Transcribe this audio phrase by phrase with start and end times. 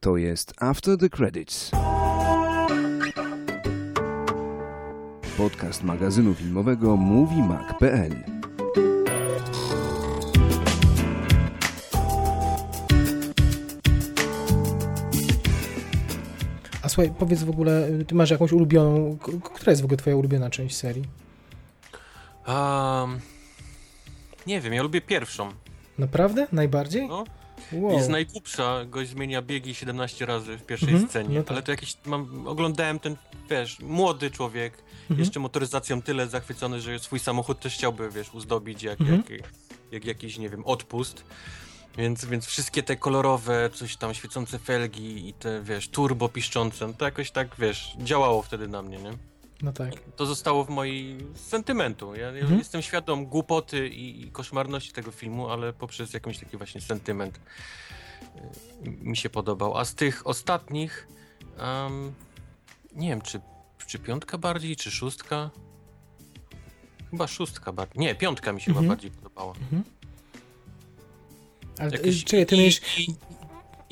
[0.00, 1.70] To jest After the Credits.
[5.36, 8.24] Podcast magazynu filmowego MovieMag.pl
[16.82, 19.18] A słuchaj, powiedz w ogóle, ty masz jakąś ulubioną,
[19.54, 21.04] która jest w ogóle twoja ulubiona część serii?
[22.48, 23.20] Um,
[24.46, 25.48] nie wiem, ja lubię pierwszą.
[25.98, 26.46] Naprawdę?
[26.52, 27.08] Najbardziej?
[27.08, 27.24] No,
[27.72, 27.92] Wow.
[27.96, 31.50] Jest najgłupsza, gość zmienia biegi 17 razy w pierwszej Mhm, scenie, no tak.
[31.52, 33.16] ale to jakiś, mam, oglądałem ten,
[33.50, 34.72] wiesz, młody człowiek,
[35.02, 35.20] Mhm.
[35.20, 39.22] jeszcze motoryzacją tyle zachwycony, że swój samochód też chciałby, wiesz, uzdobić jak, Mhm.
[39.30, 39.42] jak,
[39.92, 41.24] jak jakiś, nie wiem, odpust.
[41.98, 46.92] Więc, więc wszystkie te kolorowe, coś tam, świecące felgi i te, wiesz, turbo piszczące, no
[46.92, 49.12] to jakoś tak, wiesz, działało wtedy na mnie, nie?
[49.62, 49.92] No tak.
[50.16, 52.14] To zostało w mojej sentymentu.
[52.14, 52.58] Ja, Mhm.
[52.58, 57.40] jestem świadom głupoty i, i koszmarności tego filmu, ale poprzez jakiś taki właśnie sentyment
[58.86, 59.76] y, mi się podobał.
[59.76, 61.08] A z tych ostatnich,
[61.58, 62.12] em,
[62.92, 63.40] nie wiem, czy,
[63.86, 65.50] czy piątka bardziej, czy szóstka?
[67.10, 67.98] Chyba szóstka bardziej.
[68.00, 68.84] Nie, piątka mi się Mhm.
[68.84, 69.54] chyba bardziej podobała.
[71.78, 73.14] Ale Jakieś- czekaj, ty miałeś, i, i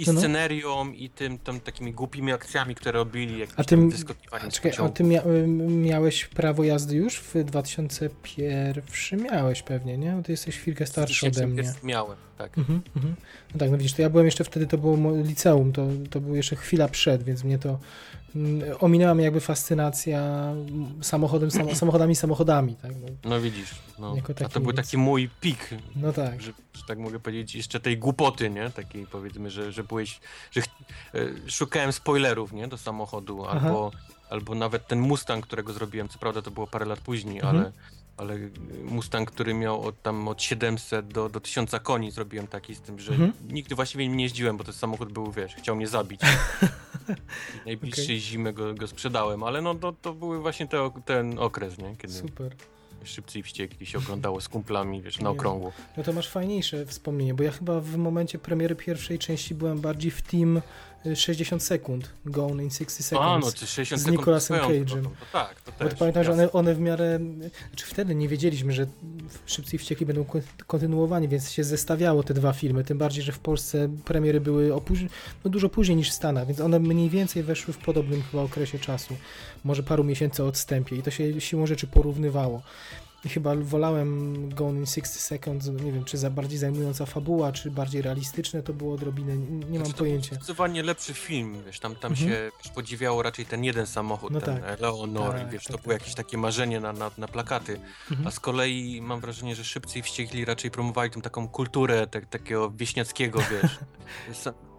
[0.07, 0.21] No, no.
[0.21, 4.89] scenerią, i tym tam takimi głupimi akcjami, które robili, jakimś A tym- wyskakiwaniem czekaj, a
[4.89, 5.23] ty mia
[5.69, 9.23] miałeś prawo jazdy już w 2001?
[9.23, 10.13] Miałeś pewnie, nie?
[10.13, 11.73] Bo ty jesteś chwilkę starszy ode mnie.
[11.83, 12.59] Miałem, tak.
[12.59, 13.15] Mhm, mhm.
[13.55, 16.37] No tak, no widzisz, to ja byłem jeszcze wtedy, to było liceum, to, to było
[16.37, 17.79] jeszcze chwila przed, więc mnie to
[18.81, 22.93] ominęła mnie jakby fascynacja mm, samochodem, sam, samochodami, samochodami, tak?
[23.01, 24.17] No, No widzisz, no.
[24.17, 26.43] Jako a taki to był więc- taki mój pik, no tak.
[26.43, 28.71] że, że tak mogę powiedzieć, jeszcze tej głupoty, nie?
[28.71, 30.67] Takiej powiedzmy, że, że byłeś, że ch-
[31.15, 32.69] e, szukałem spoilerów, nie?
[32.69, 33.61] Do samochodu, Aha.
[33.67, 33.91] albo,
[34.31, 37.57] albo nawet ten Mustang, którego zrobiłem, co prawda to było parę lat później, Mhm.
[37.57, 37.73] ale,
[38.17, 38.39] ale
[38.85, 42.99] Mustang, który miał od, tam od 700 do, do 1000 koni zrobiłem taki z tym,
[42.99, 43.33] że Mhm.
[43.49, 46.21] nigdy właściwie nim nie jeździłem, bo ten samochód był, wiesz, chciał mnie zabić.
[47.67, 48.21] Najbliższej Okej.
[48.21, 51.97] zimy go, go sprzedałem, ale no to, to były właśnie te, ten okres, nie?
[51.97, 52.55] Kiedy Super.
[53.05, 55.73] szybcy i wściekli się oglądało z kumplami, wiesz, na okrągło.
[55.97, 60.11] No to masz fajniejsze wspomnienie, bo ja chyba w momencie premiery pierwszej części byłem bardziej
[60.11, 60.63] w team y,
[61.15, 63.45] 60 sekund, Gone in 60 Seconds.
[63.45, 65.07] A, no czy 60 z Nicolasem Cage'em.
[65.33, 65.93] tak, to Bo też.
[65.93, 67.19] to pamiętam, że one, one w miarę.
[67.71, 68.87] Znaczy wtedy nie wiedzieliśmy, że
[69.47, 72.85] Szybcy i Wściekli będą kon- kontynuowani, więc się zestawiało te dwa filmy.
[72.85, 75.09] Tym bardziej, że w Polsce premiery były opóź-
[75.45, 78.79] no dużo później niż w Stanach, więc one mniej więcej weszły w podobnym chyba okresie
[78.79, 79.15] czasu.
[79.65, 82.63] Może paru miesięcy odstępie i to się siłą rzeczy porównywało.
[83.25, 87.71] I chyba wolałem Gone in 60 Seconds, nie wiem, czy za bardziej zajmująca fabuła, czy
[87.71, 90.29] bardziej realistyczne to było odrobinę, nie, nie mam Znaczy, to pojęcia.
[90.31, 92.31] był Zdecydowanie lepszy film, wiesz, tam, tam Mhm.
[92.31, 94.81] się podziwiało raczej ten jeden samochód, No ten tak.
[94.81, 96.01] Leonor, Tak, i wiesz, tak, to tak, było tak.
[96.03, 97.81] jakieś takie marzenie na, na, na plakaty,
[98.11, 98.29] Mhm.
[98.29, 102.27] a z kolei mam wrażenie, że szybcy i wściekli raczej promowali tą taką kulturę tak,
[102.27, 103.79] takiego wieśniackiego, wiesz.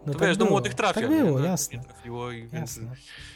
[0.08, 1.24] No to tak wiesz, do było, młodych trafia, tak nie?
[1.24, 1.78] było, No, jasne.
[1.78, 2.54] Nie trafiło i więc...
[2.78, 2.84] Jasne.
[2.84, 3.35] I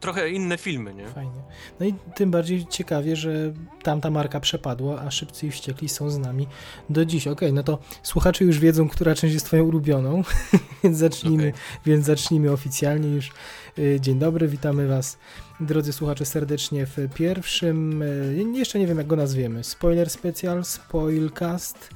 [0.00, 1.08] trochę inne filmy, nie?
[1.08, 1.42] Fajnie.
[1.80, 3.52] No i tym bardziej ciekawie, że
[3.82, 6.46] tamta marka przepadła, a Szybcy i Wściekli są z nami
[6.90, 7.26] do dziś.
[7.26, 10.22] Okej, no to słuchacze już wiedzą, która część jest twoją ulubioną,
[10.84, 11.60] więc zacznijmy, Okej.
[11.86, 13.30] więc zacznijmy oficjalnie już.
[13.78, 15.18] Y, Dzień dobry, witamy was,
[15.60, 21.90] drodzy słuchacze, serdecznie w pierwszym, y, jeszcze nie wiem jak go nazwiemy, spoiler specjal, spoilcast,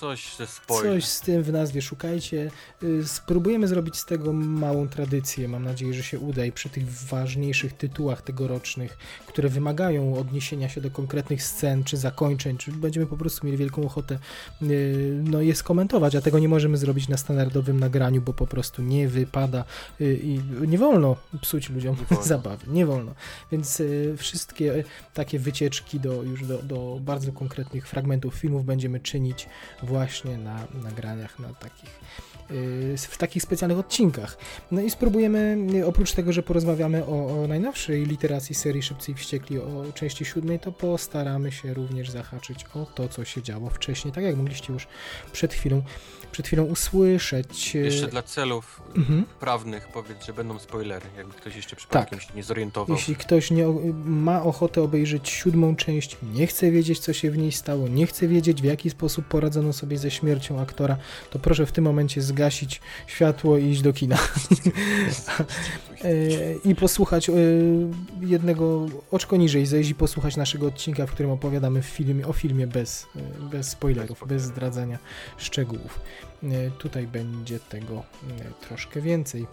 [0.00, 0.92] Coś ze spoiler.
[0.92, 2.50] Coś z tym w nazwie szukajcie.
[2.82, 5.48] Y, Spróbujemy zrobić z tego małą tradycję.
[5.48, 10.80] Mam nadzieję, że się uda i przy tych ważniejszych tytułach tegorocznych, które wymagają odniesienia się
[10.80, 14.18] do konkretnych scen czy zakończeń, czy będziemy po prostu mieli wielką ochotę
[14.62, 18.82] y, no, je skomentować, a tego nie możemy zrobić na standardowym nagraniu, bo po prostu
[18.82, 19.64] nie wypada
[20.00, 22.24] y, i nie wolno psuć ludziom Nie wolno.
[22.34, 22.66] zabawy.
[22.66, 23.14] Nie wolno.
[23.52, 23.82] Więc
[24.16, 24.84] wszystkie
[25.14, 29.46] takie wycieczki do, już do, do bardzo konkretnych fragmentów filmów będziemy czynić
[29.84, 32.00] właśnie na nagraniach, na takich
[32.50, 34.38] y, w takich specjalnych odcinkach.
[34.70, 39.14] No i spróbujemy, y, oprócz tego, że porozmawiamy o, o najnowszej literacji serii Szybcy i
[39.14, 44.14] Wściekli, o części siódmej, to postaramy się również zahaczyć o to, co się działo wcześniej,
[44.14, 44.86] tak jak mogliście już
[45.32, 45.82] przed chwilą,
[46.34, 47.76] przed chwilą usłyszeć.
[47.76, 49.24] y, Jeszcze dla celów Mhm.
[49.40, 52.96] prawnych powiedz, że będą spoilery, jakby ktoś jeszcze przypadkiem się nie zorientował.
[52.96, 53.66] Jeśli ktoś nie,
[54.04, 58.28] ma ochotę obejrzeć siódmą część, nie chce wiedzieć, co się w niej stało, nie chce
[58.28, 60.96] wiedzieć, w jaki sposób poradzono sobie ze śmiercią aktora,
[61.30, 64.18] to proszę w tym momencie zgasić światło i iść do kina.
[66.04, 67.32] E, I posłuchać e,
[68.20, 72.66] jednego oczko niżej, zejść i posłuchać naszego odcinka, w którym opowiadamy w filmie, o filmie
[72.66, 74.98] bez, e, bez spoilerów, bez zdradzania
[75.38, 76.00] szczegółów.
[76.42, 79.46] E, Tutaj będzie tego e, troszkę więcej.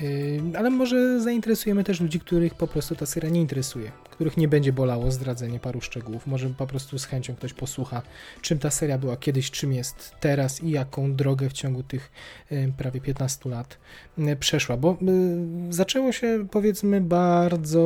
[0.00, 3.92] Yy, Ale może zainteresujemy też ludzi, których po prostu ta seria nie interesuje.
[4.20, 6.26] Których nie będzie bolało zdradzenie paru szczegółów.
[6.26, 8.02] Może po prostu z chęcią ktoś posłucha,
[8.42, 12.12] czym ta seria była kiedyś, czym jest teraz i jaką drogę w ciągu tych
[12.52, 13.78] y, prawie 15 lat
[14.18, 14.76] y, przeszła.
[14.76, 14.96] Bo y,
[15.70, 17.80] zaczęło się powiedzmy bardzo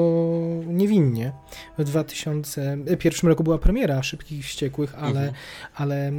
[0.67, 1.33] niewinnie.
[1.79, 5.33] W 2001 roku była premiera Szybkich i Wściekłych, ale, Mhm.
[5.75, 6.13] ale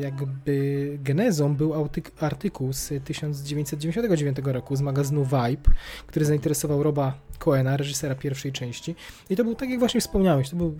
[0.00, 1.74] jakby genezą był
[2.20, 5.70] artykuł z 1999 roku z magazynu Vibe,
[6.06, 8.94] który zainteresował Roba Coena, reżysera pierwszej części.
[9.30, 10.76] I to był, tak jak właśnie wspomniałeś, to był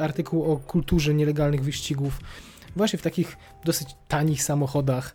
[0.00, 2.20] artykuł o kulturze nielegalnych wyścigów
[2.76, 5.14] właśnie w takich dosyć tanich samochodach,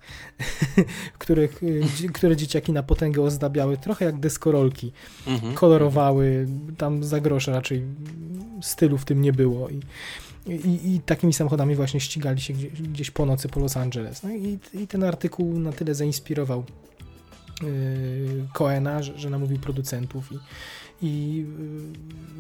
[1.20, 4.92] których, y, które dzieciaki na potęgę ozdabiały, trochę jak deskorolki
[5.28, 5.54] Mhm.
[5.54, 6.48] kolorowały,
[6.78, 7.84] tam za grosze raczej
[8.62, 9.82] stylu w tym nie było i,
[10.48, 14.24] i, i takimi samochodami właśnie ścigali się gdzieś, gdzieś po nocy po Los Angeles.
[14.24, 16.64] No i, i ten artykuł na tyle zainspirował
[17.62, 17.68] yy,
[18.54, 20.40] Coena, że, że namówił producentów i,
[21.02, 21.46] i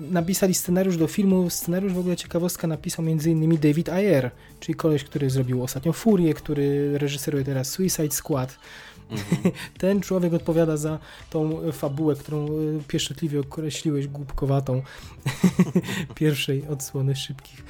[0.01, 1.49] yy, napisali scenariusz do filmu.
[1.49, 3.57] Scenariusz w ogóle ciekawostka napisał m.in.
[3.57, 8.59] David Ayer, czyli koleś, który zrobił ostatnio Furię, który reżyseruje teraz Suicide Squad.
[9.11, 9.51] Mhm.
[9.77, 10.99] Ten człowiek odpowiada za
[11.29, 14.81] tą fabułę, którą y, pieszczotliwie określiłeś głupkowatą
[16.15, 17.63] pierwszej odsłony szybkich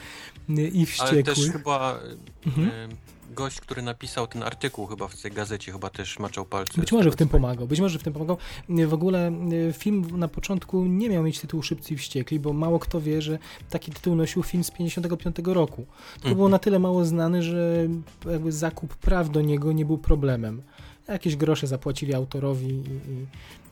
[0.50, 1.51] y, i Ale też wściekłych.
[1.54, 2.00] chyba
[2.45, 2.90] Mhm.
[3.38, 6.81] Gość, który napisał ten artykuł chyba w tej gazecie, chyba też maczał palce.
[6.81, 8.38] Być może w tym pomagał, być może w tym pomagał.
[8.69, 9.31] W ogóle
[9.69, 13.22] y, film na początku nie miał mieć tytułu Szybcy i Wściekli, bo mało kto wie,
[13.22, 13.39] że
[13.69, 15.86] taki tytuł nosił film z 55 roku.
[16.22, 17.88] To było na tyle mało znany, że
[18.31, 20.62] jakby zakup praw do niego nie był problemem.
[21.07, 22.81] Jakieś grosze zapłacili autorowi i,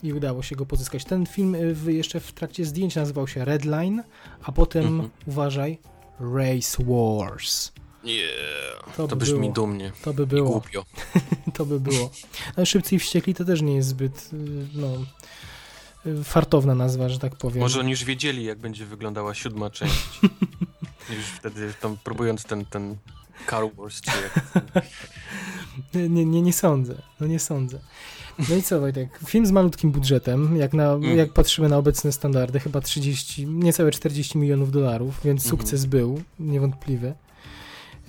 [0.04, 1.04] i, i udało się go pozyskać.
[1.04, 4.02] Ten film y, w, jeszcze w trakcie zdjęć nazywał się Redline,
[4.42, 5.10] a potem, Mhm.
[5.26, 5.78] uważaj,
[6.20, 7.72] Race Wars.
[8.06, 8.96] Yeah.
[8.96, 9.52] To To, by brzmi było.
[9.52, 10.84] dumnie To by i było, głupio.
[11.56, 12.10] to by było.
[12.56, 14.36] Ale Szybcy i Wściekli to też nie jest zbyt, y,
[14.74, 14.88] no,
[16.20, 17.60] y, fartowna nazwa, że tak powiem.
[17.60, 20.20] Może oni już wiedzieli, jak będzie wyglądała siódma część.
[21.16, 22.96] już wtedy tam próbując ten, ten
[23.50, 24.64] Car Wars, czy jak...
[25.94, 27.78] Nie, nie, nie, nie sądzę, no nie sądzę.
[28.48, 31.16] No i co Wojtek, film z malutkim budżetem, jak, na, Mm.
[31.18, 35.50] jak patrzymy na obecne standardy, chyba 30, niecałe 40 milionów dolarów, więc Mhm.
[35.60, 37.14] sukces był, niewątpliwy.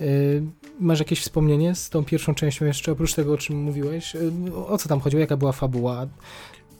[0.00, 0.42] Y,
[0.80, 4.14] Masz jakieś wspomnienie z tą pierwszą częścią jeszcze, oprócz tego, o czym mówiłeś?
[4.14, 4.32] Y,
[4.68, 6.06] O co tam chodziło, jaka była fabuła?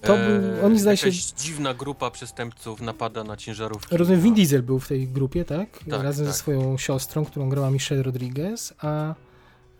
[0.03, 3.97] To był- oni zdaje się- E, Jakaś dziwna grupa przestępców napada na ciężarówki.
[3.97, 5.79] Rozumiem, Vin Diesel był w tej grupie, tak?
[5.91, 6.35] Tak, Razem tak.
[6.35, 9.15] ze swoją siostrą, którą grała Michelle Rodriguez, a...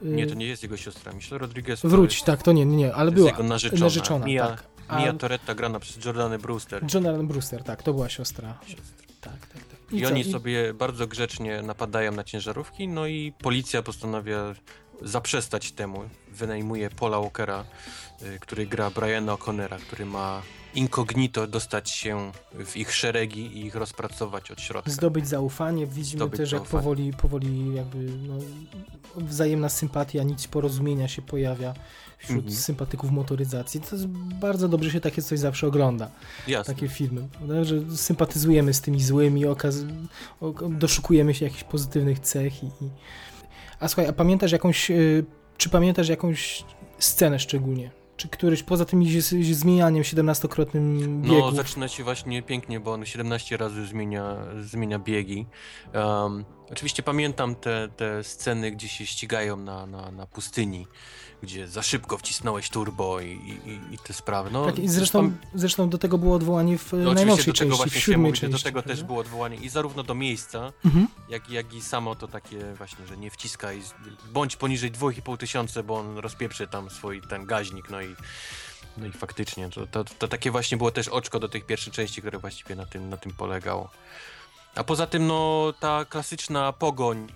[0.03, 1.13] y, Nie, to nie jest jego siostra.
[1.13, 3.43] Michelle Rodriguez to Wróć, jest, tak, to nie, nie, nie, ale to jest była jego
[3.43, 3.81] narzeczona.
[3.85, 4.65] narzeczona, Mia, tak.
[4.89, 6.85] A- Mia Toretta grana przez Jordany Brewster.
[6.95, 8.59] Jonathan Brewster, tak, to była siostra.
[9.21, 9.93] Tak, tak, tak.
[9.93, 10.09] I, co?
[10.09, 14.55] oni sobie bardzo grzecznie napadają na ciężarówki, no i policja postanawia
[15.03, 16.09] zaprzestać temu.
[16.29, 17.65] Wynajmuje Paula Walkera,
[18.23, 20.43] y, który gra Briana O'Connera, który ma
[20.79, 22.33] incognito dostać się
[22.65, 24.91] w ich szeregi i ich rozpracować od środka.
[24.91, 26.83] Zdobyć zaufanie, widzimy Zdobyć też jak zaufanie.
[26.83, 28.35] powoli, powoli jakby no,
[29.17, 31.75] wzajemna sympatia, nic porozumienia się pojawia
[32.19, 32.57] wśród Mhm.
[32.57, 33.81] sympatyków motoryzacji.
[33.81, 34.07] To jest
[34.41, 36.11] bardzo dobrze się takie coś zawsze ogląda,
[36.49, 36.75] Jasne.
[36.75, 37.65] takie filmy, prawda?
[37.65, 39.77] że sympatyzujemy z tymi złymi, okaz
[40.71, 42.91] doszukujemy się jakichś pozytywnych cech i, i...
[43.81, 45.25] A słuchaj, a pamiętasz jakąś, y,
[45.57, 46.65] czy pamiętasz jakąś
[46.99, 47.91] scenę szczególnie?
[48.19, 49.03] Czy któryś, poza tym
[49.43, 55.47] zmienianiem 17-krotnym No, biegów, zaczyna się właśnie pięknie, bo on 17 razy zmienia, zmienia biegi.
[55.95, 60.87] Um, oczywiście pamiętam te, te sceny, gdzie się ścigają na, na, na pustyni,
[61.43, 63.27] gdzie za szybko wcisnąłeś turbo i,
[63.67, 64.51] i, i te sprawy.
[64.53, 67.75] No, Tak, i zresztą, zresztą do tego było odwołanie w no, najnowszej do tego części,
[67.75, 68.53] w właśnie siódmej części.
[68.57, 71.09] do tego też było odwołanie i zarówno do miejsca, Mhm.
[71.29, 73.83] jak, jak i samo to takie właśnie, że nie wciskaj,
[74.33, 78.17] bądź poniżej 2,5 tysiąca, bo on rozpieprzy tam swój ten gaźnik, no i
[78.97, 82.21] no i faktycznie, to, to, to takie właśnie było też oczko do tej pierwszej części,
[82.21, 83.91] które właściwie na tym, na tym polegało.
[84.79, 87.27] A poza tym, no, ta klasyczna pogoń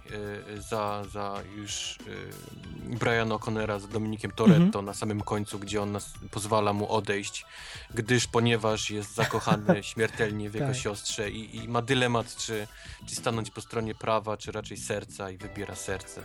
[0.56, 4.84] y, za, za już y, Briana O'Connera z Dominikiem Toretto Mhm.
[4.84, 7.46] na samym końcu, gdzie on nas, pozwala mu odejść,
[7.94, 10.76] gdyż ponieważ jest zakochany śmiertelnie w jego Tak.
[10.76, 12.66] siostrze i, i ma dylemat, czy,
[13.08, 16.22] czy stanąć po stronie prawa, czy raczej serca i wybiera serce.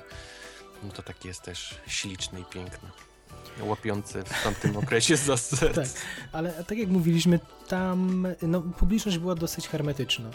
[0.83, 2.89] No to taki jest też śliczny i piękny.
[3.63, 5.81] Łapiący w tamtym okresie za serce.
[5.81, 5.89] Tak,
[6.31, 10.29] ale tak jak mówiliśmy, tam no, publiczność była dosyć hermetyczna.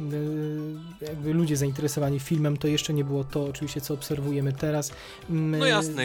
[0.00, 4.90] Yy, Jakby ludzie zainteresowani filmem, to jeszcze nie było to, oczywiście, co obserwujemy teraz.
[5.28, 6.02] My, No jasne,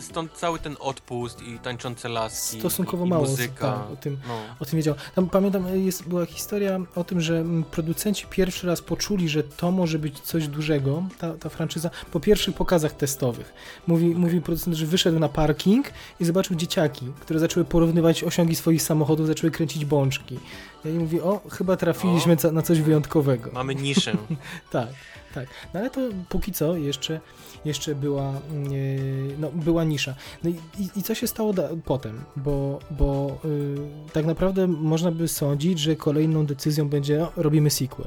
[0.00, 2.58] stąd cały ten odpust i tańczące laski.
[2.60, 3.72] Stosunkowo i, i mało muzyka.
[3.72, 4.34] tak, o tym No.
[4.60, 4.94] o tym wiedział.
[5.14, 9.70] Tam pamiętam, jest, była historia o tym, że mm, producenci pierwszy raz poczuli, że to
[9.70, 13.52] może być coś dużego, ta, ta franczyza, po pierwszych pokazach testowych.
[13.86, 15.86] Mówi, mówi producent, że wyszedł na parking
[16.20, 20.38] i zobaczył dzieciaki, które zaczęły porównywać osiągi swoich samochodów, zaczęły kręcić bączki.
[20.84, 22.52] Ja i mówi, o, chyba trafiliśmy O.
[22.52, 23.50] na coś wyjątkowego.
[23.52, 24.16] Mamy niszę.
[24.70, 24.88] Tak,
[25.34, 25.46] tak.
[25.74, 27.20] No ale to póki co jeszcze,
[27.64, 28.32] jeszcze była,
[28.70, 30.14] yy, no, była nisza.
[30.44, 32.20] No i, i, i co się stało potem?
[32.36, 33.76] Bo, bo yy,
[34.12, 38.06] tak naprawdę można by sądzić, że kolejną decyzją będzie no, robimy sequel.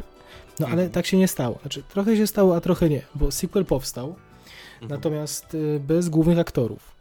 [0.60, 0.90] No ale Mhm.
[0.92, 1.58] tak się nie stało.
[1.62, 4.16] Znaczy, trochę się stało, a trochę nie, bo sequel powstał,
[4.82, 4.90] Mhm.
[5.00, 6.99] natomiast y, bez głównych aktorów.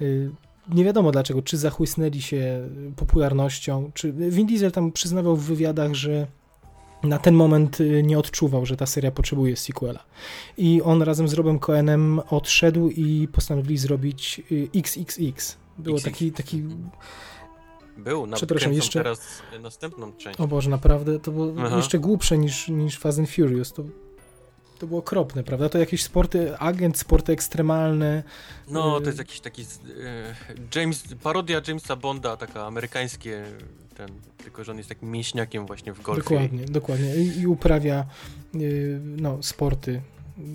[0.00, 0.30] Y,
[0.74, 6.26] Nie wiadomo dlaczego, czy zachłysnęli się popularnością, czy Vin Diesel tam przyznawał w wywiadach, że
[7.02, 10.04] na ten moment y, nie odczuwał, że ta seria potrzebuje sequela.
[10.56, 15.56] I on razem z Robem Cohenem odszedł i postanowili zrobić y, XXX.
[15.78, 16.04] Było XX.
[16.12, 16.62] taki, taki,
[17.98, 19.20] Był, na, Przepraszam, kręcą jeszcze- teraz
[19.62, 20.40] następną część.
[20.40, 21.76] o Boże, naprawdę, to było Aha.
[21.76, 23.72] jeszcze głupsze niż, niż Fast and Furious.
[23.72, 23.82] To,
[24.78, 25.68] to było okropne, prawda?
[25.68, 28.22] To jakieś sporty, agent, sporty ekstremalne.
[28.68, 29.66] No, y- to jest jakiś taki e,
[30.80, 33.44] James, parodia Jamesa Bonda, taka amerykańskie,
[33.96, 36.22] ten, tylko że on jest takim mięśniakiem właśnie w golfie.
[36.22, 37.16] Dokładnie, dokładnie.
[37.16, 38.04] I, i uprawia
[38.54, 40.00] y, no, sporty,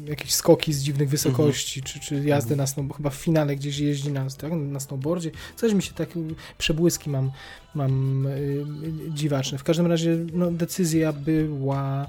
[0.05, 2.57] jakieś skoki z dziwnych wysokości, czy, czy jazdę Mhm.
[2.57, 5.31] na snow, chyba w finale gdzieś jeździ na, tak, na snowboardzie.
[5.55, 6.19] Coś mi się tak, y,
[6.57, 7.31] przebłyski mam,
[7.75, 8.65] mam y, y,
[9.13, 9.57] dziwaczne.
[9.57, 12.07] W każdym razie no, decyzja była y,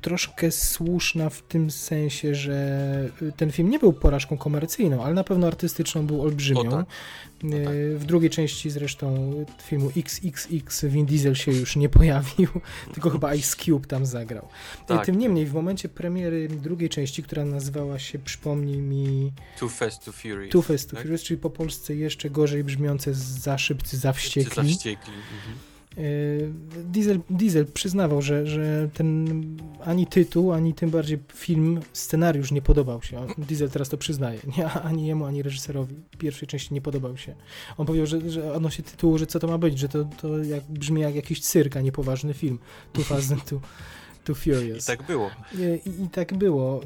[0.00, 5.24] troszkę słuszna w tym sensie, że y, ten film nie był porażką komercyjną, ale na
[5.24, 6.60] pewno artystyczną był olbrzymią.
[6.60, 6.72] O tak.
[6.72, 6.86] O
[7.44, 7.74] Y, tak.
[7.98, 12.48] W drugiej części zresztą filmu XXX Vin Diesel się już nie pojawił,
[12.94, 14.48] tylko chyba Ice Cube tam zagrał.
[14.86, 15.06] Tak.
[15.06, 20.12] Tym niemniej w momencie premiery drugiej części, która nazywała się, przypomnij mi, Too Fast, Too
[20.12, 20.52] Furious.
[20.52, 21.04] Too Fast to tak?
[21.04, 24.74] Furious, czyli po polsce jeszcze gorzej brzmiące za szybcy, za Za wściekli.
[24.74, 25.12] wściekli.
[25.12, 25.69] Mhm.
[25.98, 26.52] Y,
[26.84, 29.42] Diesel, Diesel przyznawał, że, że ten
[29.84, 33.26] ani tytuł, ani tym bardziej film, scenariusz nie podobał się.
[33.38, 34.40] Diesel teraz to przyznaje.
[34.56, 37.34] Nie, ani jemu, ani reżyserowi pierwszej części nie podobał się.
[37.78, 40.64] On powiedział, że, że odnośnie tytułu, że co to ma być, że to, to jak,
[40.64, 42.58] brzmi jak jakiś cyrk, a nie poważny film.
[42.92, 43.60] Too Fast and Too,
[44.24, 44.84] too I Furious.
[44.84, 45.30] tak było.
[45.54, 46.80] I, i, I tak było.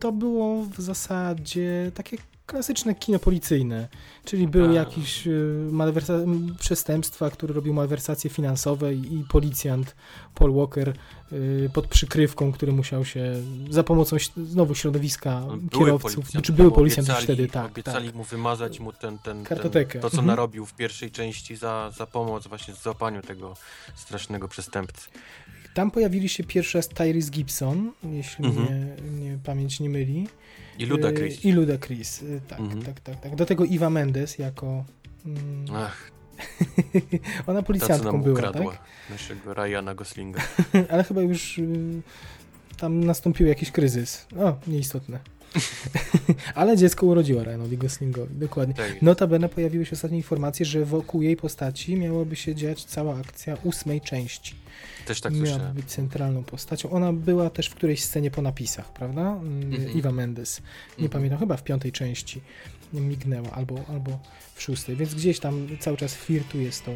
[0.00, 2.16] To było w zasadzie takie
[2.52, 3.88] klasyczne kino policyjne,
[4.24, 4.72] czyli były A.
[4.72, 9.96] jakieś y, malwersa- przestępstwa, które robił malwersacje finansowe i, i policjant
[10.34, 10.92] Paul Walker
[11.32, 13.34] y, pod przykrywką, który musiał się
[13.70, 18.14] za pomocą znowu środowiska Były kierowców, czy były bo policjanci obiecali, wtedy, tak, Obiecali tak.
[18.14, 19.58] mu wymazać mu ten, ten, ten
[20.00, 20.26] to, co Mhm.
[20.26, 23.56] narobił w pierwszej części za, za pomoc właśnie w złapaniu tego
[23.94, 25.08] strasznego przestępcy.
[25.74, 28.66] Tam pojawili się pierwszy raz Tyrese Gibson, jeśli Mhm.
[28.66, 30.28] mnie, mnie pamięć nie myli.
[30.78, 31.44] I Luda Y, Chris.
[31.44, 32.82] I Luda Chris, y, tak, Mhm.
[32.82, 33.36] tak, tak, tak.
[33.36, 34.84] Do tego Eva Mendes jako...
[35.26, 36.10] Mm, Ach,
[37.46, 38.80] Ona ta policjantką nam była, ukradła tak?
[39.10, 40.40] naszego Ryana Goslinga.
[40.90, 42.02] Ale chyba już y,
[42.76, 44.26] tam nastąpił jakiś kryzys.
[44.38, 45.18] O, nieistotne.
[46.54, 48.74] Ale dziecko urodziła Ryanowi Goslingowi, dokładnie.
[48.74, 53.56] Tak, Notabene pojawiły się ostatnie informacje, że wokół jej postaci miałaby się dziać cała akcja
[53.64, 54.54] ósmej części.
[55.06, 55.76] Też tak Miałaby słyszałem.
[55.76, 56.90] być centralną postacią.
[56.90, 59.20] Ona była też w którejś scenie po napisach, prawda?
[59.22, 59.98] Mm, Mhm.
[59.98, 60.60] Eva Mendes.
[60.88, 61.10] Nie Mhm.
[61.10, 62.40] pamiętam, chyba w piątej części
[62.92, 64.18] mignęła, albo, albo
[64.54, 66.94] w szóstej, więc gdzieś tam cały czas flirtuje z tą,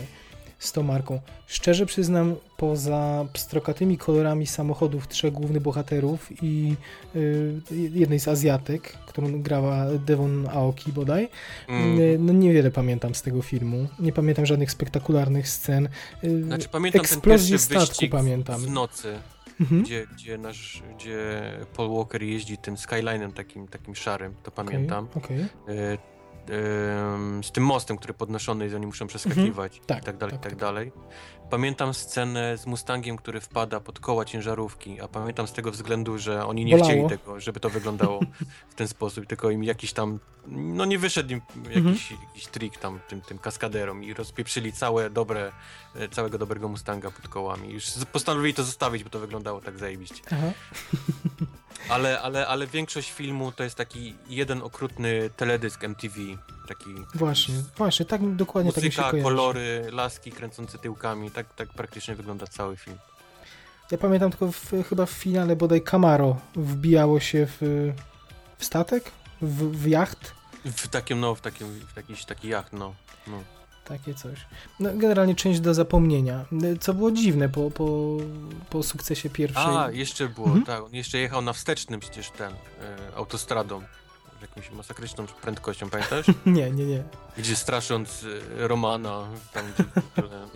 [0.65, 1.21] z tą marką.
[1.47, 6.75] Szczerze przyznam, poza pstrokatymi kolorami samochodów trzech głównych bohaterów i
[7.17, 7.61] y,
[7.95, 11.29] jednej z Azjatek, którą grała Devon Aoki bodaj,
[11.69, 12.01] Mm.
[12.01, 13.89] y, no niewiele pamiętam z tego filmu.
[13.99, 15.89] Nie pamiętam żadnych spektakularnych scen.
[16.25, 18.61] Y, Znaczy pamiętam ten eksplozję statku pamiętam.
[18.61, 19.15] w nocy,
[19.61, 19.83] mhm.
[19.83, 21.43] gdzie, gdzie nasz, gdzie
[21.77, 25.09] Paul Walker jeździ tym Skylinem takim, takim szarym, to pamiętam.
[25.15, 25.99] Okej, okej.
[27.43, 30.43] Z tym mostem, który podnoszony jest, oni muszą przeskakiwać Tak, i tak dalej, tak, i
[30.43, 30.61] tak tak.
[30.61, 30.93] dalej.
[31.51, 36.47] Pamiętam scenę z Mustangiem, który wpada pod koła ciężarówki, a pamiętam z tego względu, że
[36.47, 36.91] oni nie Bolało.
[36.91, 38.21] chcieli tego, żeby to wyglądało
[38.71, 41.87] w ten sposób, tylko im jakiś tam, no nie wyszedł im Mhm.
[41.87, 45.53] jakiś, jakiś trik tam tym, tym kaskaderom i rozpieprzyli całe dobre,
[45.95, 47.73] e, całego dobrego Mustanga pod kołami.
[47.73, 50.21] Już postanowili to zostawić, bo to wyglądało tak zajebiście.
[50.31, 50.47] Aha.
[51.89, 56.17] Ale, ale, ale większość filmu to jest taki jeden okrutny teledysk MTV,
[56.69, 59.25] taki Właśnie, właśnie, tak dokładnie tak mi się muzyka, kojarzy.
[59.25, 62.99] kolory, laski kręcące tyłkami, tak, tak praktycznie wygląda cały film.
[63.91, 67.59] Ja pamiętam tylko w, chyba w finale bodaj Camaro wbijało się w,
[68.59, 69.11] w statek,
[69.43, 70.35] w, w jacht,
[70.65, 72.95] W takim, no, w takim, w jakiś taki jacht, no.
[73.27, 73.43] no.
[73.85, 74.39] Takie coś.
[74.81, 76.45] No, generalnie część do zapomnienia,
[76.81, 78.17] co było dziwne po, po,
[78.71, 79.77] po sukcesie pierwszej.
[79.77, 80.65] A, jeszcze było, Mhm.
[80.67, 83.83] tak, on jeszcze jechał na wstecznym przecież ten, e, autostradą,
[84.43, 86.27] jakąś masakryczną prędkością, pamiętasz?
[86.47, 87.03] Nie, nie, nie.
[87.39, 88.25] Gdzie strasząc
[88.61, 89.85] e, Romana, tam gdzie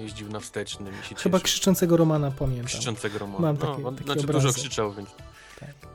[0.04, 1.44] jeździł na wstecznym i się Chyba cieszył.
[1.44, 2.66] krzyczącego Romana pamiętam.
[2.66, 3.40] Krzyczącego Romana.
[3.40, 4.60] Mam no, taki- on, taki znaczy dużo obrazek.
[4.60, 5.08] krzyczał, więc...
[5.08, 5.85] Y,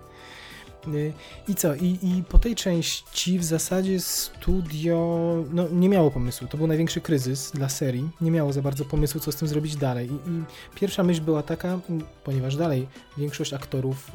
[1.47, 1.75] I co?
[1.75, 6.47] I, I po tej części w zasadzie studio no, nie miało pomysłu.
[6.47, 8.09] To był największy kryzys dla serii.
[8.21, 10.09] Nie miało za bardzo pomysłu, co z tym zrobić dalej.
[10.09, 10.43] I, i
[10.75, 11.79] pierwsza myśl była taka,
[12.23, 14.11] ponieważ dalej większość aktorów,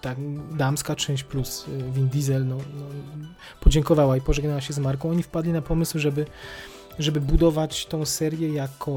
[0.00, 0.18] tak,
[0.56, 2.84] damska część plus y, Vin Diesel, no, no,
[3.60, 5.10] podziękowała i pożegnała się z marką.
[5.10, 6.26] Oni wpadli na pomysł, żeby
[6.98, 8.92] żeby budować tą serię jako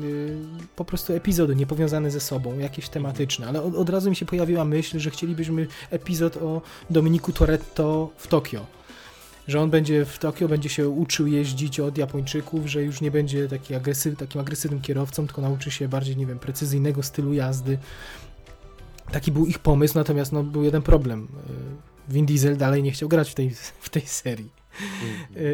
[0.00, 0.36] y,
[0.76, 4.64] po prostu epizody niepowiązane ze sobą, jakieś tematyczne, ale od, od, razu mi się pojawiła
[4.64, 8.66] myśl, że chcielibyśmy epizod o Dominiku Toretto w Tokio.
[9.48, 13.48] Że on będzie w Tokio, będzie się uczył jeździć od Japończyków, że już nie będzie
[13.48, 17.78] taki agresyw, takim agresywnym kierowcą, tylko nauczy się bardziej, nie wiem, precyzyjnego stylu jazdy.
[19.12, 21.28] Taki był ich pomysł, natomiast no, był jeden problem.
[22.08, 24.61] Y, Vin Diesel dalej nie chciał grać w tej, w tej serii.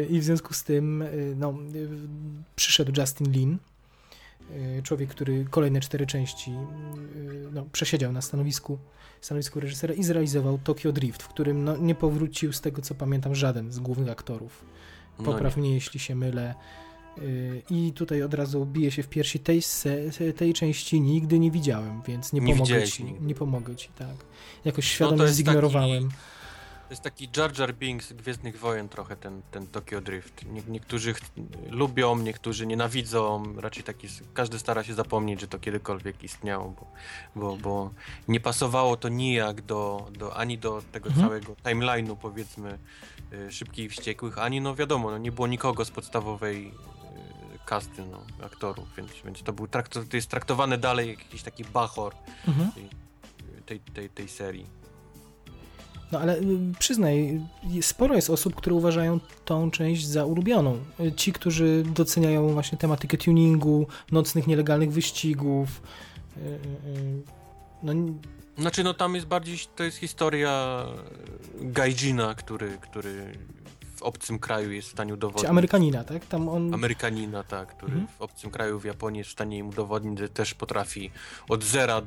[0.09, 1.89] I w związku z tym y, no, y,
[2.55, 3.57] przyszedł Justin Lin,
[4.83, 6.51] człowiek, który kolejne cztery części
[7.51, 8.77] no, przesiedział na stanowisku,
[9.21, 13.35] stanowisku reżysera i zrealizował Tokyo Drift, w którym no, nie powrócił z tego co pamiętam
[13.35, 14.65] żaden z głównych aktorów.
[15.19, 16.55] No Popraw mnie, jeśli się mylę.
[17.69, 19.61] I tutaj od razu bije się w piersi tej,
[20.37, 23.03] tej części nigdy nie widziałem, więc nie, nie pomogę ci.
[23.03, 23.25] Nigdy.
[23.25, 24.15] Nie pomogę ci, tak.
[24.65, 26.03] Jakoś no świadomie no zignorowałem.
[26.03, 26.38] Taki
[26.89, 30.45] to jest taki Jar Jar Binks Gwiezdnych Wojen trochę ten, ten Tokyo Drift.
[30.45, 31.13] Nie, niektórzy
[31.69, 36.87] lubią, niektórzy nienawidzą, raczej taki, każdy stara się zapomnieć, że to kiedykolwiek istniało, bo,
[37.35, 37.91] bo, bo
[38.27, 41.27] nie pasowało to nijak do, do ani do tego mhm.
[41.27, 42.79] całego timeline'u powiedzmy
[43.33, 46.71] y, Szybkich i Wściekłych, ani no wiadomo, no, nie było nikogo z podstawowej y,
[47.65, 51.63] kasty no, aktorów, więc, więc to, był trakt, to jest traktowane dalej jak jakiś taki
[51.63, 52.15] bachor
[52.47, 52.71] mhm.
[52.71, 52.89] tej,
[53.65, 54.78] tej, tej, tej serii.
[56.11, 56.43] No ale y,
[56.79, 57.41] przyznaj,
[57.81, 60.77] sporo jest osób, które uważają tą część za ulubioną.
[61.15, 65.81] Ci, którzy doceniają właśnie tematykę tuningu, nocnych nielegalnych wyścigów.
[66.37, 66.59] Y, y,
[67.83, 67.93] no,
[68.57, 70.85] znaczy, no tam jest bardziej, to jest historia
[71.61, 73.33] Gaijina, który, który
[73.99, 75.43] w obcym kraju jest w stanie udowodnić.
[75.43, 76.25] Czy Amerykanina, tak?
[76.25, 76.73] Tam on...
[76.73, 78.07] Amerykanina, tak, który mhm.
[78.17, 81.11] w obcym kraju w Japonii jest w stanie im udowodnić, że też potrafi
[81.49, 82.01] od zera,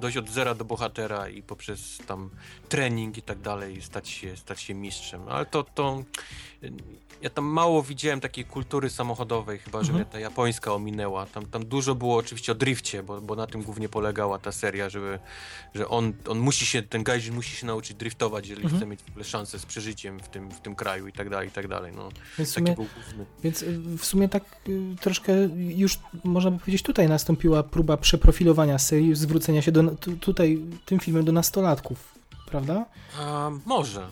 [0.00, 2.30] dojść od zera do bohatera i poprzez tam
[2.68, 5.28] trening i tak dalej stać się, stać się mistrzem.
[5.28, 6.02] Ale to, to
[7.22, 9.96] ja tam mało widziałem takiej kultury samochodowej, chyba że mhm.
[9.96, 11.26] mnie ta japońska ominęła.
[11.26, 14.88] Tam, tam dużo było oczywiście o drifcie, bo, bo na tym głównie polegała ta seria,
[14.88, 15.18] żeby,
[15.74, 18.80] że on, on musi się, ten gaijin musi się nauczyć driftować, jeżeli mhm.
[18.80, 21.48] chce mieć w ogóle szansę z przeżyciem w tym, w tym kraju i tak dalej,
[21.48, 21.92] i tak dalej.
[21.96, 22.76] No, więc, w sumie,
[23.42, 28.78] więc y, w sumie tak y, troszkę już można by powiedzieć tutaj nastąpiła próba przeprofilowania
[28.78, 29.82] serii, zwrócenia się do,
[30.20, 32.14] tutaj tym filmem do nastolatków,
[32.46, 32.84] prawda?
[33.18, 34.06] A, może.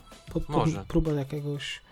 [0.48, 0.84] Może.
[0.88, 1.83] Próba jakiegoś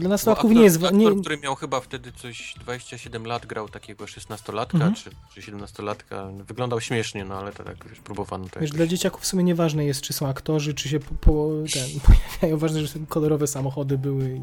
[0.00, 0.76] dla nastolatków aktor, nie jest...
[0.76, 1.20] Aktor, nie...
[1.20, 4.94] który miał chyba wtedy coś 27 lat, grał takiego 16-latka mhm.
[4.94, 6.42] czy, czy 17-latka.
[6.44, 8.48] Wyglądał śmiesznie, no ale to tak już próbowano.
[8.48, 11.50] To Wiesz, dla dzieciaków w sumie nieważne jest, czy są aktorzy, czy się po, po,
[11.72, 12.58] ten, pojawiają.
[12.58, 14.36] Ważne, że kolorowe samochody były.
[14.36, 14.40] I...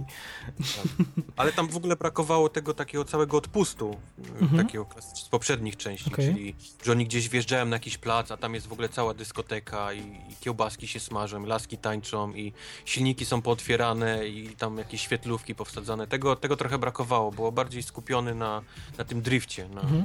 [0.60, 1.08] Tak.
[1.36, 3.98] Ale tam w ogóle brakowało tego takiego całego odpustu,
[4.42, 4.66] mhm.
[4.66, 6.26] takiego z poprzednich części, okay.
[6.26, 9.94] czyli że oni gdzieś wjeżdżają na jakiś plac, a tam jest w ogóle cała dyskoteka
[9.94, 12.54] i, i kiełbaski się smażą, laski tańczą i
[12.86, 16.08] silniki są pootwierane i tam jakieś świetlówki powsadzane.
[16.08, 17.32] Tego, tego trochę brakowało.
[17.32, 18.62] Było bardziej skupiony na,
[18.98, 20.04] na tym drifcie, na, mhm.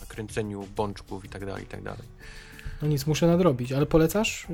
[0.00, 2.02] na kręceniu bączków i tak dalej, i tak dalej.
[2.82, 4.46] No nic, muszę nadrobić, ale polecasz?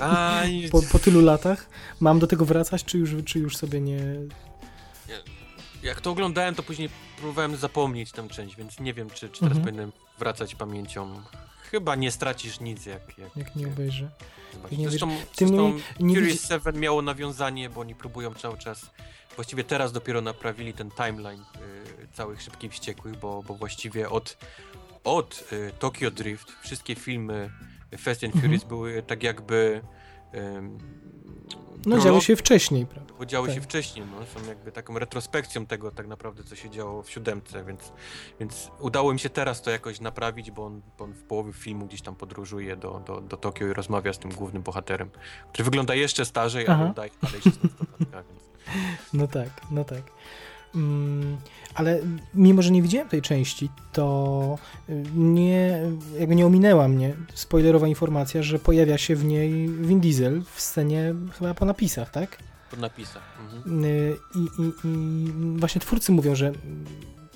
[0.00, 0.42] A,
[0.72, 1.68] po, po, tylu latach?
[2.00, 4.00] Mam do tego wracać, czy już, czy już sobie nie...
[5.82, 9.56] Jak to oglądałem, to później próbowałem zapomnieć tę część, więc nie wiem, czy, czy teraz
[9.56, 9.60] mhm.
[9.60, 11.22] powinienem wracać pamięcią.
[11.70, 13.18] Chyba nie stracisz nic, jak...
[13.18, 14.10] Jak, jak nie obejrzę.
[14.72, 18.90] Nie zresztą, zresztą nie, Curious 7 miało nawiązanie, bo oni próbują cały czas
[19.40, 24.36] właściwie teraz dopiero naprawili ten timeline y, całych Szybkich Wściekłych, bo, bo właściwie od,
[25.04, 27.50] od y, Tokyo Drift wszystkie filmy
[27.98, 28.68] Fast and Furious mhm.
[28.68, 29.82] były tak jakby
[31.86, 33.14] no działy się wcześniej, prawda?
[33.18, 33.54] Bo działy tak.
[33.54, 37.64] się wcześniej, no, są jakby taką retrospekcją tego tak naprawdę, co się działo w siódemce,
[37.64, 37.92] więc,
[38.40, 41.86] więc udało mi się teraz to jakoś naprawić, bo on, bo on w połowie filmu
[41.86, 45.10] gdzieś tam podróżuje do, do, do Tokio i rozmawia z tym głównym bohaterem,
[45.48, 46.82] który wygląda jeszcze starzej, Aha.
[46.84, 47.68] ale daje dalej 16
[48.00, 48.49] więc...
[49.12, 50.02] No tak, no tak.
[50.74, 51.36] Mm,
[51.74, 52.00] ale
[52.34, 55.80] mimo, że nie widziałem tej części, to y, nie,
[56.18, 61.14] jakby nie ominęła mnie spoilerowa informacja, że pojawia się w niej Vin Diesel w scenie
[61.38, 62.38] chyba po napisach, tak?
[62.70, 63.22] Po napisach.
[63.40, 63.84] Mhm.
[63.84, 66.52] Y, I, i, I właśnie twórcy mówią, że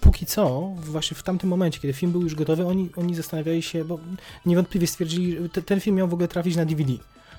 [0.00, 3.84] póki co, właśnie w tamtym momencie, kiedy film był już gotowy, oni, oni zastanawiali się,
[3.84, 3.98] bo
[4.46, 6.92] niewątpliwie stwierdzili, że ten film miał w ogóle trafić na DVD.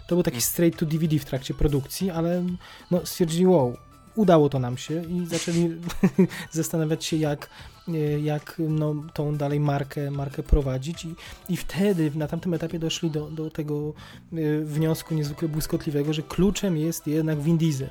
[0.07, 2.43] To był taki straight to DVD w trakcie produkcji, ale
[2.91, 3.77] no, stwierdzili, wow,
[4.15, 5.69] udało to nam się i zaczęli
[6.51, 7.49] zastanawiać się, jak,
[7.87, 11.15] e, jak no, tą dalej markę, markę prowadzić I,
[11.49, 13.93] i wtedy na tamtym etapie doszli do, do tego
[14.33, 17.89] e, wniosku niezwykle błyskotliwego, że kluczem jest jednak Vin Diesel.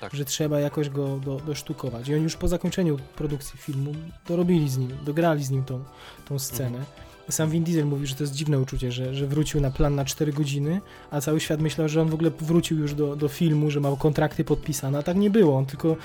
[0.00, 0.14] Tak.
[0.14, 2.08] że trzeba jakoś go do, dosztukować.
[2.08, 3.94] I oni już po zakończeniu produkcji filmu
[4.28, 5.84] dorobili z nim, dograli z nim tą,
[6.24, 6.78] tą scenę.
[6.78, 7.05] Mhm.
[7.30, 10.04] Sam Vin Diesel mówi, że to jest dziwne uczucie, że, że wrócił na plan na
[10.04, 13.70] 4 godziny, a cały świat myślał, że on w ogóle wrócił już do, do filmu,
[13.70, 15.58] że ma kontrakty podpisane, a tak nie było.
[15.58, 15.96] On tylko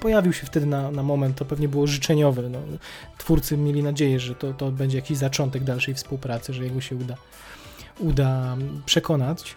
[0.00, 2.48] pojawił się wtedy na, na moment, to pewnie było życzeniowe.
[2.48, 2.58] No.
[3.18, 7.16] Twórcy mieli nadzieję, że to, to będzie jakiś zaczątek dalszej współpracy, że jego się uda,
[7.98, 9.56] uda przekonać.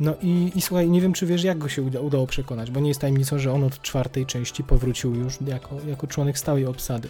[0.00, 2.80] No i, i słuchaj, nie wiem, czy wiesz, jak go się uda, udało przekonać, bo
[2.80, 7.08] nie jest tajemnicą, że on od czwartej części powrócił już jako, jako członek stałej obsady.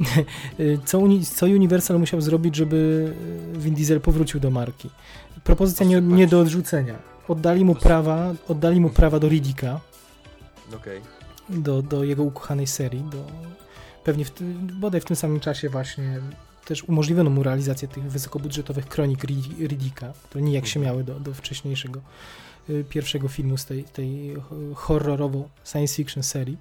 [0.84, 3.12] co, uni, co Universal musiał zrobić, żeby
[3.54, 4.90] Vin Diesel powrócił do marki?
[5.44, 6.94] Propozycja nie, nie do odrzucenia.
[7.28, 9.80] Oddali mu prawa, oddali mu prawa do Riddicka.
[10.74, 11.00] Okay.
[11.48, 13.24] Do, do jego ukochanej serii, do,
[14.04, 14.32] pewnie w,
[14.80, 16.20] bodaj w tym samym czasie właśnie
[16.64, 19.24] też umożliwiono mu realizację tych wysokobudżetowych kronik
[19.58, 20.94] Riddicka, które nijak się mhm.
[20.94, 22.00] miały do, do wcześniejszego
[22.70, 24.36] y, pierwszego filmu z tej, tej
[24.74, 26.58] horrorowo science fiction serii.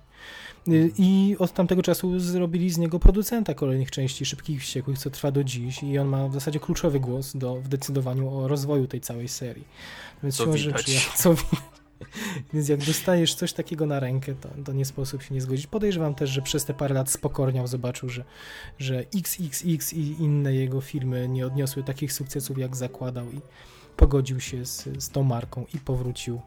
[0.68, 5.10] Y, I od tamtego czasu zrobili z niego producenta kolejnych części Szybkich i Wściekłych, co
[5.10, 8.88] trwa do dziś i on ma w zasadzie kluczowy głos do, w decydowaniu o rozwoju
[8.88, 9.68] tej całej serii.
[10.24, 10.58] Więc co.
[10.58, 11.62] Rzeczy, jak, co widać.
[12.54, 15.68] Więc jak dostajesz coś takiego na rękę, to, to nie sposób się nie zgodzić.
[15.68, 18.24] Podejrzewam też, że przez te parę lat spokorniał, zobaczył, że,
[18.80, 23.42] że XXX i inne jego filmy nie odniosły takich sukcesów, jak zakładał i
[23.98, 26.42] pogodził się z, z tą marką i powrócił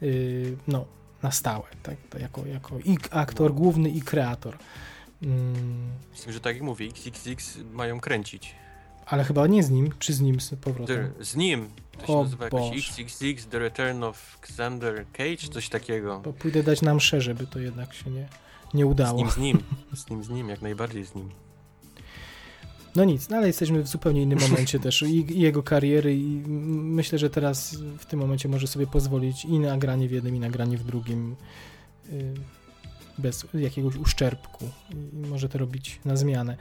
[0.00, 0.84] yy, no,
[1.26, 1.96] na stałe, tak?
[2.20, 3.56] jako, jako i aktor no.
[3.56, 4.56] główny i kreator.
[5.22, 5.90] Mm.
[6.12, 8.54] Myślę, że tak jak mówię, XXX mają kręcić.
[9.06, 11.12] Ale chyba nie z nim, czy z nim z powrotem?
[11.20, 11.68] z nim.
[11.98, 12.64] To się o nazywa Boże.
[12.64, 16.20] jakoś XXX, The Return of Xander Cage, coś takiego.
[16.24, 18.28] Bo pójdę dać nam mszę, żeby to jednak się nie,
[18.74, 19.18] nie udało.
[19.18, 19.62] Z nim, z nim,
[19.94, 21.30] z nim, z nim, jak najbardziej z nim.
[22.96, 26.42] No nic, no ale jesteśmy w zupełnie innym momencie też i, i, jego kariery i
[26.48, 30.78] myślę, że teraz w tym momencie może sobie pozwolić i nagranie w jednym, i nagranie
[30.78, 31.36] w drugim
[32.12, 32.34] y,
[33.18, 36.56] bez jakiegoś uszczerbku i może to robić na zmianę.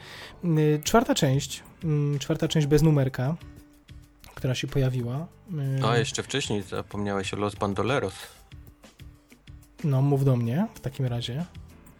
[0.45, 1.63] Y, czwarta część,
[2.15, 3.35] y, czwarta część bez numerka,
[4.35, 5.27] która się pojawiła.
[5.83, 8.13] A jeszcze wcześniej zapomniałeś o Los Bandoleros.
[9.83, 11.45] No, mów do mnie w takim razie.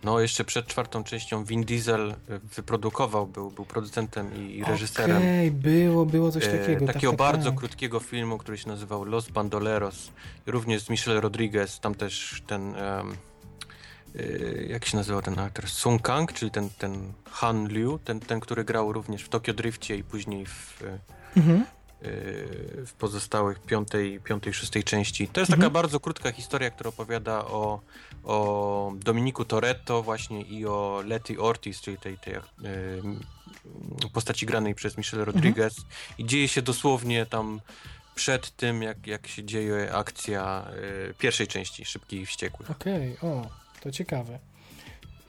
[0.05, 5.17] No, jeszcze przed czwartą częścią Vin Diesel e, wyprodukował, był, był producentem i, i reżyserem.
[5.17, 6.83] Okej, okay, było, było coś e, takiego.
[6.83, 7.59] E, takiego tak, bardzo tak.
[7.59, 10.11] krótkiego filmu, który się nazywał Los Bandoleros.
[10.45, 12.75] Również z Michelle Rodriguez, tam też ten...
[12.75, 13.17] Um,
[14.67, 15.69] jak się nazywał ten aktor?
[15.69, 19.95] Sung Kang, czyli ten, ten Han Liu, ten, ten, który grał również w Tokyo Driftie
[19.97, 20.83] i później w,
[21.37, 21.65] mhm
[22.85, 25.27] w pozostałych piątej, piątej, szóstej części.
[25.27, 25.61] To jest mhm.
[25.61, 27.79] taka bardzo krótka historia, która opowiada o,
[28.25, 32.35] o Dominiku Toretto właśnie i o Letty Ortiz, czyli tej, tej
[34.13, 35.35] postaci granej przez Michelle mhm.
[35.35, 35.95] Rodriguez mhm.
[36.17, 37.61] i dzieje się dosłownie tam
[38.15, 40.67] przed tym, jak, jak się dzieje akcja
[41.09, 42.71] y, pierwszej części Szybkich i Wściekłych.
[42.71, 43.29] Okej, okay.
[43.29, 43.49] o,
[43.81, 44.39] to ciekawe.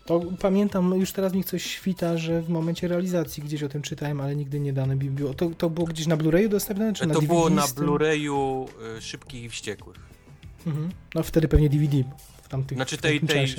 [0.04, 4.20] To pamiętam, już teraz mi coś świta, że w momencie realizacji gdzieś o tym czytałem,
[4.20, 5.34] ale nigdy nie dane było.
[5.34, 7.28] To, to było gdzieś na Blu-rayu dostępne, czy to na DVD?
[7.28, 8.66] To było na Blu-rayu
[9.00, 9.96] Szybkich i Wściekłych.
[10.66, 10.90] Mhm.
[11.14, 12.04] No wtedy pewnie DVD
[12.46, 13.54] w tamtych Znaczy tej, tej,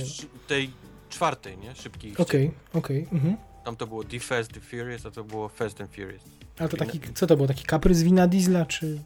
[0.48, 0.70] tej
[1.10, 1.74] czwartej, nie?
[1.74, 2.20] Wściekłych.
[2.20, 3.08] Okej, okej.
[3.12, 3.38] Mhm.
[3.66, 6.22] Tam to było The Fast, The Furious, a to było Fast and Furious.
[6.60, 9.00] A to taki, co to było, taki kaprys wina Diesla, czy...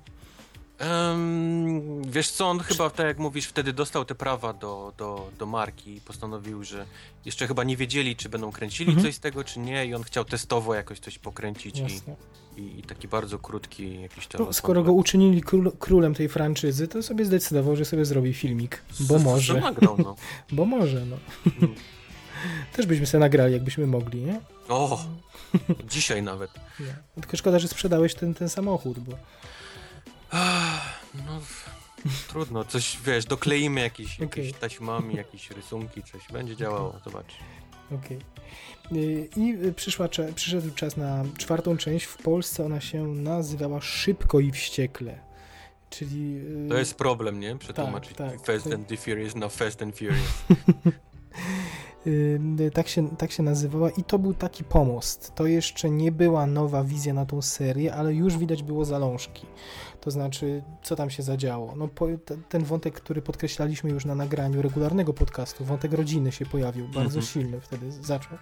[0.90, 5.46] Um, wiesz co, on chyba, tak jak mówisz, wtedy dostał te prawa do, do, do
[5.46, 6.86] marki i postanowił, że
[7.26, 9.08] jeszcze chyba nie wiedzieli, czy będą kręcili mhm.
[9.08, 12.84] coś z tego, czy nie i on chciał testowo jakoś coś pokręcić i, i, i,
[12.84, 14.46] taki bardzo krótki jakiś tam...
[14.46, 18.82] No, skoro go uczynili król, królem tej franczyzy, to sobie zdecydował, że sobie zrobi filmik,
[19.00, 19.54] bo z, może.
[19.54, 20.16] nagrał, no.
[20.52, 21.18] bo może, no.
[21.62, 21.76] Mm.
[22.74, 24.42] Też byśmy sobie nagrali, jakbyśmy mogli, nie?
[24.70, 25.06] O,
[25.90, 26.52] dzisiaj nawet.
[26.80, 27.22] Nie.
[27.22, 29.18] Tylko szkoda, że sprzedałeś ten, ten samochód, bo...
[31.14, 31.42] No,
[32.28, 34.28] trudno, coś, wiesz, dokleimy jakieś, okay.
[34.28, 37.02] jakieś taśmami, jakieś rysunki, coś, będzie działało, okay.
[37.06, 37.34] zobacz.
[37.88, 38.18] Okej.
[38.18, 39.30] Okay.
[39.38, 42.06] I przyszła, przyszedł czas na czwartą część.
[42.06, 45.20] W Polsce ona się nazywała Szybko i Wściekle.
[45.90, 46.38] Czyli...
[46.66, 47.58] Y, to jest problem, nie?
[47.58, 48.76] Przetłumaczyć tak, tak, Fast to...
[48.76, 50.44] and the Furious na Fast and Furious.
[52.74, 55.32] Tak się, tak się nazywała i to był taki pomost.
[55.36, 59.46] To jeszcze nie była nowa wizja na tą serię, ale już widać było zalążki.
[60.02, 61.76] To znaczy, co tam się zadziało.
[61.76, 62.08] No, po,
[62.50, 67.34] ten wątek, który podkreślaliśmy już na nagraniu regularnego podcastu, wątek rodziny się pojawił, bardzo -hmm.
[67.34, 68.38] silny wtedy zaczął.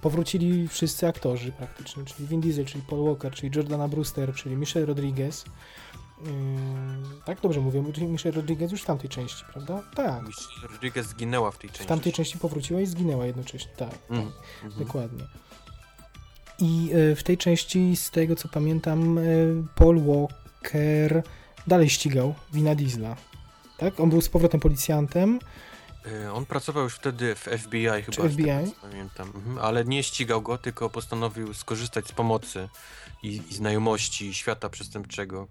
[0.00, 4.86] Powrócili wszyscy aktorzy praktycznie, czyli Vin Diesel, czyli Paul Walker, czyli Jordana Brewster, czyli Michelle
[4.86, 5.44] Rodriguez.
[7.24, 9.82] Tak, dobrze mówię, Michelle Rodriguez już w tamtej części, prawda?
[9.94, 10.26] Tak.
[10.26, 11.84] Michelle Rodriguez zginęła w tej części.
[11.84, 14.84] W tamtej części powróciła i zginęła jednocześnie, tak, Mm, tak mhm.
[14.84, 15.24] dokładnie.
[16.58, 19.22] I e, w tej części, z tego co pamiętam, e,
[19.74, 21.22] Paul Walker
[21.66, 23.16] dalej ścigał Wina Diesla.
[23.78, 24.00] Tak?
[24.00, 25.38] On był z powrotem policjantem.
[26.06, 28.16] Y, On pracował już wtedy w FBI chyba.
[28.16, 28.46] Czy FBI?
[28.46, 29.58] co Pamiętam, mhm.
[29.58, 32.68] ale nie ścigał go, tylko postanowił skorzystać z pomocy
[33.22, 35.46] i, i znajomości świata przestępczego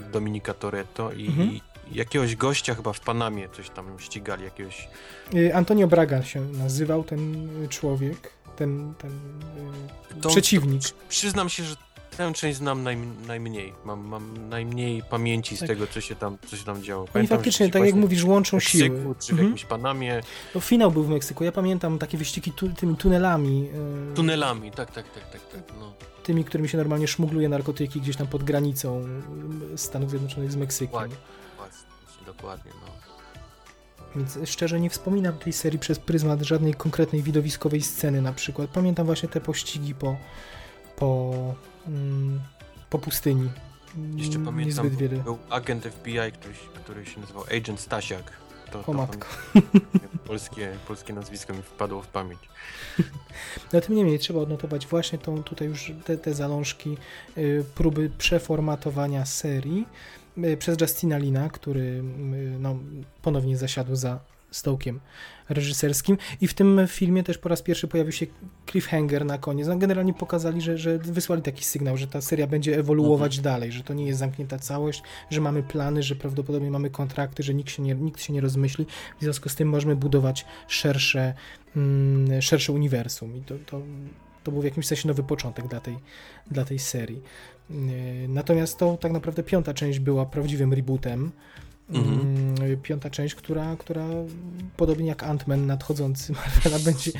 [0.00, 1.60] y, Dominika Toretto i, Mhm.
[1.92, 4.88] jakiegoś gościa chyba w Panamie coś tam ścigali, jakiegoś...
[5.34, 9.10] E, Antonio Braga się nazywał ten e, człowiek, ten, ten
[10.16, 10.80] e, To- przeciwnik.
[10.82, 11.76] Przy- Przyznam się, że
[12.16, 13.72] tę część znam naj, najmniej.
[13.84, 15.68] Mam, mam najmniej pamięci z Tak.
[15.68, 17.06] tego, co się tam, co się tam działo.
[17.12, 18.88] Pamiętam, faktycznie, tak jak mówisz, łączą w siły.
[18.90, 19.48] Meksyku, czy w Mhm.
[19.48, 20.20] jakimś Panamie.
[20.54, 21.44] No, finał był w Meksyku.
[21.44, 23.68] Ja pamiętam takie wyścigi tu, tymi tunelami.
[24.12, 25.62] e, Tunelami, tak, tak, tak, tak, tak.
[25.80, 25.92] No.
[26.26, 29.04] Tymi, którymi się normalnie szmugluje narkotyki gdzieś tam pod granicą
[29.76, 30.92] Stanów Zjednoczonych z Meksykiem.
[30.92, 31.16] Dokładnie,
[31.56, 32.92] właśnie, dokładnie, no.
[34.16, 38.70] Więc szczerze nie wspominam tej serii przez pryzmat żadnej konkretnej widowiskowej sceny na przykład.
[38.70, 40.16] Pamiętam właśnie te pościgi po,
[40.96, 41.32] po,
[41.86, 42.40] mm,
[42.90, 43.50] po pustyni.
[44.16, 45.22] Jeszcze Mm, pamiętam, Niezbyt wiele.
[45.22, 48.32] był agent FBI, który, który się nazywał Agent Stasiak.
[48.72, 49.28] To, to matko.
[50.26, 52.40] polskie, polskie nazwisko mi wpadło w pamięć.
[53.72, 56.96] No tym niemniej trzeba odnotować właśnie tą tutaj już te, te zalążki
[57.38, 59.86] y, próby przeformatowania serii
[60.38, 62.02] y, przez Justina Lina, który y,
[62.58, 62.76] no,
[63.22, 64.18] ponownie zasiadł za
[64.50, 65.00] stołkiem
[65.48, 68.26] reżyserskim i w tym filmie też po raz pierwszy pojawił się
[68.70, 69.68] cliffhanger na koniec.
[69.68, 73.82] No, generalnie pokazali, że, że wysłali taki sygnał, że ta seria będzie ewoluować dalej, że
[73.82, 77.82] to nie jest zamknięta całość, że mamy plany, że prawdopodobnie mamy kontrakty, że nikt się
[77.82, 78.86] nie, nikt się nie rozmyśli.
[79.18, 81.34] W związku z tym możemy budować szersze,
[81.76, 83.82] mm, szersze uniwersum i to, to,
[84.44, 85.98] to był w jakimś sensie nowy początek dla tej,
[86.50, 87.22] dla tej serii.
[87.70, 87.76] Yy,
[88.28, 91.32] Natomiast to tak naprawdę piąta część była prawdziwym rebootem.
[91.90, 92.20] Mhm.
[92.20, 92.46] Mm,
[92.82, 94.06] Piąta część, która, która
[94.76, 96.32] podobnie jak Ant-Man nadchodzący
[96.64, 97.10] Marvela będzie,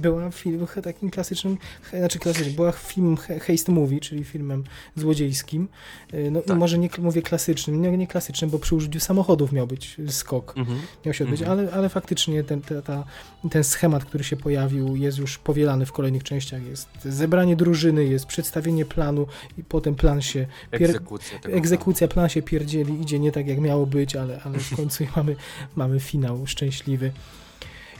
[0.00, 1.58] była film takim klasycznym,
[1.98, 4.64] znaczy klasycznym, była filmem he- heist movie, czyli filmem
[4.96, 5.68] złodziejskim.
[6.12, 6.56] Yy, No, Tak.
[6.58, 10.78] Może nie mówię klasycznym, nie, nie klasycznym, bo przy użyciu samochodów miał być skok Mhm.
[11.06, 11.58] miał się odbyć, Mhm.
[11.58, 13.04] ale, ale faktycznie ten, ta, ta,
[13.50, 16.62] ten schemat, który się pojawił, jest już powielany w kolejnych częściach.
[16.66, 19.26] Jest zebranie drużyny, jest przedstawienie planu
[19.58, 23.86] i potem plan się, pier- Egzekucja egzekucja, plan się pierdzieli, idzie nie tak jak miało
[23.86, 25.36] być, ale, ale w końcu mamy,
[25.76, 27.12] mamy finał szczęśliwy.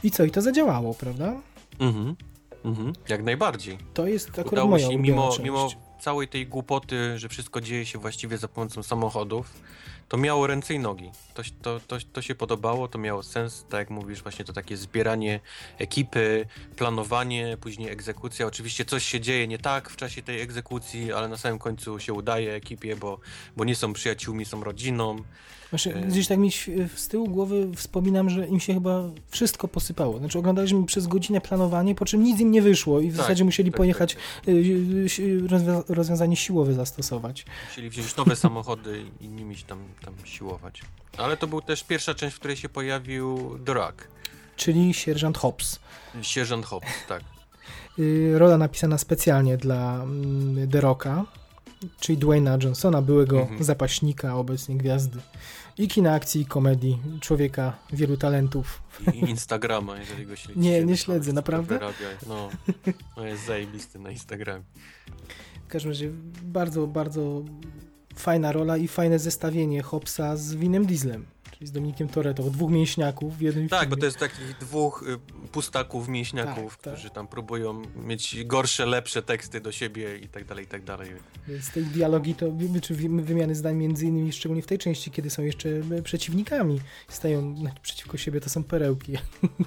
[0.03, 0.23] I co?
[0.23, 1.33] I to zadziałało, prawda?
[1.79, 2.15] Mhm.
[2.65, 2.93] Mhm.
[3.09, 3.77] Jak najbardziej.
[3.93, 5.43] To jest akurat Udało moja się mimo, część.
[5.43, 5.69] mimo
[6.01, 9.53] całej tej głupoty, że wszystko dzieje się właściwie za pomocą samochodów,
[10.07, 11.11] to miało ręce i nogi.
[11.33, 14.77] To, to, to, to się podobało, to miało sens, tak jak mówisz, właśnie to takie
[14.77, 15.39] zbieranie
[15.77, 18.45] ekipy, planowanie, później egzekucja.
[18.45, 22.13] Oczywiście coś się dzieje nie tak w czasie tej egzekucji, ale na samym końcu się
[22.13, 23.19] udaje ekipie, bo,
[23.57, 25.23] bo nie są przyjaciółmi, są rodziną.
[25.69, 26.01] Właśnie E.
[26.01, 26.51] gdzieś tak mi
[26.95, 30.19] z tyłu głowy wspominam, że im się chyba wszystko posypało.
[30.19, 33.43] Znaczy oglądaliśmy przez godzinę planowanie, po czym nic im nie wyszło i w Tak, zasadzie
[33.45, 34.47] musieli tak, pojechać tak, tak.
[34.55, 34.57] y,
[35.19, 37.45] y, rozwią- rozwiązanie siłowe zastosować.
[37.69, 40.81] Musieli wziąć nowe samochody i nimi się tam, tam siłować.
[41.17, 44.07] Ale to był też pierwsza część, w której się pojawił Rock.
[44.55, 45.79] Czyli sierżant Hobbs.
[46.21, 47.23] Sierżant Hobbs, tak.
[47.99, 51.25] Y, Rola napisana specjalnie dla mm, The Rocka,
[51.99, 53.63] czyli Dwayna Johnsona, byłego Mhm.
[53.63, 55.19] zapaśnika, obecnie gwiazdy.
[55.77, 58.81] I kina akcji, i komedii, człowieka wielu talentów.
[59.13, 60.59] I Instagrama, jeżeli go śledzicie.
[60.69, 61.79] Nie, nie śledzę, naprawdę?
[62.27, 62.49] No,
[63.17, 64.63] no jest zajebisty na Instagramie.
[65.65, 66.11] W każdym razie
[66.43, 67.43] bardzo, bardzo
[68.15, 71.25] fajna rola i fajne zestawienie Hobbsa z Winem Dieslem,
[71.57, 73.95] czyli z Dominikiem Toretto, dwóch mięśniaków w jednym Tak, filmie.
[73.95, 76.93] bo to jest takich dwóch y, pustaków, mięśniaków, Tak, tak.
[76.93, 81.09] którzy tam próbują mieć gorsze, lepsze teksty do siebie i tak dalej, i tak dalej.
[81.61, 82.45] Z tej dialogi, to
[82.81, 86.79] czy wy- wymiany zdań między innymi, szczególnie w tej części, kiedy są jeszcze e, przeciwnikami,
[87.07, 89.13] stają przeciwko siebie, to są perełki.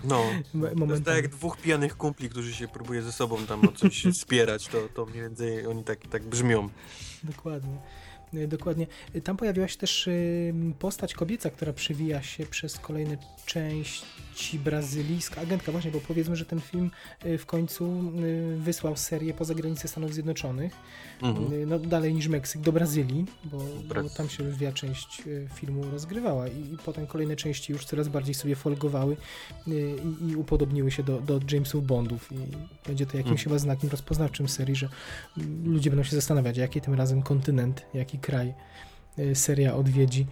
[0.05, 0.24] No,
[0.87, 4.05] to jest tak jak dwóch pijanych kumpli, którzy się próbuje ze sobą tam o coś
[4.22, 6.68] spierać, to, to mniej więcej oni tak, tak brzmią.
[7.24, 7.76] Dokładnie.
[8.35, 8.87] E, Dokładnie.
[9.25, 13.16] Tam pojawiła się też y, postać kobieca, która przewija się przez kolejne
[13.47, 14.07] części
[14.64, 16.90] brazylijska agentka, właśnie, bo powiedzmy, że ten film
[17.27, 20.73] y, w końcu y, wysłał serię poza granicę Stanów Zjednoczonych,
[21.23, 21.53] Mhm.
[21.53, 23.59] y, no dalej niż Meksyk, do Brazylii, bo,
[24.03, 25.23] bo tam się lwia część
[25.55, 29.16] filmu rozgrywała i, i potem kolejne części już coraz bardziej sobie folgowały
[29.66, 32.37] i, i upodobniły się do, do Jamesów Bondów i
[32.87, 33.45] będzie to jakimś Mhm.
[33.45, 34.88] chyba znakiem rozpoznawczym serii, że
[35.38, 38.55] mm, ludzie będą się zastanawiać, jaki tym razem kontynent, jaki kraj
[39.35, 40.27] seria odwiedzi.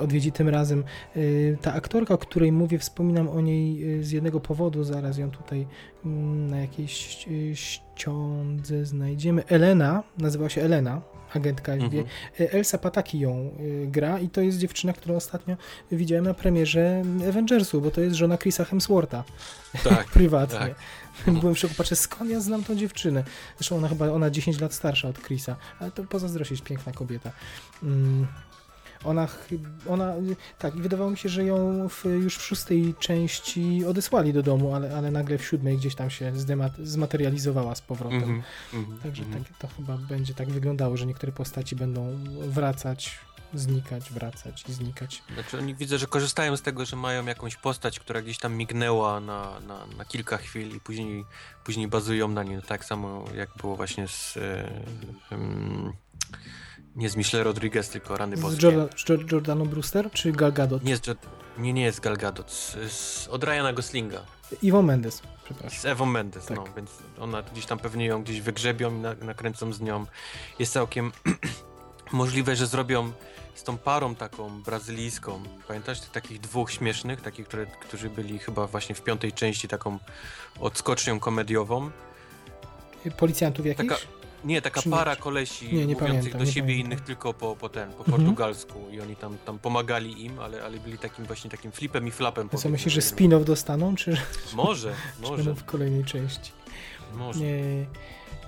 [0.00, 0.84] Odwiedzi tym razem.
[1.16, 5.30] Y, Ta aktorka, o której mówię, wspominam o niej y, z jednego powodu, zaraz ją
[5.30, 5.66] tutaj
[6.04, 9.44] mm, na jakiejś y, ściądze znajdziemy.
[9.46, 11.02] Elena, nazywa się Elena,
[11.34, 11.98] agentka FBI.
[11.98, 12.06] Mhm.
[12.38, 13.50] Elsa Pataki ją
[13.86, 15.56] gra i to jest dziewczyna, którą ostatnio
[15.92, 19.24] widziałem na premierze Avengersu, bo to jest żona Chrisa Hemswortha.
[19.84, 20.58] Tak, Prywatnie.
[20.58, 20.74] tak.
[21.40, 23.24] Byłem w szoku, patrzę, skąd ja znam tą dziewczynę.
[23.58, 27.32] Zresztą ona chyba, ona 10 lat starsza od Chrisa, ale to pozazdrościć, piękna kobieta.
[29.04, 29.18] Mm.
[29.18, 29.28] Ona,
[29.88, 30.14] ona,
[30.58, 34.74] tak, i wydawało mi się, że ją w, już w szóstej części odesłali do domu,
[34.74, 38.22] ale, ale nagle w siódmej gdzieś tam się zdemat- zmaterializowała z powrotem.
[38.22, 38.42] Mhm,
[38.74, 39.44] mhm, Także mhm.
[39.44, 43.18] tak, to chyba będzie tak wyglądało, że niektóre postaci będą wracać,
[43.54, 45.22] znikać, wracać i znikać.
[45.34, 49.20] Znaczy oni widzę, że korzystają z tego, że mają jakąś postać, która gdzieś tam mignęła
[49.20, 51.24] na, na, na kilka chwil i później,
[51.64, 52.62] później bazują na niej.
[52.62, 54.36] Tak samo jak było właśnie z...
[54.36, 54.70] E,
[55.30, 55.92] em,
[56.96, 58.62] nie z Michelle Rodriguez, tylko Rany Z, Boskie.
[58.66, 60.84] Jordan, z Jor- Jordaną Brewster czy Gal Gadot?
[60.84, 61.14] Nie, z, Jo-
[61.58, 64.20] nie, nie jest Gal Gadot, z, z, od Ryana Goslinga.
[64.62, 65.80] Iwo Mendes, przepraszam.
[65.80, 66.56] Z Ewą Mendes, Tak.
[66.56, 70.06] no, więc ona gdzieś tam pewnie ją gdzieś wygrzebią i na, nakręcą z nią.
[70.58, 71.12] Jest całkiem
[72.12, 73.12] możliwe, że zrobią
[73.54, 75.42] z tą parą taką brazylijską.
[75.68, 79.98] Pamiętasz tych takich dwóch śmiesznych, takich, które, którzy byli chyba właśnie w piątej części taką
[80.60, 81.90] odskocznią komediową.
[83.16, 83.88] Policjantów jakichś?
[83.88, 84.00] Taka,
[84.44, 84.96] nie, taka Czy nie?
[84.96, 86.86] para kolesi Nie, nie mówiących pamiętam, do nie siebie pamiętam.
[86.86, 88.16] innych tylko po, po ten, po Mhm.
[88.18, 92.10] portugalsku i oni tam, tam pomagali im, ale, ale byli takim właśnie takim flipem i
[92.10, 92.48] flapem.
[92.48, 93.18] Co powiedzmy, myślisz, że jednym.
[93.30, 94.16] spin-off dostaną, czy,
[94.54, 96.52] Może, czy może, w kolejnej części?
[97.14, 97.40] może.
[97.40, 97.86] Nie.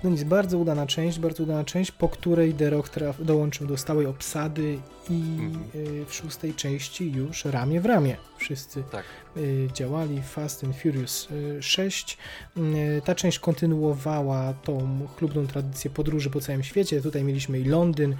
[0.03, 3.77] No nic, bardzo udana część, bardzo udana część, po której The Rock traf, dołączył do
[3.77, 4.79] stałej obsady
[5.09, 5.63] i Mhm.
[5.75, 9.03] y, w szóstej części już ramię w ramię wszyscy Tak.
[9.37, 10.21] y, działali.
[10.21, 12.17] Fast and Furious y, 6.
[12.57, 17.01] Y, ta część kontynuowała tą chlubną tradycję podróży po całym świecie.
[17.01, 18.15] Tutaj mieliśmy i Londyn,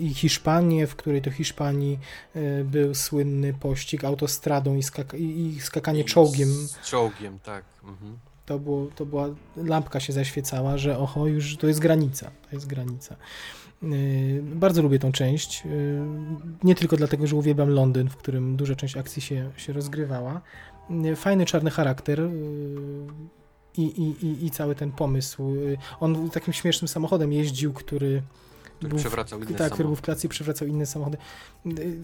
[0.00, 1.98] i Hiszpanię, w której to Hiszpanii
[2.64, 6.48] był słynny pościg autostradą i, skaka- i skakanie I czołgiem.
[6.48, 7.64] Z czołgiem, tak.
[7.84, 8.18] Mhm.
[8.46, 12.66] To, było, to była, lampka się zaświecała, że oho, już to jest granica, to jest
[12.66, 13.16] granica.
[13.82, 15.70] Yy, bardzo lubię tą część, yy,
[16.64, 20.40] nie tylko dlatego, że uwielbiam Londyn, w którym duża część akcji się, się rozgrywała.
[20.90, 22.28] Yy, fajny, czarny charakter yy,
[23.76, 25.54] i, i, i, cały ten pomysł.
[25.54, 28.22] Yy, on takim śmiesznym samochodem jeździł, który
[28.76, 30.02] Który był przewracał inne tak, który był w samochody.
[30.02, 31.16] klasie i przewracał inne samochody.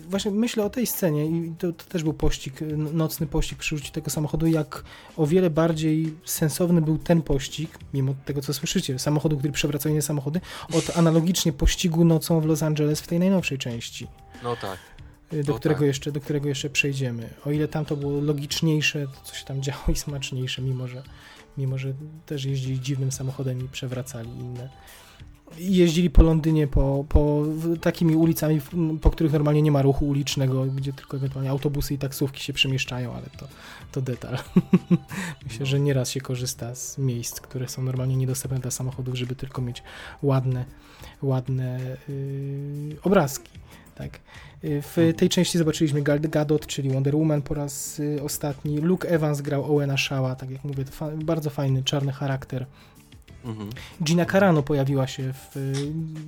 [0.08, 2.60] Właśnie myślę o tej scenie i to, to też był pościg,
[2.92, 4.84] nocny pościg przy użyciu tego samochodu, jak
[5.16, 10.02] o wiele bardziej sensowny był ten pościg, mimo tego co słyszycie, samochodu, który przewracał inne
[10.02, 10.40] samochody,
[10.72, 14.06] od analogicznie pościgu nocą w Los Angeles w tej najnowszej części,
[14.42, 14.78] No tak.
[15.32, 15.86] yy, do, O, którego, tak.
[15.86, 17.28] jeszcze, do którego jeszcze przejdziemy.
[17.46, 21.02] O ile tam to było logiczniejsze, to co się tam działo i smaczniejsze, mimo że,
[21.58, 21.92] mimo że
[22.26, 24.68] też jeździli dziwnym samochodem i przewracali inne
[25.58, 27.42] jeździli po Londynie po, po
[27.80, 28.60] takimi ulicami,
[29.00, 33.12] po których normalnie nie ma ruchu ulicznego, gdzie tylko ewentualnie autobusy i taksówki się przemieszczają,
[33.12, 33.48] ale to,
[33.92, 34.38] to detal.
[35.46, 39.62] Myślę, że nieraz się korzysta z miejsc, które są normalnie niedostępne dla samochodów, żeby tylko
[39.62, 39.82] mieć
[40.22, 40.64] ładne,
[41.22, 43.50] ładne yy, obrazki.
[43.94, 44.20] Tak.
[44.62, 48.78] Yy, W tej części zobaczyliśmy Gal Gadot, czyli Wonder Woman po raz yy, ostatni.
[48.78, 52.66] Luke Evans grał Owena Shawa, tak jak mówię, to fa- bardzo fajny, czarny charakter.
[53.44, 53.70] Mhm.
[54.02, 55.72] Gina Carano pojawiła się w y,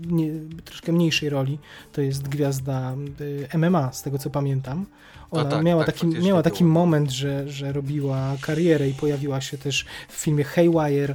[0.06, 0.30] nie,
[0.64, 1.58] troszkę mniejszej roli.
[1.92, 4.86] To jest gwiazda y, MMA, z tego co pamiętam.
[5.30, 6.42] Ona tak, miała, tak, taki, miała było.
[6.42, 11.14] taki moment, że, że robiła karierę i pojawiła się też w filmie Haywire,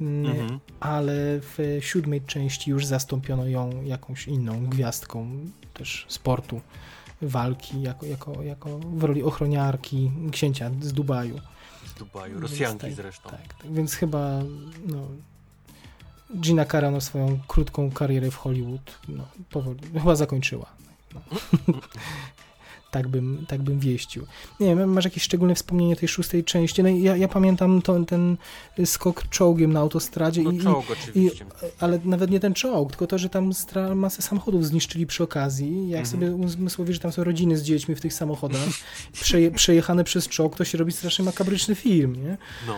[0.00, 0.60] mm, Mhm.
[0.80, 5.28] ale w siódmej części już zastąpiono ją jakąś inną gwiazdką
[5.74, 6.60] też sportu,
[7.22, 11.40] walki, jako, jako, jako w roli ochroniarki księcia z Dubaju.
[12.00, 13.30] Dubaju, Rosjanki tak, zresztą.
[13.30, 14.40] Tak, tak, więc chyba
[14.86, 15.08] no,
[16.36, 20.66] Gina Carano swoją krótką karierę w Hollywood no, powoli, chyba zakończyła.
[21.14, 21.20] No.
[22.90, 24.26] tak, bym, tak bym wieścił.
[24.60, 26.82] Nie wiem, masz jakieś szczególne wspomnienie tej szóstej części?
[26.82, 28.36] No, i ja, ja pamiętam to, ten
[28.84, 31.44] skok czołgiem na autostradzie, No i, i, czołg oczywiście.
[31.80, 35.88] ale nawet nie ten czołg, tylko to, że tam stra- masę samochodów zniszczyli przy okazji.
[35.88, 36.06] Jak Mhm.
[36.06, 38.60] sobie uzmysłowi, że tam są rodziny z dziećmi w tych samochodach,
[39.12, 42.36] przeje, przejechane przez czołg, to się robi strasznie makabryczny film, nie?
[42.66, 42.76] No.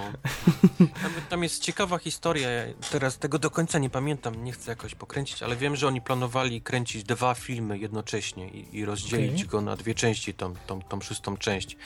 [0.78, 2.50] Tam, tam jest ciekawa historia.
[2.50, 6.00] Ja teraz tego do końca nie pamiętam, nie chcę jakoś pokręcić, ale wiem, że oni
[6.00, 9.46] planowali kręcić dwa filmy jednocześnie i, i rozdzielić Okej.
[9.46, 11.76] go na dwie części, tą, tą, tą szóstą część.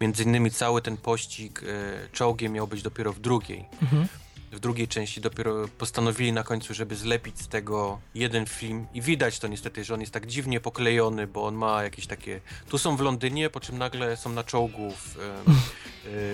[0.00, 3.64] Między innymi cały ten pościg e, czołgiem miał być dopiero w drugiej.
[3.82, 4.08] Mhm.
[4.52, 9.38] W drugiej części dopiero postanowili na końcu, żeby zlepić z tego jeden film i widać
[9.38, 12.40] to niestety, że on jest tak dziwnie poklejony, bo on ma jakieś takie...
[12.68, 15.16] Tu są w Londynie, po czym nagle są na czołgu w...
[15.16, 15.22] e,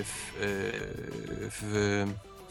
[0.05, 0.46] w, e,
[1.50, 2.07] w,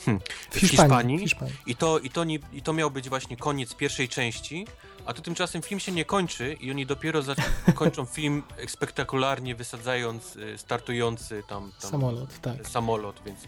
[0.06, 1.17] hmm, W Hiszpanii.
[1.17, 1.56] W Hiszpanii.
[1.65, 4.67] I to, i, to nie, I to miał być właśnie koniec pierwszej części,
[5.06, 7.22] a tu tymczasem film się nie kończy i oni dopiero
[7.76, 12.67] kończą film spektakularnie wysadzając y, startujący tam, tam Samolot, tak.
[12.67, 13.40] samolot, więc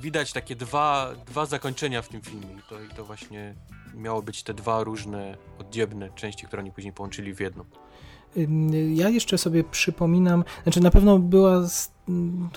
[0.00, 2.52] widać takie dwa, dwa zakończenia w tym filmie.
[2.52, 3.54] I to, I to właśnie
[3.94, 7.64] miało być te dwa różne, oddzielne części, które oni później połączyli w jedną.
[8.94, 11.62] Ja jeszcze sobie przypominam, znaczy na pewno była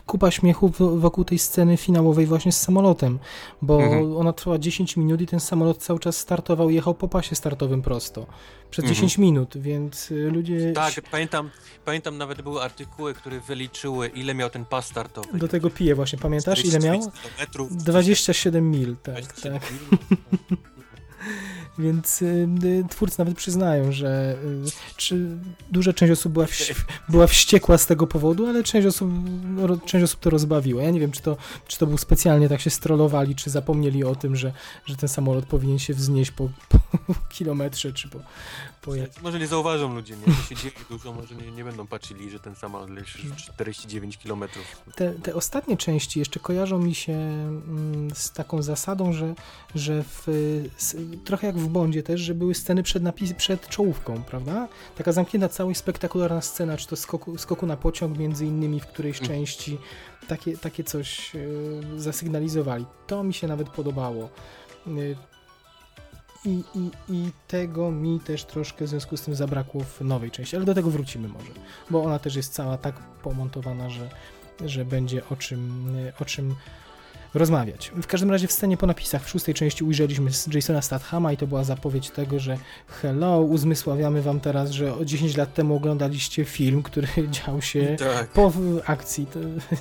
[0.05, 3.19] kupa śmiechu wokół tej sceny finałowej właśnie z samolotem,
[3.61, 4.17] bo mhm.
[4.17, 8.25] ona trwała 10 minut i ten samolot cały czas startował, jechał po pasie startowym prosto
[8.69, 8.95] przez mhm.
[8.95, 10.73] 10 minut, więc y, ludzie...
[10.73, 11.49] Tak, pamiętam,
[11.85, 15.37] pamiętam nawet były artykuły, które wyliczyły ile miał ten pas startowy.
[15.37, 17.11] Do tego piję właśnie, pamiętasz ile miał?
[17.71, 19.71] 27 mil, tak, 27 tak.
[19.71, 20.57] Mil.
[21.77, 24.35] Więc y, y, twórcy nawet przyznają, że
[25.11, 25.37] y,
[25.71, 26.73] duża część osób była, wś
[27.09, 29.09] była wściekła z tego powodu, ale część osób,
[29.43, 30.83] no, część osób to rozbawiła.
[30.83, 34.15] Ja nie wiem, czy to, czy to był specjalnie tak się strollowali, czy zapomnieli o
[34.15, 34.53] tym, że,
[34.85, 36.79] że ten samolot powinien się wznieść po, po
[37.35, 38.19] kilometrze, czy po,
[38.81, 39.21] po jak...
[39.21, 40.33] Może nie zauważą ludzie, nie?
[40.33, 44.43] To się dzieje dużo, może nie, nie będą patrzyli, że ten samolot leży 49 km.
[44.95, 49.33] Te, te ostatnie części jeszcze kojarzą mi się mm, z taką zasadą, że,
[49.75, 50.27] że w,
[51.17, 54.67] trochę jak w Bondzie też, że były sceny przed, napis, przed czołówką, prawda?
[54.97, 59.17] Taka zamknięta całość spektakularna scena, czy to skoku, skoku na pociąg między innymi w którejś
[59.17, 59.27] mm.
[59.27, 59.77] części,
[60.27, 62.85] takie, takie coś yy, zasygnalizowali.
[63.07, 64.29] To mi się nawet podobało.
[64.87, 65.15] Yy,
[66.45, 70.55] i, i, I tego mi też troszkę w związku z tym zabrakło w nowej części,
[70.55, 71.51] ale do tego wrócimy może,
[71.89, 74.09] bo ona też jest cała tak pomontowana, że,
[74.65, 75.87] że będzie o czym,
[76.19, 76.55] o czym
[77.33, 77.91] rozmawiać.
[77.95, 81.47] W każdym razie w scenie po napisach w szóstej części ujrzeliśmy Jasona Stathama i to
[81.47, 82.57] była zapowiedź tego, że
[82.87, 87.07] hello, uzmysławiamy wam teraz, że 10 lat temu oglądaliście film, który
[87.45, 88.27] dział się tak.
[88.29, 88.51] po
[88.85, 89.27] akcji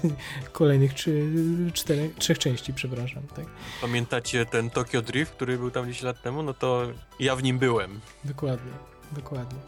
[0.53, 1.33] kolejnych czy,
[1.73, 3.23] cztery, trzech części, przepraszam.
[3.37, 3.45] Tak.
[3.81, 6.43] Pamiętacie ten Tokyo Drift, który był tam 10 lat temu?
[6.43, 6.87] No to
[7.21, 8.01] ja w nim byłem.
[8.25, 8.73] Dokładnie,
[9.13, 9.59] dokładnie.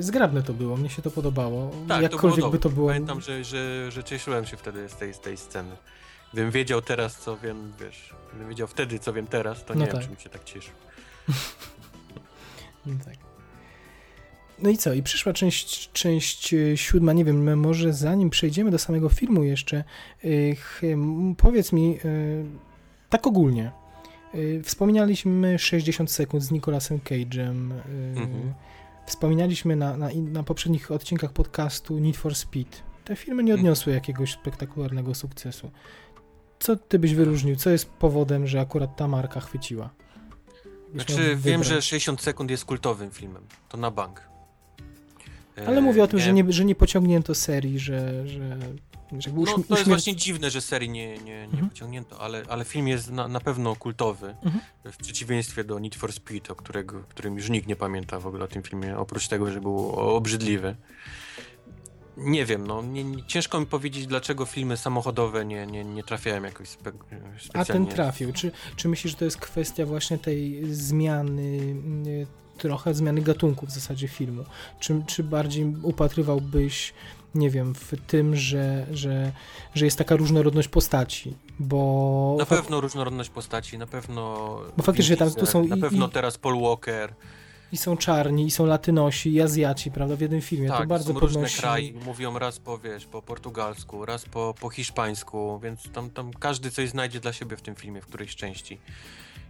[0.00, 1.70] Zgrabne to było, mnie się to podobało.
[1.88, 2.88] Tak, Jakkolwiek to by to było.
[2.88, 5.76] Pamiętam, że, że, że cieszyłem się wtedy z tej, z tej sceny.
[6.32, 9.86] Gdybym wiedział teraz, co wiem, wiesz, gdybym wiedział wtedy, co wiem teraz, to nie no
[9.86, 10.04] wiem, tak.
[10.04, 10.74] czym się tak cieszył.
[12.86, 13.32] no tak.
[14.58, 14.92] No i co?
[14.92, 19.84] I przyszła część, część e, siódma, nie wiem, może zanim przejdziemy do samego filmu jeszcze,
[20.24, 20.56] yy,
[21.36, 22.44] powiedz mi, yy,
[23.10, 23.72] tak ogólnie,
[24.34, 27.72] yy, wspominaliśmy 60 sekund z Nicolasem Cage'em,
[28.16, 28.54] mhm.
[29.06, 32.82] wspominaliśmy na, na, na poprzednich odcinkach podcastu Need for Speed.
[33.04, 33.60] Te filmy nie mhm.
[33.60, 35.70] odniosły jakiegoś spektakularnego sukcesu.
[36.62, 37.56] Co ty byś wyróżnił?
[37.56, 39.90] Co jest powodem, że akurat ta marka chwyciła?
[40.94, 43.42] Znaczy, wiem, że 60 sekund jest kultowym filmem.
[43.68, 44.20] To na bank.
[45.66, 46.24] Ale mówię o tym, nie.
[46.24, 48.28] Że, nie, że nie pociągnięto serii, że.
[48.28, 48.58] że,
[49.18, 51.68] że no, to jest właśnie dziwne, że serii nie, nie, nie mhm.
[51.68, 54.34] pociągnięto, ale, ale film jest na, na pewno kultowy.
[54.42, 54.60] Mhm.
[54.84, 58.44] W przeciwieństwie do Need for Speed, o którego, którym już nikt nie pamięta w ogóle
[58.44, 60.76] o tym filmie, oprócz tego, że był obrzydliwy
[62.16, 66.42] nie wiem, no nie, nie, ciężko mi powiedzieć, dlaczego filmy samochodowe nie, nie, nie trafiają
[66.42, 66.92] jakoś spe,
[67.38, 67.60] specjalnie.
[67.60, 68.32] A ten trafił.
[68.32, 71.76] Czy, czy myślisz, że to jest kwestia właśnie tej zmiany,
[72.58, 74.44] trochę zmiany gatunku w zasadzie filmu?
[74.80, 76.94] Czy, czy bardziej upatrywałbyś
[77.34, 79.32] nie wiem, w tym, że, że,
[79.74, 82.36] że jest taka różnorodność postaci, bo...
[82.38, 84.58] Na pewno różnorodność postaci, na pewno...
[84.76, 85.66] Bo faktycznie tam tu są...
[85.66, 87.14] Na pewno i, teraz Paul Walker,
[87.72, 90.68] i są czarni, i są latynosi, i Azjaci, prawda, w jednym filmie.
[90.68, 91.34] Tak, to bardzo są podnosi...
[91.34, 96.32] różne kraje, mówią raz po, wiesz, po portugalsku, raz po, po hiszpańsku, więc tam, tam
[96.32, 98.78] każdy coś znajdzie dla siebie w tym filmie, w którejś części.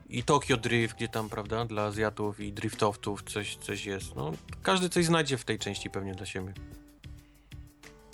[0.08, 4.16] I Tokyo Drift, gdzie tam, prawda, dla Azjatów i driftowców coś, coś jest.
[4.16, 6.52] No, każdy coś znajdzie w tej części pewnie dla siebie.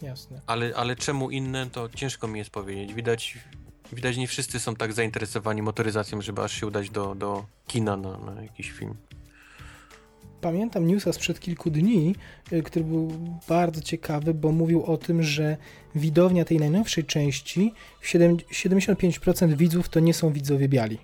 [0.02, 0.40] Jasne.
[0.46, 2.94] Ale, ale czemu inne, to ciężko mi jest powiedzieć.
[2.94, 3.38] Widać,
[3.92, 8.18] widać nie wszyscy są tak zainteresowani motoryzacją, żeby aż się udać do, do kina na,
[8.18, 8.96] na jakiś film
[10.40, 12.14] pamiętam newsa sprzed kilku dni,
[12.52, 13.12] y, który był
[13.48, 15.56] bardzo ciekawy, bo mówił o tym, że
[15.94, 17.72] widownia tej najnowszej części,
[18.02, 20.98] 75% widzów to nie są widzowie biali.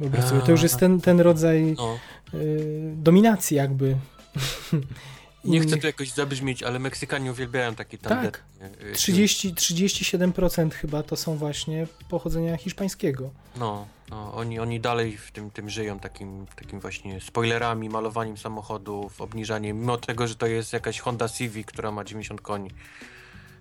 [0.00, 1.98] Wyobraź sobie, to już jest ten, ten rodzaj no.
[2.34, 3.96] y, dominacji jakby
[5.44, 8.30] Nie chcę tu jakoś zabrzmieć, ale Meksykanie uwielbiają takie tandetnie.
[8.60, 13.30] Tak, 30, 37% chyba to są właśnie pochodzenia hiszpańskiego.
[13.56, 19.20] No, no oni, oni dalej w tym, tym żyją, takim, takim właśnie spoilerami, malowaniem samochodów,
[19.20, 22.70] obniżaniem, mimo tego, że to jest jakaś Honda Civic, która ma 90 koni,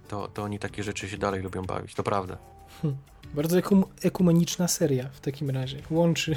[0.07, 2.38] to, to oni takie rzeczy się dalej lubią bawić, to prawda.
[2.81, 2.95] Hm.
[3.34, 5.77] Bardzo ekum ekumeniczna seria w takim razie.
[5.89, 6.36] Łączy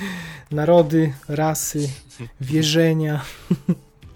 [0.50, 1.88] narody, rasy,
[2.40, 3.24] wierzenia.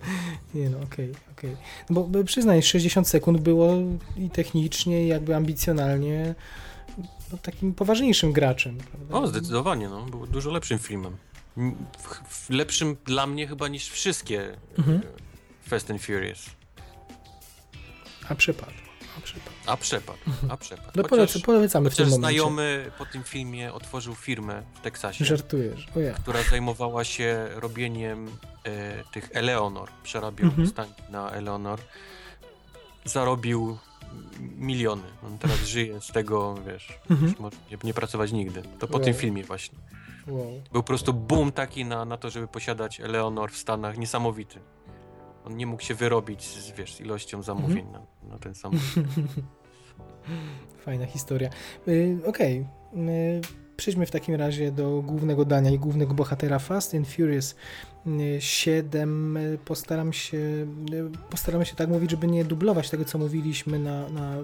[0.55, 1.53] Nie no, okej, okay, okej.
[1.53, 1.65] Okay.
[1.91, 3.75] No bo przyznaj, 60 sekund było
[4.17, 6.35] i technicznie, i jakby ambicjonalnie
[7.33, 8.79] no, takim poważniejszym graczem.
[8.79, 9.15] Prawda?
[9.15, 10.03] O, zdecydowanie, no.
[10.03, 11.17] Był dużo lepszym filmem.
[12.51, 14.99] Lepszym dla mnie chyba niż wszystkie mhm.
[14.99, 15.03] E,
[15.69, 16.51] Fast and Furious.
[18.29, 18.73] A przypadł.
[19.19, 19.50] A, przypadł.
[19.71, 20.19] A przepadł,
[20.49, 20.91] a przepadł.
[20.95, 22.19] No Chociaż, polecamy w tym momencie.
[22.21, 26.15] znajomy po tym filmie otworzył firmę w Teksasie, Żartujesz, o ja.
[26.15, 28.29] która zajmowała się robieniem
[28.65, 29.89] e, tych Eleonor.
[30.03, 30.69] Przerabiał Mhm.
[30.69, 31.81] stanki na Eleonor.
[33.05, 33.79] Zarobił
[34.41, 35.03] miliony.
[35.27, 37.35] On teraz żyje z tego, wiesz, Mhm.
[37.71, 38.63] nie, nie pracować nigdy.
[38.79, 39.05] To po Wow.
[39.05, 39.79] tym filmie właśnie.
[40.27, 40.63] Wow.
[40.73, 44.61] Był po prostu boom taki na, na to, żeby posiadać Eleonor w Stanach, niesamowity.
[45.45, 48.05] On nie mógł się wyrobić z, wiesz, ilością zamówień Mhm.
[48.23, 48.87] na, na ten samochód.
[50.85, 51.51] Fajna historia.
[51.89, 52.67] Y, Okej.
[52.95, 53.41] Y,
[53.81, 57.55] Przejdźmy w takim razie do głównego dania i głównego bohatera Fast and Furious
[58.07, 59.37] y, 7.
[59.37, 60.67] Y, Postaram się, y,
[61.31, 64.37] postaramy się tak mówić, żeby nie dublować tego, co mówiliśmy na, na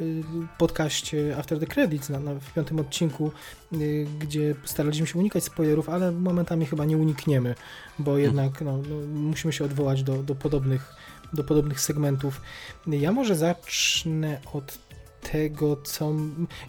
[0.00, 0.22] y,
[0.58, 3.32] podcaście After the Credits, na, na, w piątym odcinku,
[3.72, 7.54] y, gdzie staraliśmy się unikać spoilerów, ale momentami chyba nie unikniemy,
[7.98, 10.94] bo jednak no, no, musimy się odwołać do, do, podobnych,
[11.32, 12.40] do podobnych segmentów.
[12.86, 14.83] Ja może zacznę od
[15.32, 16.12] tego, co.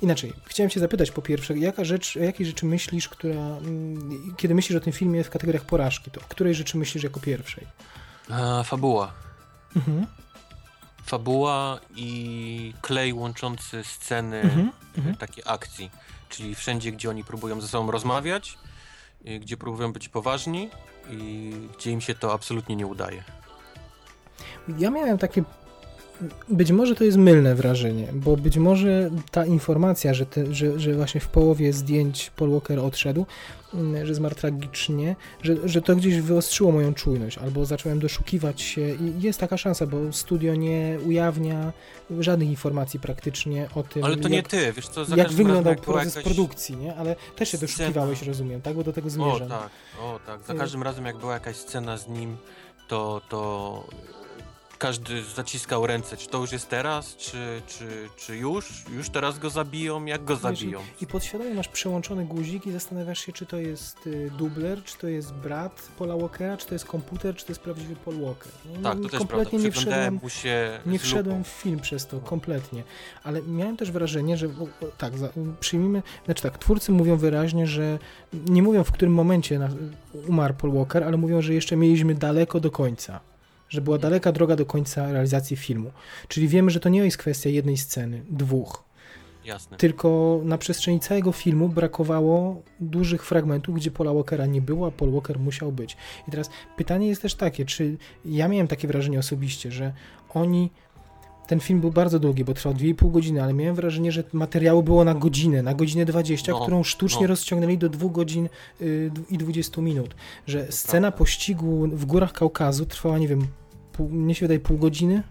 [0.02, 3.34] Inaczej, chciałem Cię zapytać po pierwsze, jaka rzecz, o jakiej rzeczy myślisz, która.
[3.42, 7.20] mm, Kiedy myślisz o tym filmie w kategoriach porażki, to o której rzeczy myślisz jako
[7.20, 7.68] pierwszej?
[8.30, 9.14] A, fabuła.
[9.76, 10.08] Mhm.
[11.06, 14.68] Fabuła i klej łączący sceny Mhm.
[14.70, 15.16] e, Mhm.
[15.16, 15.92] takiej akcji.
[16.30, 18.58] Czyli wszędzie, gdzie oni próbują ze sobą rozmawiać,
[19.26, 20.70] e, gdzie próbują być poważni
[21.12, 23.24] i gdzie im się to absolutnie nie udaje.
[24.78, 25.44] Ja miałem takie.
[26.50, 30.94] Być może to jest mylne wrażenie, bo być może ta informacja, że, te, że, że
[30.94, 33.26] właśnie w połowie zdjęć Paul Walker odszedł,
[33.74, 38.82] mm, że zmarł tragicznie, że, że to gdzieś wyostrzyło moją czujność, albo zacząłem doszukiwać się
[38.96, 41.74] i jest taka szansa, bo studio nie ujawnia
[42.20, 45.82] żadnych informacji praktycznie o tym, Ale to nie jak, ty, wiesz co, jak wyglądał jak
[45.82, 46.96] proces produkcji, nie?
[46.96, 48.76] Ale też się scena- doszukiwałeś, rozumiem, tak?
[48.76, 49.50] Bo do tego O zmierzam.
[49.50, 49.70] tak,
[50.02, 50.44] o tak.
[50.48, 52.38] Za Y- każdym razem jak była jakaś scena z nim,
[52.88, 53.84] to, to
[54.78, 59.50] każdy zaciskał ręce, czy to już jest teraz, czy, czy, czy już, już teraz go
[59.50, 60.80] zabiją, jak go Wiesz, zabiją.
[61.02, 65.08] I podświadomie masz przełączony guzik i zastanawiasz się, czy to jest y, dubler, czy to
[65.08, 68.52] jest brat Paula Walkera, czy to jest komputer, czy to jest prawdziwy Paul Walker.
[68.66, 69.28] No, Tak, no, to też prawda.
[69.28, 72.84] kompletnie nie Przyglądałem wszedłem, mu się nie wszedłem w film przez to, kompletnie.
[73.24, 74.48] Ale miałem też wrażenie, że
[74.98, 78.00] tak, za, przyjmijmy, znaczy tak, twórcy mówią wyraźnie, że
[78.34, 79.70] nie mówią w którym momencie na,
[80.28, 83.20] umarł Paul Walker, ale mówią, że jeszcze mieliśmy daleko do końca.
[83.76, 85.92] Że była daleka droga do końca realizacji filmu.
[86.28, 88.86] Czyli wiemy, że to nie jest kwestia jednej sceny, dwóch.
[89.46, 89.78] Jasne.
[89.78, 95.12] Tylko na przestrzeni całego filmu brakowało dużych fragmentów, gdzie Paula Walkera nie było, a Paul
[95.12, 95.98] Walker musiał być.
[96.28, 99.94] I teraz pytanie jest też takie, czy ja miałem takie wrażenie osobiście, że
[100.34, 100.72] oni.
[101.48, 105.04] Ten film był bardzo długi, bo trwał 2,5 godziny, ale miałem wrażenie, że materiału było
[105.04, 107.28] na godzinę, na godzinę 20, No, którą sztucznie no.
[107.28, 108.50] rozciągnęli do 2 godzin
[108.82, 110.16] y, i 20 minut.
[110.48, 113.48] Że scena pościgu w górach Kaukazu trwała, nie wiem,
[113.98, 115.24] pół, mnie się wydaje pół godziny,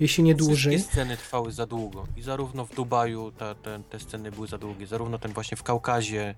[0.00, 0.74] jeśli nie dłużej.
[0.74, 2.06] Wszystkie sceny trwały za długo.
[2.16, 5.62] I zarówno w Dubaju ta, te, te sceny były za długie, zarówno ten właśnie w
[5.62, 6.34] Kaukazie.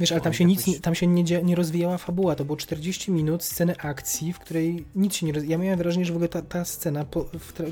[0.00, 3.10] Wiesz, ale tam Oni się nic, tam się nie, nie rozwijała fabuła, to było 40
[3.12, 5.52] minut sceny akcji, w której nic się nie rozwija.
[5.56, 7.26] Ja miałem wrażenie, że w ogóle ta, ta scena, po,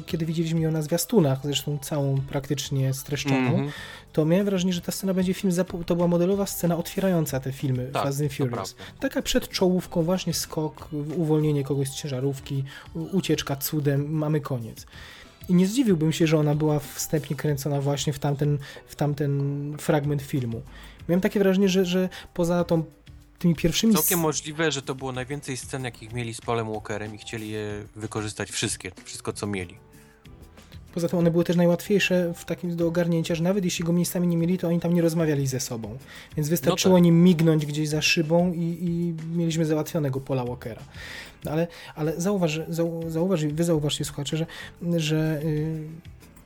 [0.06, 3.70] kiedy widzieliśmy ją na zwiastunach, zresztą całą praktycznie streszczoną, Mhm.
[4.12, 5.52] to miałem wrażenie, że ta scena będzie film,
[5.86, 8.76] to była modelowa scena otwierająca te filmy Tak, Fast and Furious.
[9.00, 12.64] Taka przed czołówką, właśnie skok, uwolnienie kogoś z ciężarówki,
[13.12, 14.86] ucieczka cudem, mamy koniec.
[15.48, 20.22] I nie zdziwiłbym się, że ona była wstępnie kręcona właśnie w tamten, w tamten fragment
[20.22, 20.62] filmu.
[21.08, 22.84] Miałem takie wrażenie, że, że poza tą,
[23.38, 23.94] tymi pierwszymi...
[23.94, 27.84] Całkiem możliwe, że to było najwięcej scen, jakich mieli z Polem Walkerem i chcieli je
[27.96, 29.76] wykorzystać wszystkie, wszystko co mieli.
[30.94, 34.28] Poza tym one były też najłatwiejsze w takim do ogarnięcia, że nawet jeśli go miejscami
[34.28, 35.98] nie mieli, to oni tam nie rozmawiali ze sobą.
[36.36, 37.04] Więc wystarczyło No tak.
[37.04, 40.82] nim mignąć gdzieś za szybą i, i mieliśmy załatwionego Pola Walkera.
[41.44, 44.46] No ale, ale zauważ, zau, zauważ, wy zauważcie słuchacze, że,
[44.96, 45.88] że y,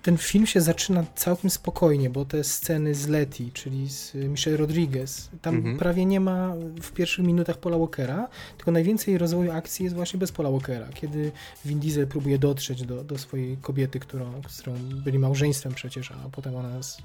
[0.03, 5.29] ten film się zaczyna całkiem spokojnie, bo te sceny z Letty, czyli z Michelle Rodriguez,
[5.43, 5.79] tam Mhm.
[5.79, 10.33] prawie nie ma w pierwszych minutach Pola Walkera, tylko najwięcej rozwoju akcji jest właśnie bez
[10.33, 11.33] Pola Walkera, kiedy
[11.65, 16.29] Vin Diesel próbuje dotrzeć do, do swojej kobiety, którą, z którą byli małżeństwem przecież, a
[16.33, 16.99] potem ona z,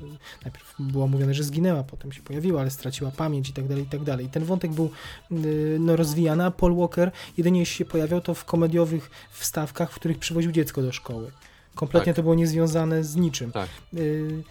[0.43, 3.88] najpierw było mówione, że zginęła, potem się pojawiła, ale straciła pamięć i tak dalej, i
[3.88, 4.26] tak dalej.
[4.26, 4.89] I ten wątek był
[5.32, 9.96] y, no, rozwijany, a Paul Walker jedynie jeśli się pojawiał, to w komediowych wstawkach, w
[9.96, 11.32] których przywoził dziecko do szkoły.
[11.76, 12.15] Kompletnie Tak.
[12.15, 13.51] to było niezwiązane z niczym.
[13.51, 13.69] Tak.
[13.93, 14.43] Y,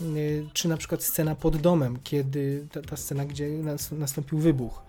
[0.00, 4.82] y, czy na przykład scena pod domem, kiedy ta, ta scena, gdzie nas, nastąpił wybuch.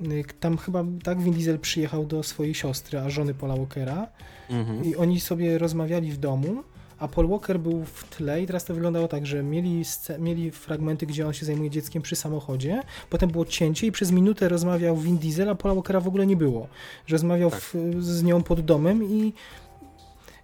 [0.00, 4.06] Y, Tam chyba tak Vin Diesel przyjechał do swojej siostry, a żony Paula Walkera
[4.50, 4.84] Mhm.
[4.84, 6.62] i oni sobie rozmawiali w domu,
[6.98, 9.82] a Paul Walker był w tle i teraz to wyglądało tak, że mieli,
[10.18, 14.48] mieli fragmenty, gdzie on się zajmuje dzieckiem przy samochodzie, potem było cięcie i przez minutę
[14.48, 16.68] rozmawiał Vin Diesel, a Paula Walkera w ogóle nie było.
[17.06, 17.60] Że rozmawiał Tak.
[17.60, 19.32] w, z nią pod domem i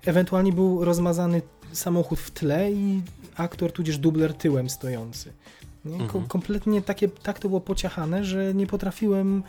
[0.05, 1.43] ewentualnie był rozmazany
[1.73, 3.03] samochód w tle i
[3.37, 5.33] aktor, tudzież dubler tyłem stojący.
[5.87, 6.27] Mhm.
[6.27, 9.43] Kompletnie takie, tak to było pociachane, że nie potrafiłem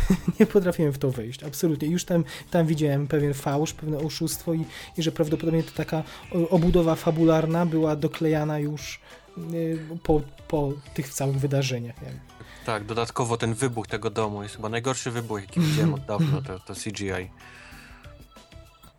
[0.40, 1.88] nie potrafiłem w to wejść, absolutnie.
[1.88, 4.64] Już tam, tam widziałem pewien fałsz, pewne oszustwo i,
[4.98, 6.02] i że prawdopodobnie to taka
[6.50, 9.00] obudowa fabularna była doklejana już
[9.52, 11.96] y, po, po tych całych wydarzeniach.
[12.66, 16.58] Tak, dodatkowo ten wybuch tego domu jest chyba najgorszy wybuch, jaki widziałem od dawna, to,
[16.58, 17.30] to CGI.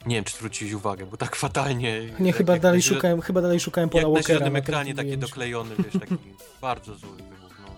[0.05, 2.01] Nie wiem, czy zwróciłeś uwagę, bo tak fatalnie...
[2.19, 4.39] Nie, jak, chyba, jak dalej źle- szukałem, chyba dalej szukałem Paula Jak na Walkera.
[4.39, 6.15] zielonym na tym ekranie taki doklejony, wiesz, taki
[6.61, 7.73] bardzo zły wybuch, no.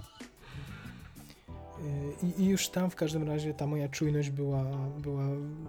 [1.85, 4.63] Y, I, I już tam w każdym razie ta moja czujność była,
[4.99, 5.23] była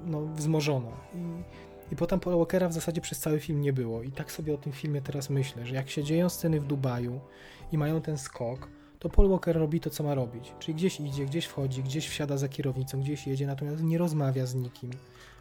[0.05, 0.91] no, wzmożona.
[1.15, 4.03] I, I potem Paula Walkera w zasadzie przez cały film nie było.
[4.03, 7.21] I tak sobie o tym filmie teraz myślę, że jak się dzieją sceny w Dubaju
[7.73, 10.53] i mają ten skok, to Paul Walker robi to, co ma robić.
[10.59, 14.55] Czyli gdzieś idzie, gdzieś wchodzi, gdzieś wsiada za kierownicą, gdzieś jedzie, natomiast nie rozmawia z
[14.55, 14.91] nikim.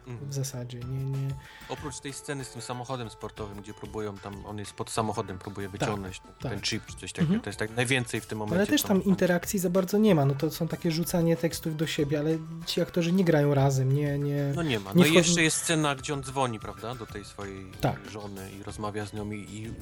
[0.06, 0.78] W zasadzie.
[0.78, 1.28] Nie, nie.
[1.68, 5.68] Oprócz tej sceny z tym samochodem sportowym, gdzie próbują tam, on jest pod samochodem, próbuje
[5.68, 6.52] wyciągnąć ten, tak.
[6.52, 7.40] ten chip czy coś takiego, Mhm.
[7.40, 8.56] to jest tak najwięcej w tym momencie.
[8.56, 10.24] Ale też tam interakcji za bardzo nie ma.
[10.24, 14.18] No to są takie rzucanie tekstów do siebie, ale ci aktorzy nie grają razem, nie,
[14.18, 14.52] nie.
[14.56, 14.90] No nie ma.
[14.92, 18.10] nie No i wchodzi- jeszcze jest scena, gdzie on dzwoni, prawda, do tej swojej Tak.
[18.10, 19.72] żony i rozmawia z nią i, i, i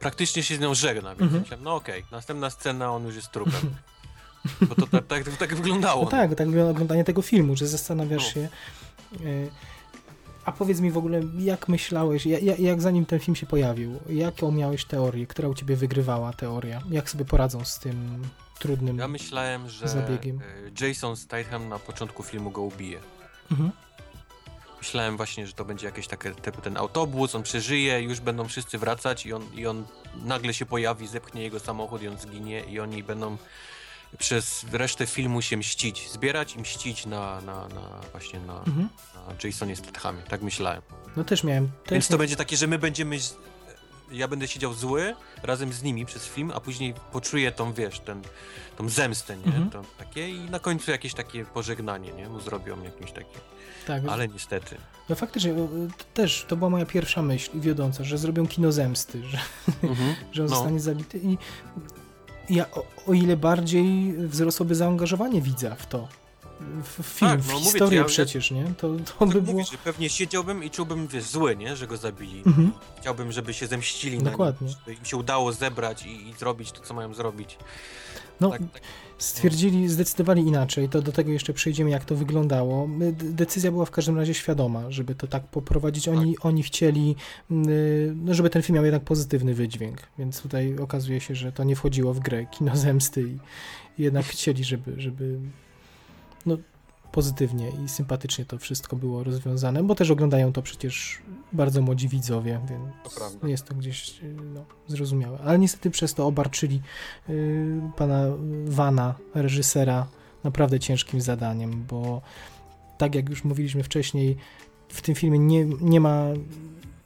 [0.00, 1.40] praktycznie się z nią żegna, więc Mhm.
[1.42, 3.74] myślałem, no okej, następna scena, on już jest trupem.
[4.60, 6.04] Bo to tak, tak, tak wyglądało.
[6.04, 8.30] No tak, tak wygląda oglądanie tego filmu, że zastanawiasz No.
[8.32, 8.48] się.
[10.44, 14.50] A powiedz mi w ogóle, jak myślałeś, jak, jak zanim ten film się pojawił, jaką
[14.52, 16.82] miałeś teorię, która u ciebie wygrywała teoria?
[16.90, 18.22] Jak sobie poradzą z tym
[18.58, 18.98] trudnym...
[18.98, 20.40] Ja myślałem, że Zabiegiem.
[20.80, 23.00] e, Jason Statham na początku filmu go ubije.
[23.50, 23.70] Mhm.
[24.78, 28.78] Myślałem właśnie, że to będzie jakieś takie, typu ten autobus, on przeżyje, już będą wszyscy
[28.78, 29.84] wracać i on, i on
[30.24, 33.36] nagle się pojawi, zepchnie jego samochód i on zginie i oni będą
[34.18, 38.88] przez resztę filmu się mścić, zbierać i mścić na, na, na właśnie na, Mhm.
[39.28, 40.22] Na Jasonie Stathamie.
[40.22, 40.82] Tak myślałem.
[41.16, 41.68] No też miałem...
[41.84, 43.20] Też Więc to miałem- będzie takie, że my będziemy...
[43.20, 43.36] z-
[44.12, 48.22] Ja będę siedział zły razem z nimi przez film, a później poczuję tą, wiesz, ten,
[48.76, 49.44] tą zemstę, nie?
[49.44, 49.70] Mhm.
[49.70, 52.28] To, takie, I na końcu jakieś takie pożegnanie, nie?
[52.28, 53.38] Mu zrobią jakieś takie...
[53.86, 54.76] tak, Ale niestety.
[55.08, 55.54] No faktycznie,
[55.98, 59.38] to też to była moja pierwsza myśl i wiodąca, że zrobią kino zemsty, że,
[59.82, 60.14] Mhm.
[60.32, 60.56] że on No.
[60.56, 61.38] zostanie zabity i
[62.50, 66.08] ja, o, o ile bardziej wzrosłoby zaangażowanie widza w to,
[66.84, 68.64] w, w film, Tak, w no ci, historię ja- przecież, nie?
[68.78, 69.52] To, to Tak by było...
[69.52, 71.76] mówisz, że pewnie siedziałbym i czułbym, wiesz, zły, nie?
[71.76, 72.42] Że go zabili.
[72.46, 72.72] Mhm.
[73.00, 74.66] Chciałbym, żeby się zemścili Dokładnie.
[74.66, 77.58] na nim, żeby im się udało zebrać i, i zrobić to, co mają zrobić.
[78.40, 78.82] No, Tak, tak.
[79.18, 82.88] stwierdzili, zdecydowali inaczej, to do tego jeszcze przejdziemy, jak to wyglądało.
[83.12, 86.08] Decyzja była w każdym razie świadoma, żeby to tak poprowadzić.
[86.08, 87.16] Oni, oni chcieli,
[87.50, 91.64] y, no, żeby ten film miał jednak pozytywny wydźwięk, więc tutaj okazuje się, że to
[91.64, 93.38] nie wchodziło w grę kino zemsty i,
[94.00, 95.38] i jednak chcieli, żeby, żeby
[96.46, 96.56] no,
[97.12, 101.22] pozytywnie i sympatycznie to wszystko było rozwiązane, bo też oglądają to przecież
[101.52, 103.48] bardzo młodzi widzowie, To więc prawda.
[103.48, 105.38] jest to gdzieś y, no, zrozumiałe.
[105.44, 106.80] Ale niestety przez to obarczyli
[107.28, 108.26] y, pana
[108.66, 110.06] Wana, reżysera,
[110.44, 112.20] naprawdę ciężkim zadaniem, bo
[112.98, 114.36] tak jak już mówiliśmy wcześniej,
[114.88, 116.24] w tym filmie nie, nie ma.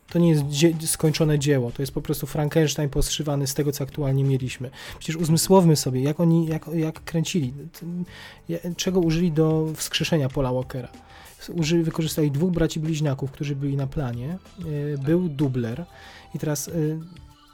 [0.08, 3.84] To nie jest dzie skończone dzieło, to jest po prostu Frankenstein poszywany z tego, co
[3.84, 4.70] aktualnie mieliśmy.
[4.98, 7.52] Przecież uzmysłowmy sobie, jak oni, jak, jak kręcili,
[8.76, 10.88] czego użyli do wskrzeszenia Paula Walkera.
[11.54, 15.84] Użyli, wykorzystali dwóch braci bliźniaków, którzy byli na planie, y, był dubler
[16.34, 16.98] i teraz y,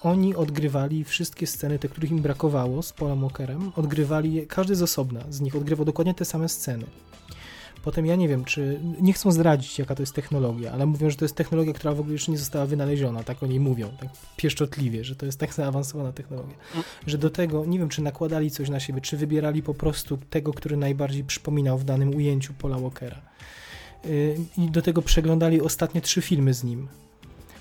[0.02, 5.20] oni odgrywali wszystkie sceny, te, których im brakowało z Paulem Walkerem, odgrywali każdy z osobna
[5.30, 6.84] z nich odgrywał dokładnie te same sceny.
[7.82, 8.80] Potem ja nie wiem, czy.
[9.00, 12.00] Nie chcą zdradzić, jaka to jest technologia, ale mówią, że to jest technologia, która w
[12.00, 13.24] ogóle jeszcze nie została wynaleziona.
[13.24, 16.54] Tak oni mówią, tak pieszczotliwie, że to jest tak zaawansowana technologia.
[17.06, 20.52] Że do tego, nie wiem, czy nakładali coś na siebie, czy wybierali po prostu tego,
[20.52, 23.20] który najbardziej przypominał w danym ujęciu Paula Walkera.
[24.04, 26.88] Yy, I do tego przeglądali ostatnie trzy filmy z nim.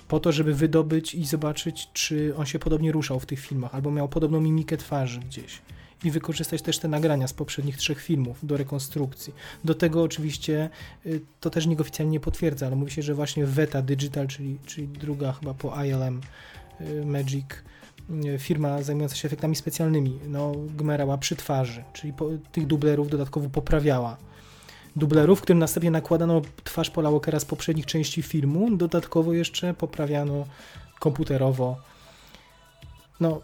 [0.08, 3.90] Po to, żeby wydobyć i zobaczyć, czy on się podobnie ruszał w tych filmach, albo
[3.90, 5.62] miał podobną mimikę twarzy gdzieś.
[6.04, 9.34] I wykorzystać też te nagrania z poprzednich trzech filmów do rekonstrukcji.
[9.64, 10.70] Do tego oczywiście
[11.06, 14.58] y, to też nikt oficjalnie nie potwierdza, ale mówi się, że właśnie Veta Digital, czyli,
[14.66, 16.20] czyli druga chyba po ILM
[16.80, 17.46] y, Magic
[18.10, 23.48] y, firma zajmująca się efektami specjalnymi, no gmerała przy twarzy, czyli po, tych dublerów dodatkowo
[23.48, 24.16] poprawiała.
[24.96, 30.46] Dublerów, którym następnie nakładano twarz Paula Walkera z poprzednich części filmu, dodatkowo jeszcze poprawiano
[31.00, 31.76] komputerowo.
[33.20, 33.40] No,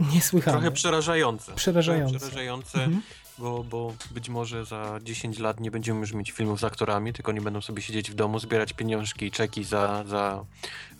[0.14, 0.52] niesłychane.
[0.56, 1.52] Trochę przerażające.
[1.52, 2.10] Przerażające.
[2.10, 3.02] Trochę przerażające, Mhm.
[3.38, 7.30] bo, bo być może za 10 lat nie będziemy już mieć filmów z aktorami, tylko
[7.32, 10.44] oni będą sobie siedzieć w domu, zbierać pieniążki i czeki za, za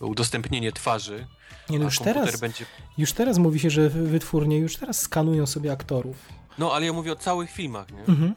[0.00, 1.26] udostępnienie twarzy.
[1.70, 2.64] Nie, no już teraz, będzie...
[2.98, 6.16] już teraz mówi się, że wytwórnie już teraz skanują sobie aktorów.
[6.58, 8.00] No, ale ja mówię o całych filmach, nie?
[8.00, 8.34] Mhm.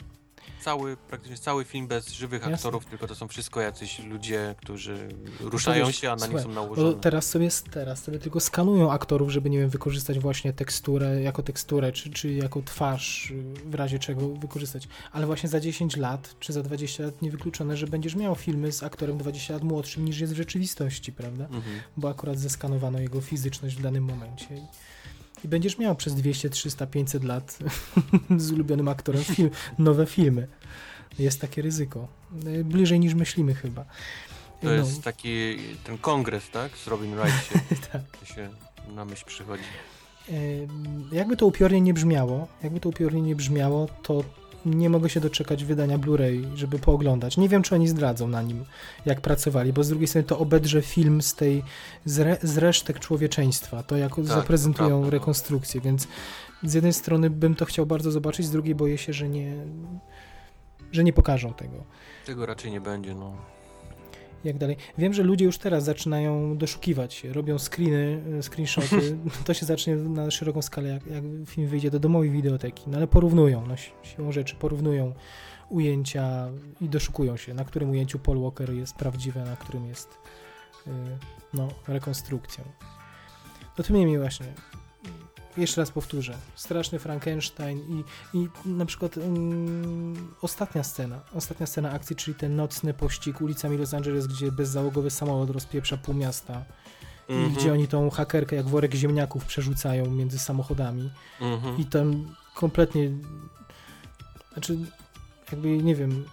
[0.62, 2.56] Cały, praktycznie cały film bez żywych Jasne.
[2.56, 5.08] aktorów, tylko to są wszystko jacyś ludzie, którzy
[5.40, 7.02] ruszają wiesz, się, a na nich słuchaj, są Bo nałożone.
[7.02, 11.92] teraz sobie, teraz sobie tylko skanują aktorów, żeby, nie wiem, wykorzystać właśnie teksturę, jako teksturę,
[11.92, 13.34] czy, czy jako twarz,
[13.66, 14.88] w razie czego wykorzystać.
[15.12, 18.84] Ale właśnie za 10 lat, czy za 20 lat niewykluczone, że będziesz miał filmy z
[18.84, 21.44] aktorem 20 lat młodszym niż jest w rzeczywistości, prawda?
[21.44, 21.80] Mhm.
[21.98, 24.48] Bo akurat zeskanowano jego fizyczność w danym momencie.
[25.46, 27.58] I, będziesz miał przez 200, 300, 500 lat
[28.38, 30.48] z ulubionym aktorem film, nowe filmy.
[31.20, 32.08] Jest takie ryzyko.
[32.64, 33.84] Bliżej niż myślimy chyba.
[33.84, 36.78] To No, jest taki ten kongres, tak?
[36.78, 37.60] Z Robin Wright się,
[37.92, 38.02] tak.
[38.20, 38.50] to się
[38.96, 39.64] na myśl przychodzi.
[41.12, 44.24] Jakby to upiornie nie brzmiało, jakby to upiornie nie brzmiało, to
[44.66, 47.38] nie mogę się doczekać wydania Blu-ray, żeby pooglądać.
[47.38, 48.66] Nie wiem, czy oni zdradzą na nim,
[49.06, 51.64] jak pracowali, bo z drugiej strony to obedrze film z tej,
[52.06, 55.10] z, re, z resztek człowieczeństwa, to jak zaprezentują prawda, no.
[55.10, 56.08] rekonstrukcję, więc
[56.64, 59.54] z jednej strony bym to chciał bardzo zobaczyć, z drugiej boję się, że nie,
[60.92, 61.84] że nie pokażą tego.
[62.26, 63.59] Tego raczej nie będzie, no.
[64.44, 64.78] Jak dalej.
[64.98, 69.18] Wiem, że ludzie już teraz zaczynają doszukiwać się, robią screeny, e, screenshoty.
[69.46, 72.84] To się zacznie na szeroką skalę, jak, jak film wyjdzie do domowej wideoteki.
[72.88, 75.14] No ale porównują, no si- siłą rzeczy porównują
[75.70, 76.50] ujęcia
[76.82, 80.10] i doszukują się, na którym ujęciu Paul Walker jest prawdziwy, a na którym jest
[80.88, 80.92] y,
[81.54, 82.64] no, rekonstrukcją.
[83.78, 84.46] No to mnie właśnie
[85.58, 88.04] jeszcze raz powtórzę, straszny Frankenstein i,
[88.38, 93.94] i na przykład mm, ostatnia scena, ostatnia scena akcji, czyli ten nocny pościg ulicami Los
[93.94, 96.66] Angeles, gdzie bezzałogowy samolot rozpieprza pół miasta
[97.30, 101.12] i Mhm, gdzie oni tą hakerkę jak worek ziemniaków przerzucają między samochodami.
[101.42, 101.78] Mhm.
[101.78, 103.12] i tam kompletnie
[104.54, 104.78] znaczy
[105.52, 106.26] jakby nie wiem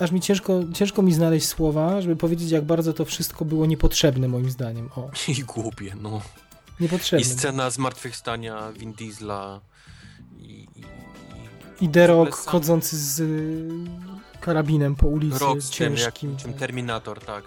[0.00, 4.28] aż mi ciężko, ciężko mi znaleźć słowa, żeby powiedzieć jak bardzo to wszystko było niepotrzebne
[4.28, 6.20] moim zdaniem, o, I głupie, no.
[7.18, 9.60] I scena zmartwychwstania Vin Diesla
[10.38, 10.84] i, i,
[11.80, 13.68] I Derok sam- chodzący z y,
[14.40, 16.36] karabinem po ulicy rok z tym, jak, ciężkim.
[16.36, 16.60] czym tak.
[16.60, 17.44] Terminator, tak.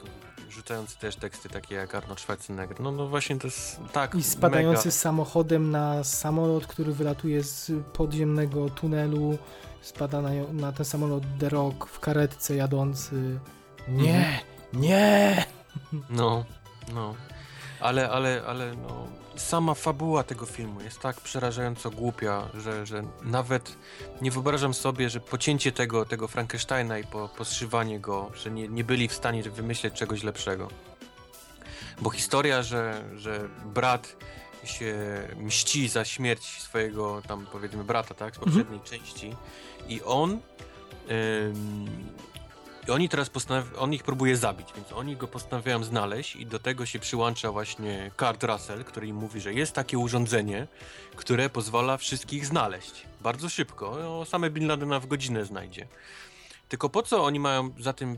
[0.49, 2.79] Rzucający też teksty takie jak Arnold Schwarzenegger.
[2.79, 4.91] No, no właśnie to jest tak I spadający mega.
[4.91, 9.37] samochodem na samolot, który wylatuje z podziemnego tunelu.
[9.81, 13.39] Spada na, na ten samolot The Rock w karetce jadący.
[13.87, 14.39] Nie,
[14.73, 15.45] nie!
[16.09, 16.45] No,
[16.93, 17.15] no.
[17.79, 23.75] Ale, ale, ale no, sama fabuła tego filmu jest tak przerażająco głupia, że, że nawet
[24.21, 28.83] nie wyobrażam sobie, że pocięcie tego, tego Frankensteina i po, poszywanie go, że nie, nie
[28.83, 30.67] byli w stanie wymyśleć czegoś lepszego.
[32.01, 34.15] Bo historia, że, że brat
[34.63, 34.95] się
[35.37, 39.35] mści za śmierć swojego tam powiedzmy brata, tak, z poprzedniej części
[39.87, 40.39] i on ym,
[42.87, 46.59] i oni teraz postanaw- on ich próbuje zabić, więc oni go postanawiają znaleźć i do
[46.59, 50.67] tego się przyłącza właśnie Kurt Russell, który im mówi, że jest takie urządzenie,
[51.15, 53.03] które pozwala wszystkich znaleźć.
[53.21, 55.87] Bardzo szybko, no, same Bin Ladena w godzinę znajdzie.
[56.69, 58.17] Tylko po co oni mają za tym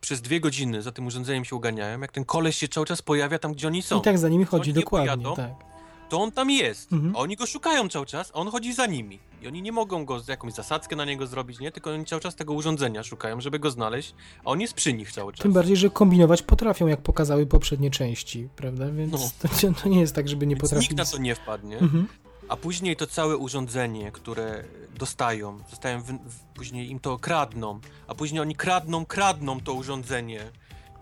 [0.00, 3.38] przez dwie godziny za tym urządzeniem się uganiają, jak ten koleś się cały czas pojawia
[3.38, 3.98] tam, gdzie oni są.
[3.98, 5.08] I tak za nimi chodzi, dokładnie.
[5.08, 5.73] pojadą, Tak.
[6.14, 6.92] To on tam jest.
[6.92, 7.16] Mhm.
[7.16, 9.18] A oni go szukają cały czas, a on chodzi za nimi.
[9.42, 11.72] I oni nie mogą go jakąś zasadzkę na niego zrobić, nie?
[11.72, 15.12] Tylko oni cały czas tego urządzenia szukają, żeby go znaleźć, a on jest przy nich
[15.12, 15.42] cały czas.
[15.42, 18.90] Tym bardziej, że kombinować potrafią, jak pokazały poprzednie części, prawda?
[18.90, 19.18] Więc No.
[19.38, 20.88] to, to nie jest tak, żeby nie Więc potrafili.
[20.94, 21.78] nikt na to nie wpadnie.
[21.78, 22.08] Mhm.
[22.48, 24.64] A później to całe urządzenie, które
[24.98, 30.40] dostają, dostają w, w, później im to kradną, a później oni kradną, kradną to urządzenie.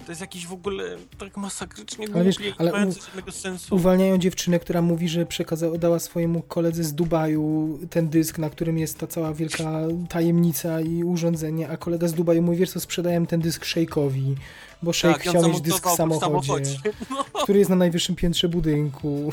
[0.07, 3.03] To jest jakiś w ogóle tak masakrycznie Ale wiesz, głupie i ale nie mające u-
[3.03, 3.75] żadnego sensu.
[3.75, 8.79] Uwalniają dziewczynę, która mówi, że przekazała, dała swojemu koledze z Dubaju ten dysk, na którym
[8.79, 9.71] jest ta cała wielka
[10.09, 14.35] tajemnica i urządzenie, a kolega z Dubaju mówi, wiesz co, sprzedałem ten dysk Szejkowi,
[14.83, 16.77] bo Szejk tak, chciał mieć dysk w zamontował go samochodzie,
[17.11, 19.33] No, który jest na najwyższym piętrze budynku.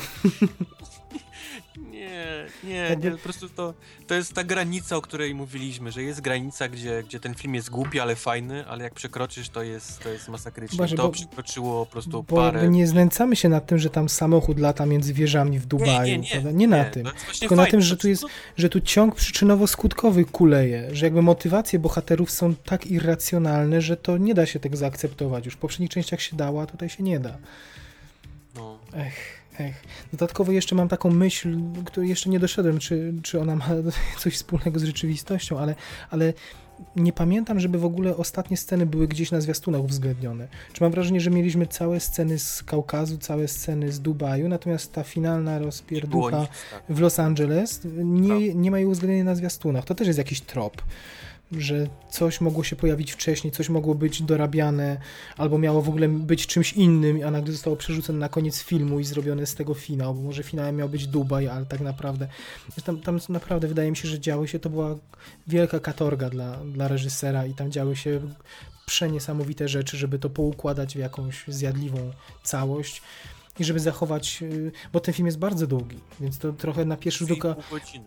[2.10, 3.74] nie, nie, nie, po prostu to,
[4.06, 7.70] to jest ta granica, o której mówiliśmy, że jest granica, gdzie, gdzie ten film jest
[7.70, 10.78] głupi, ale fajny, ale jak przekroczysz, to jest, to jest masakrycznie.
[10.78, 12.68] Boże, to bo- przekroczyło po prostu Bo parę...
[12.68, 16.28] nie znęcamy się nad tym, że tam samochód lata między wieżami w Dubaju, nie, nie,
[16.30, 16.50] prawda?
[16.50, 17.02] nie na nie, tym.
[17.02, 20.88] właśnie Tylko na fajne, tym, że to tu jest- no, że tu ciąg przyczynowo-skutkowy kuleje,
[20.92, 25.44] że jakby motywacje bohaterów są tak irracjonalne, że to nie da się tego zaakceptować.
[25.44, 27.38] Już w poprzednich częściach się dało, a tutaj się nie da.
[28.54, 28.78] no.
[28.96, 29.84] Ech, ech.
[30.12, 33.68] Dodatkowo jeszcze mam taką myśl, której jeszcze nie doszedłem, czy, czy ona ma
[34.20, 35.74] coś wspólnego z rzeczywistością, ale,
[36.10, 36.32] ale
[36.96, 40.48] nie pamiętam, żeby w ogóle ostatnie sceny były gdzieś na zwiastunach uwzględnione.
[40.72, 45.02] Czy mam wrażenie, że mieliśmy całe sceny z Kaukazu, całe sceny z Dubaju, natomiast ta
[45.02, 46.82] finalna rozpierducha nic, tak.
[46.88, 49.84] w Los Angeles nie, nie ma jej uwzględnienia na zwiastunach.
[49.84, 50.82] To też jest jakiś trop.
[51.52, 55.00] Że coś mogło się pojawić wcześniej, coś mogło być dorabiane,
[55.36, 59.04] albo miało w ogóle być czymś innym, a nagle zostało przerzucone na koniec filmu i
[59.04, 62.28] zrobione z tego finał, bo może finałem miał być Dubaj, ale tak naprawdę
[62.84, 64.96] tam, tam naprawdę wydaje mi się, że działy się, to była
[65.46, 68.20] wielka katorga dla, dla reżysera i tam działy się
[68.86, 73.02] przeniesamowite rzeczy, żeby to poukładać w jakąś zjadliwą całość
[73.58, 77.26] i żeby zachować, y, bo ten film jest bardzo długi, więc to trochę na pierwszy
[77.26, 77.56] rzut oka,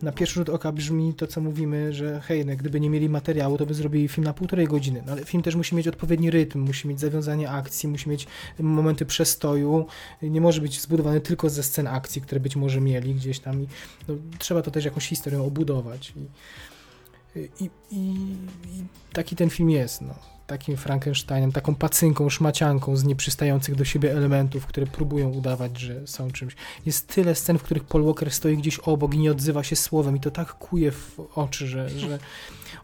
[0.02, 3.58] na pierwszy rzut oka brzmi to, co mówimy, że hej, no, gdyby nie mieli materiału,
[3.58, 6.60] to by zrobili film na półtorej godziny, no, ale film też musi mieć odpowiedni rytm,
[6.60, 8.26] musi mieć zawiązanie akcji, musi mieć
[8.58, 9.86] momenty przestoju,
[10.22, 13.66] nie może być zbudowany tylko ze scen akcji, które być może mieli gdzieś tam i
[14.08, 16.12] no, trzeba to też jakąś historią obudować.
[16.16, 17.98] I, i, i,
[18.66, 24.12] i taki ten film jest, no takim Frankensteinem, taką pacynką, szmacianką z nieprzystających do siebie
[24.12, 26.56] elementów, które próbują udawać, że są czymś.
[26.86, 30.16] Jest tyle scen, w których Paul Walker stoi gdzieś obok i nie odzywa się słowem
[30.16, 32.20] i to tak kuje w oczy, że, że okej,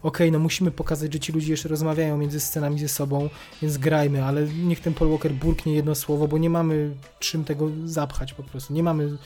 [0.03, 3.29] okay, no musimy pokazać, że ci ludzie jeszcze rozmawiają między scenami ze sobą,
[3.61, 7.69] więc grajmy, ale niech ten Paul Walker burknie jedno słowo, bo nie mamy czym tego
[7.85, 8.73] zapchać po prostu.
[8.73, 9.17] Nie mamy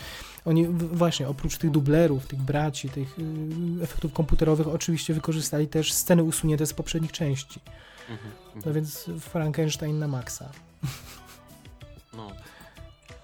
[0.46, 6.24] oni właśnie oprócz tych dublerów, tych braci, tych y, efektów komputerowych oczywiście wykorzystali też sceny
[6.24, 7.60] usunięte z poprzednich części.
[8.10, 8.76] Mhm, no mhm.
[8.76, 10.50] więc Frankenstein na maksa.
[12.14, 12.32] No.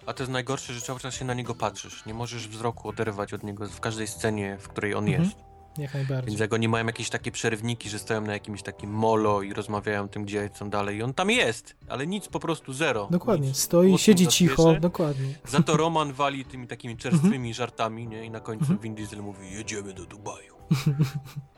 [0.06, 2.06] A to jest najgorsze, że cały czas się na niego patrzysz.
[2.06, 5.24] Nie możesz wzroku oderwać od niego w każdej scenie, w której on mhm.
[5.24, 5.38] jest.
[5.78, 6.28] Jak najbardziej.
[6.28, 10.10] Więc jak oni mają jakieś takie przerywniki, że stoją na jakimś takim molo i rozmawiają
[10.10, 10.98] tym, gdzie są dalej.
[10.98, 13.08] I on tam jest, ale nic, po prostu zero.
[13.12, 13.58] Dokładnie, nic.
[13.58, 15.34] stoi, siedzi cicho, dokładnie.
[15.48, 18.26] Za to Roman wali tymi takimi czerstwymi żartami, nie?
[18.26, 20.56] I na końcu Vin Diesel mówi, jedziemy do Dubaju.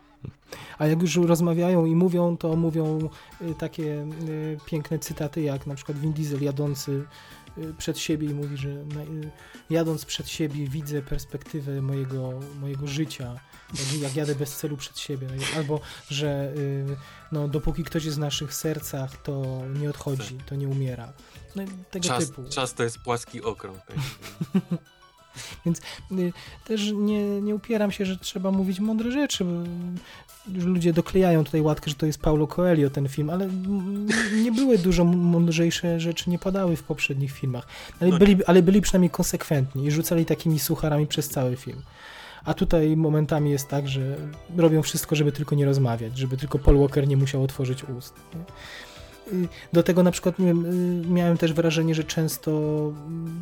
[0.77, 3.09] A jak już rozmawiają i mówią, to mówią
[3.41, 7.05] y, takie y, piękne cytaty, jak na przykład Vin Diesel jadący
[7.57, 8.69] y, przed siebie i mówi, że
[9.69, 13.39] jadąc przed siebie widzę perspektywę mojego, mojego życia,
[14.01, 15.27] jak jadę bez celu przed siebie.
[15.57, 15.79] Albo,
[16.09, 16.53] że
[17.31, 21.13] no, dopóki ktoś jest w naszych sercach, to nie odchodzi, to nie umiera.
[21.55, 22.43] No, tego czas, typu.
[22.49, 23.79] Czas to jest płaski okrąg.
[25.65, 25.81] Więc
[26.11, 26.33] y,
[26.65, 29.45] też nie, nie upieram się, że trzeba mówić mądre rzeczy.
[30.55, 33.49] Ludzie doklejają tutaj łatkę, że to jest Paulo Coelho ten film, ale
[34.43, 37.67] nie były dużo mądrzejsze rzeczy, nie padały w poprzednich filmach.
[37.99, 41.81] Ale, no byli, ale byli przynajmniej konsekwentni i rzucali takimi sucharami przez cały film.
[42.45, 44.17] A tutaj momentami jest tak, że
[44.57, 48.13] robią wszystko, żeby tylko nie rozmawiać, żeby tylko Paul Walker nie musiał otworzyć ust.
[48.35, 48.41] Nie?
[49.73, 50.43] Do tego na przykład y,
[51.07, 52.51] miałem też wrażenie, że często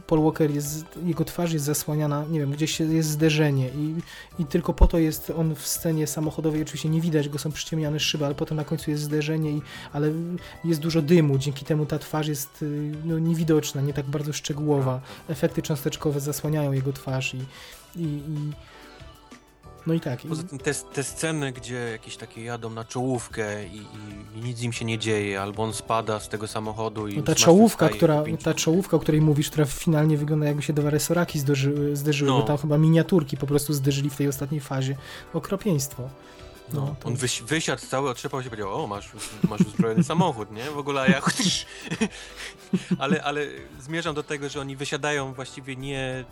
[0.08, 3.96] Paul Walker jest, jego twarz jest zasłaniana, nie wiem, gdzieś jest zderzenie i,
[4.40, 8.00] i tylko po to jest on w scenie samochodowej, oczywiście nie widać go, są przyciemniane
[8.00, 9.62] szyby, ale potem na końcu jest zderzenie, i,
[9.94, 10.12] ale
[10.66, 15.02] jest dużo dymu, dzięki temu ta twarz jest y, no, niewidoczna, nie tak bardzo szczegółowa.
[15.30, 17.38] Efekty cząsteczkowe zasłaniają jego twarz i,
[17.96, 18.52] i, i
[19.88, 20.20] no i tak.
[20.30, 24.62] Poza tym te, te sceny, gdzie jakieś takie jadą na czołówkę i, i, i, nic
[24.62, 27.18] im się nie dzieje, albo on spada z tego samochodu i...
[27.18, 30.90] No ta czołówka, która, ta czołówka, o której mówisz, która finalnie wygląda jakby się dwa
[30.90, 32.40] resoraki zderzyły, zderzyły no.
[32.40, 34.96] bo tam chyba miniaturki po prostu zderzyli w tej ostatniej fazie.
[35.34, 36.10] Okropieństwo.
[36.74, 37.08] No, no to...
[37.08, 39.12] On wysi wysiadł cały, otrzepał się i powiedział, o, masz,
[39.50, 40.64] masz uzbrojony samochód, nie?
[40.64, 41.22] W ogóle ja...
[43.04, 43.48] ale, ale
[43.80, 46.26] zmierzam do tego, że oni wysiadają właściwie nie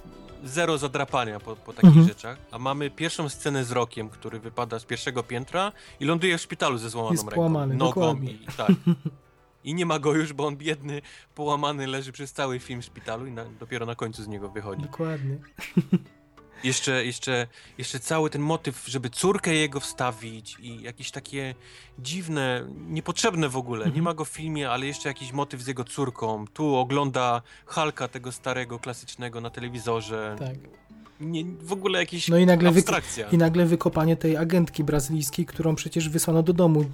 [0.44, 2.08] zero zadrapania po, po takich mhm.
[2.08, 6.42] rzeczach, a mamy pierwszą scenę z Rokiem, który wypada z pierwszego piętra i ląduje w
[6.42, 8.32] szpitalu ze złamaną Jest ręką, połamany, nogą dokładnie.
[8.32, 8.72] i tak.
[9.64, 11.02] I nie ma go już, bo on biedny,
[11.36, 14.82] połamany leży przez cały film w szpitalu i na, dopiero na końcu z niego wychodzi.
[14.82, 15.38] Dokładnie.
[16.64, 17.48] Jeszcze, jeszcze,
[17.78, 21.56] jeszcze cały ten motyw, żeby córkę jego wstawić i jakieś takie
[22.00, 23.80] dziwne, niepotrzebne w ogóle.
[23.80, 24.04] Nie mhm.
[24.04, 26.46] ma go w filmie, ale jeszcze jakiś motyw z jego córką.
[26.54, 30.36] Tu ogląda Halka tego starego, klasycznego na telewizorze.
[30.40, 30.56] Tak.
[31.20, 33.30] Nie, w ogóle jakiś no i nagle abstrakcja.
[33.30, 36.86] I nagle wykopanie tej agentki brazylijskiej, którą przecież wysłano do domu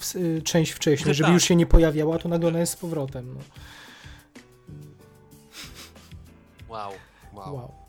[0.00, 1.34] w, y, część wcześniej, no żeby tak.
[1.34, 3.34] już się nie pojawiała, to nagle ona jest z powrotem.
[3.34, 3.40] No.
[6.68, 6.92] Wow.
[7.34, 7.54] wow.
[7.54, 7.83] wow.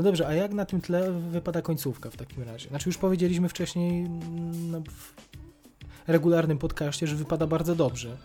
[0.00, 2.68] No dobrze, a jak na tym tle wypada końcówka w takim razie?
[2.68, 4.08] Znaczy już powiedzieliśmy wcześniej
[4.70, 5.14] no, w
[6.06, 8.16] regularnym podcaście, że wypada bardzo dobrze.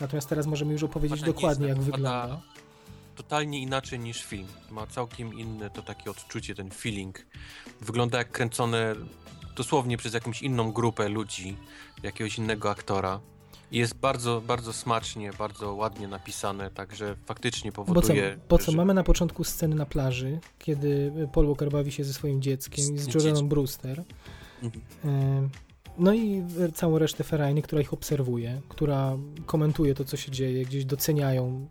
[0.00, 2.42] Natomiast teraz możemy już opowiedzieć Właśnie dokładnie, jak wygląda.
[3.16, 4.46] Totalnie inaczej niż film.
[4.70, 7.26] Ma całkiem inne to takie odczucie, ten feeling.
[7.80, 8.94] Wygląda jak kręcone
[9.56, 11.56] dosłownie przez jakąś inną grupę ludzi,
[12.02, 13.20] jakiegoś innego aktora.
[13.72, 18.32] Jest bardzo, bardzo smacznie, bardzo ładnie napisane, także faktycznie powoduje...
[18.32, 18.70] Po co, po co?
[18.70, 18.76] Że...
[18.76, 22.98] mamy na początku sceny na plaży, kiedy Paul Walker bawi się ze swoim dzieckiem i
[22.98, 24.04] z Jordanem Brewster.
[24.62, 24.84] Mhm.
[25.04, 25.48] E,
[25.98, 26.44] no i
[26.74, 29.16] całą resztę Ferajny, która ich obserwuje, która
[29.46, 31.68] komentuje to, co się dzieje, gdzieś doceniają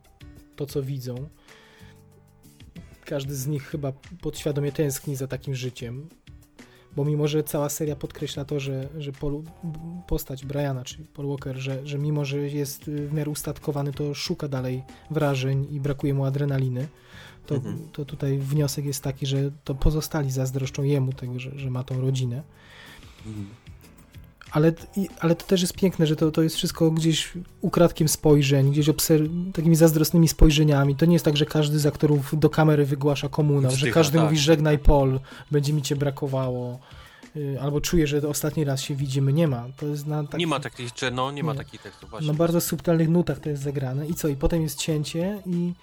[0.56, 1.30] to, co widzą.
[3.06, 6.10] Każdy z nich chyba podświadomie tęskni za takim życiem.
[6.96, 9.44] Bo mimo, że cała seria podkreśla to, że, że Paul,
[10.08, 14.48] postać Briana, czyli Paul Walker, że, że mimo, że jest w miarę ustatkowany, to szuka
[14.48, 16.88] dalej wrażeń i brakuje mu adrenaliny,
[17.46, 17.78] to, Mhm.
[17.92, 22.02] to tutaj wniosek jest taki, że to pozostali zazdroszczą jemu tego, że, że ma tą
[22.02, 22.44] rodzinę.
[23.26, 23.46] Mhm.
[24.52, 24.74] Ale,
[25.20, 29.52] ale to też jest piękne, że to, to jest wszystko gdzieś ukradkiem spojrzeń, gdzieś obser-
[29.54, 30.96] takimi zazdrosnymi spojrzeniami.
[30.96, 34.18] To nie jest tak, że każdy z aktorów do kamery wygłasza komunał, że Wzdycha, każdy
[34.18, 34.86] tak, mówi tak, żegnaj tak.
[34.86, 35.20] Pol,
[35.52, 36.80] będzie mi cię brakowało.
[37.36, 39.34] y, Albo czuję, że ostatni raz się widzimy.
[39.34, 39.66] Nie ma.
[39.78, 41.58] To jest na takich, Nie ma takich, czy no, nie ma Nie.
[41.58, 42.28] takich tekstów właśnie.
[42.28, 44.08] na bardzo subtelnych nutach to jest zagrane.
[44.08, 44.28] I co?
[44.28, 45.74] I potem jest cięcie i,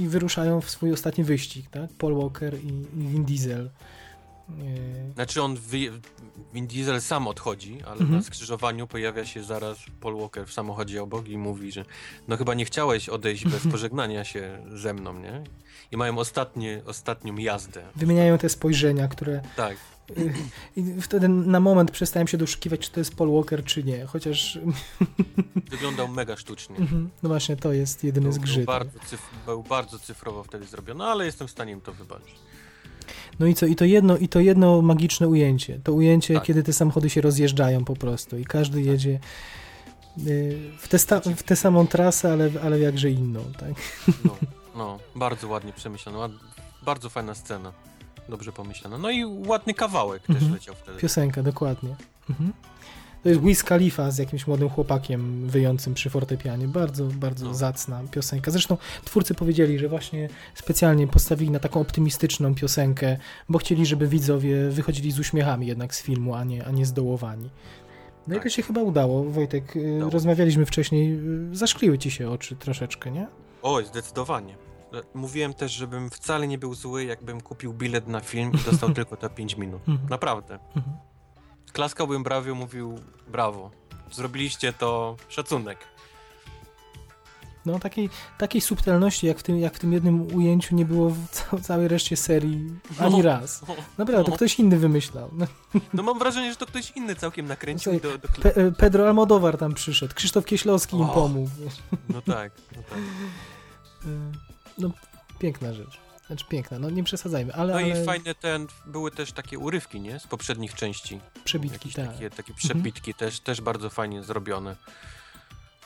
[0.00, 1.90] i wyruszają w swój ostatni wyścig, tak?
[1.98, 3.70] Paul Walker i, i Vin Diesel.
[5.14, 5.78] Znaczy on, wy...
[6.54, 8.12] Vin Diesel sam odchodzi, ale Mhm.
[8.12, 11.84] na skrzyżowaniu pojawia się zaraz Paul Walker w samochodzie obok i mówi, że
[12.28, 15.42] no chyba nie chciałeś odejść bez pożegnania się ze mną, nie?
[15.92, 17.82] I mają ostatnie, ostatnią jazdę.
[17.96, 19.76] Wymieniają te spojrzenia, które Tak.
[20.76, 24.04] I wtedy na moment przestałem się doszukiwać, czy to jest Paul Walker, czy nie.
[24.06, 24.58] Chociaż,
[25.70, 26.76] Wyglądał mega sztucznie.
[26.76, 28.64] mhm, no właśnie, to jest jedyny Był, był, zgrzyt.
[28.64, 29.20] bardzo cyf...
[29.46, 32.34] był bardzo cyfrowo wtedy zrobiony, ale jestem w stanie im to wybaczyć.
[33.40, 33.66] No i co?
[33.66, 35.80] I to jedno, i to jedno magiczne ujęcie.
[35.84, 36.44] To ujęcie, Tak.
[36.44, 39.20] kiedy te samochody się rozjeżdżają po prostu i każdy jedzie
[40.26, 40.98] y, w tę
[41.54, 43.70] w samą trasę, ale, ale jakże inną, tak?
[44.24, 44.36] No,
[44.76, 46.32] no bardzo ładnie przemyślane, ład...
[46.82, 47.72] bardzo fajna scena.
[48.28, 48.98] Dobrze pomyślana.
[48.98, 50.52] No i ładny kawałek też Mhm.
[50.52, 50.98] leciał wtedy.
[50.98, 51.96] Piosenka, dokładnie.
[52.30, 52.52] Mhm.
[53.22, 56.68] To jest Wiz Khalifa z jakimś młodym chłopakiem wyjącym przy fortepianie.
[56.68, 57.54] Bardzo, bardzo No.
[57.54, 58.50] zacna piosenka.
[58.50, 63.16] Zresztą twórcy powiedzieli, że właśnie specjalnie postawili na taką optymistyczną piosenkę,
[63.48, 67.50] bo chcieli, żeby widzowie wychodzili z uśmiechami jednak z filmu, a nie, a nie zdołowani.
[68.26, 68.42] No i Tak.
[68.44, 69.24] to się chyba udało.
[69.24, 70.10] Wojtek, y, Udało.
[70.10, 71.18] rozmawialiśmy wcześniej,
[71.52, 73.26] y, zaszkliły ci się oczy troszeczkę, nie?
[73.62, 74.54] Oj, zdecydowanie.
[74.54, 78.90] E, Mówiłem też, żebym wcale nie był zły, jakbym kupił bilet na film i dostał
[78.98, 79.88] tylko te 5 minut.
[79.88, 80.08] Mhm.
[80.10, 80.58] Naprawdę.
[81.72, 82.98] Klaskałbym brawo, mówił
[83.28, 83.70] brawo.
[84.12, 85.78] Zrobiliście to szacunek.
[87.66, 91.28] No takiej, takiej subtelności, jak w, tym, jak w tym jednym ujęciu nie było w
[91.30, 92.66] ca- całej reszcie serii
[92.98, 93.22] ani No.
[93.22, 93.62] raz.
[93.98, 94.36] Naprawdę, to No.
[94.36, 95.30] ktoś inny wymyślał.
[95.32, 95.46] No,
[95.94, 98.28] No mam wrażenie, że to ktoś inny całkiem nakręcił Słuchaj, do, do.
[98.28, 101.08] Pe- e, Pedro Almodóvar tam przyszedł, Krzysztof Kieślowski im O.
[101.14, 101.50] pomógł.
[102.08, 102.98] No tak, no tak.
[102.98, 104.08] Y,
[104.78, 104.90] No,
[105.38, 106.00] piękna rzecz.
[106.30, 110.00] Znaczy piękna, no nie przesadzajmy, ale, No ale i fajne ten, były też takie urywki,
[110.00, 110.18] nie?
[110.20, 111.20] Z poprzednich części.
[111.44, 111.98] przebitki, tak.
[111.98, 112.14] Mhm.
[112.18, 114.76] takie, takie przebitki też, też bardzo fajnie zrobione.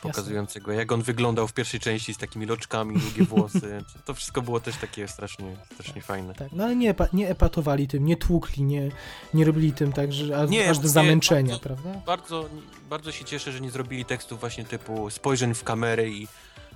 [0.02, 3.84] Pokazujące go, jak on wyglądał w pierwszej części z takimi loczkami, długie włosy.
[4.04, 6.34] To wszystko było też takie strasznie, strasznie fajne.
[6.34, 8.90] Tak, no ale nie, epa- nie epatowali tym, nie tłukli, nie,
[9.34, 12.00] nie robili tym tak, że aż, Nie, aż do zamęczenia, bardzo- prawda?
[12.06, 12.48] Bardzo,
[12.90, 16.28] bardzo się cieszę, że nie zrobili tekstów właśnie typu spojrzeń w kamerę i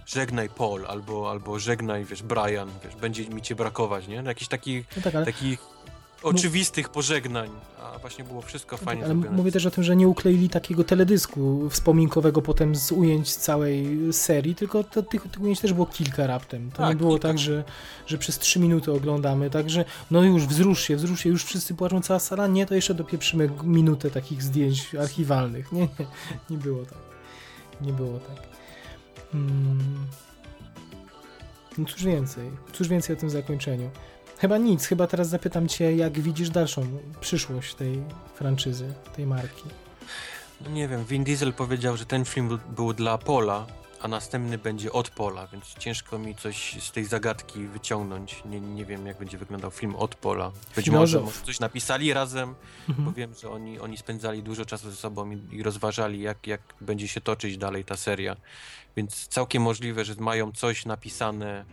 [0.09, 4.23] żegnaj Paul, albo, albo żegnaj, wiesz, Brian, wiesz, będzie mi cię brakować, nie?
[4.23, 5.59] No, Jakichś takich, No tak, ale, takich
[6.23, 7.51] oczywistych pożegnań,
[7.83, 10.49] a właśnie było wszystko no fajnie tak, ale mówię też o tym, że nie ukleili
[10.49, 15.87] takiego teledysku wspominkowego potem z ujęć całej serii, tylko to, tych, tych ujęć też było
[15.87, 16.71] kilka raptem.
[16.71, 17.29] To nie Tak, było kilka.
[17.29, 17.65] tak, że,
[18.07, 22.03] że przez trzy minuty oglądamy, także no już wzrusz się, wzrusz się, już wszyscy płaczą,
[22.03, 25.73] cała sala, nie, to jeszcze dopieprzymy minutę takich zdjęć archiwalnych.
[25.73, 26.07] Nie, nie,
[26.51, 26.99] nie było tak.
[27.81, 28.48] Nie było tak.
[29.35, 30.07] Mm.
[31.79, 33.91] No cóż więcej, cóż więcej o tym zakończeniu.
[34.39, 38.03] Chyba nic, chyba teraz zapytam cię, jak widzisz dalszą przyszłość tej
[38.35, 39.63] franczyzy, tej marki.
[40.61, 43.67] No nie wiem, Vin Diesel powiedział, że ten film był- dla Pola,
[44.01, 48.43] a następny będzie od Pola, więc ciężko mi coś z tej zagadki wyciągnąć.
[48.45, 50.53] Nie, nie wiem, jak będzie wyglądał film od Pola.
[50.77, 51.01] Być Filozof.
[51.01, 52.55] może, może coś napisali razem,
[52.89, 53.15] bo Mhm.
[53.15, 57.09] wiem, że oni, oni spędzali dużo czasu ze sobą i, i rozważali, jak, jak będzie
[57.09, 58.37] się toczyć dalej ta seria.
[58.97, 61.65] Więc całkiem możliwe, że mają coś napisane,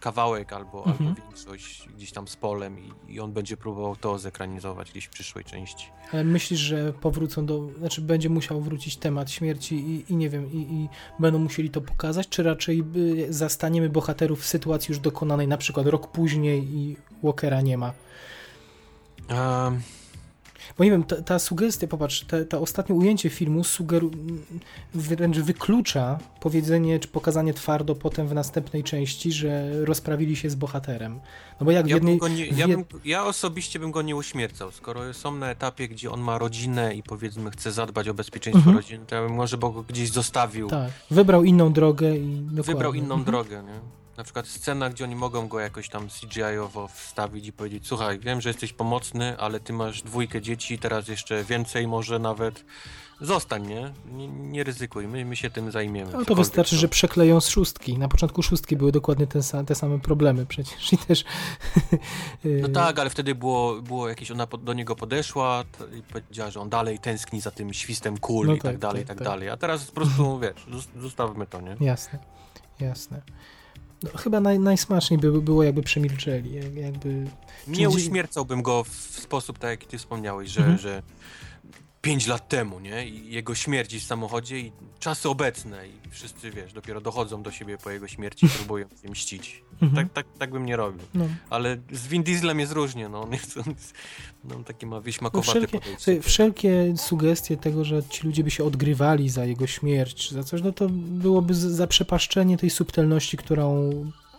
[0.00, 1.08] kawałek albo, Mhm.
[1.08, 5.10] albo większość gdzieś tam z Polem i, i on będzie próbował to zekranizować gdzieś w
[5.10, 5.86] przyszłej części.
[6.12, 10.52] Ale myślisz, że powrócą do, znaczy będzie musiał wrócić temat śmierci i, i nie wiem,
[10.52, 10.88] i, i
[11.18, 15.86] będą musieli to pokazać, czy raczej y, zastaniemy bohaterów w sytuacji już dokonanej, na przykład
[15.86, 17.92] rok później i Walkera nie ma?
[19.30, 19.82] Um,
[20.78, 24.10] Bo nie wiem, ta, ta sugestia, popatrz, ta ostatnie ujęcie filmu sugeru,
[24.94, 31.20] wręcz wyklucza powiedzenie czy pokazanie twardo potem w następnej części, że rozprawili się z bohaterem.
[31.60, 32.12] No bo jak w Ja, jednej...
[32.12, 34.70] bym go nie, w ja, jed- bym, ja osobiście bym go nie uśmiercał.
[34.72, 38.76] Skoro są na etapie, gdzie on ma rodzinę i powiedzmy chce zadbać o bezpieczeństwo Mhm.
[38.76, 40.68] rodziny, to ja bym może go gdzieś zostawił.
[40.68, 42.62] Tak, wybrał inną drogę i dokładnie.
[42.62, 43.24] Wybrał inną Mhm.
[43.24, 43.97] drogę, nie?
[44.18, 48.40] Na przykład scena, gdzie oni mogą go jakoś tam CGI-owo wstawić i powiedzieć, słuchaj, wiem,
[48.40, 52.64] że jesteś pomocny, ale ty masz dwójkę dzieci, teraz jeszcze więcej może nawet.
[53.20, 53.92] Zostań, nie?
[54.12, 56.12] Nie, nie ryzykuj, my, my się tym zajmiemy.
[56.12, 57.98] No to wystarczy, że przekleją z szóstki.
[57.98, 61.24] Na początku szóstki były dokładnie te, te same problemy przecież i też...
[62.44, 65.64] no tak, ale wtedy było, było jakieś, ona do niego podeszła
[65.98, 69.02] i powiedziała, że on dalej tęskni za tym świstem kul no i tak, tak dalej,
[69.02, 69.48] tak, i tak, tak, dalej.
[69.48, 70.66] A teraz po prostu, wiesz,
[71.00, 71.76] zostawmy to, nie?
[71.80, 72.18] Jasne,
[72.80, 73.22] jasne.
[74.02, 76.54] No, chyba naj, najsmaczniej by było, jakby przemilczeli.
[76.80, 77.26] Jakby,
[77.68, 80.78] nie uśmiercałbym go w sposób, tak jak ty wspomniałeś, że, mhm.
[80.78, 81.02] że
[82.08, 83.08] 5 lat temu, nie?
[83.08, 87.78] I jego śmierci w samochodzie i czasy obecne i wszyscy, wiesz, dopiero dochodzą do siebie
[87.78, 89.64] po jego śmierci i próbują się mścić.
[89.82, 89.94] Mhm.
[89.94, 91.02] Tak, tak, tak bym nie robił.
[91.14, 91.24] No.
[91.50, 93.94] Ale z Vin Dieslem jest różnie, no on jest, on jest
[94.44, 99.28] no, taki ma wyśmakowaty no wszelkie, wszelkie sugestie tego, że ci ludzie by się odgrywali
[99.28, 103.90] za jego śmierć, za coś, no to byłoby zaprzepaszczenie tej subtelności, którą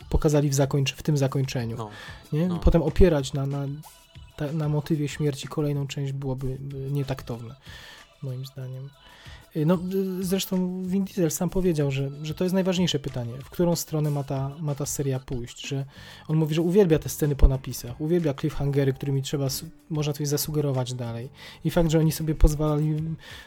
[0.09, 1.77] pokazali w, zakończ w tym zakończeniu.
[1.77, 1.89] No.
[2.33, 2.47] Nie?
[2.47, 2.59] No.
[2.59, 3.67] Potem opierać na, na
[4.53, 6.57] na motywie śmierci kolejną część byłoby
[6.91, 7.55] nietaktowne,
[8.21, 8.89] moim zdaniem.
[9.55, 9.79] Y, no,
[10.19, 14.11] y, zresztą Vin Diesel sam powiedział, że, że to jest najważniejsze pytanie, w którą stronę
[14.11, 15.85] ma ta, ma ta seria pójść, że
[16.27, 19.47] on mówi, że uwielbia te sceny po napisach, uwielbia cliffhangery, którymi trzeba,
[19.89, 21.29] można coś zasugerować dalej
[21.63, 22.95] i fakt, że oni sobie pozwalali,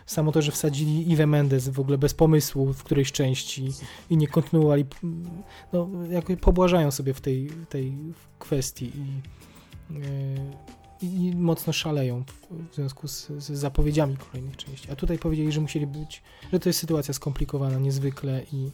[0.07, 3.69] samo to, że wsadzili Eve Mendes w ogóle bez pomysłu w którejś części
[4.11, 4.85] i nie kontynuowali,
[5.73, 7.97] no jakby pobłażają sobie w tej, tej
[8.39, 9.21] kwestii i
[9.95, 10.03] yy,
[11.03, 12.25] i mocno szaleją
[12.71, 14.91] w, związku z, z, zapowiedziami kolejnych części.
[14.91, 16.23] A tutaj powiedzieli, że musieli być,
[16.53, 18.71] że to jest sytuacja skomplikowana niezwykle i,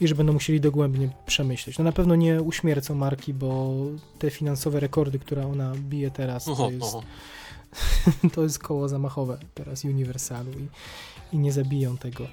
[0.00, 1.78] i że będą musieli dogłębnie przemyśleć.
[1.78, 3.74] No na pewno nie uśmiercą marki, bo
[4.18, 6.96] te finansowe rekordy, które ona bije teraz, to jest,
[8.34, 10.68] to jest koło zamachowe teraz Universalu i,
[11.36, 12.26] i nie zabiją tego.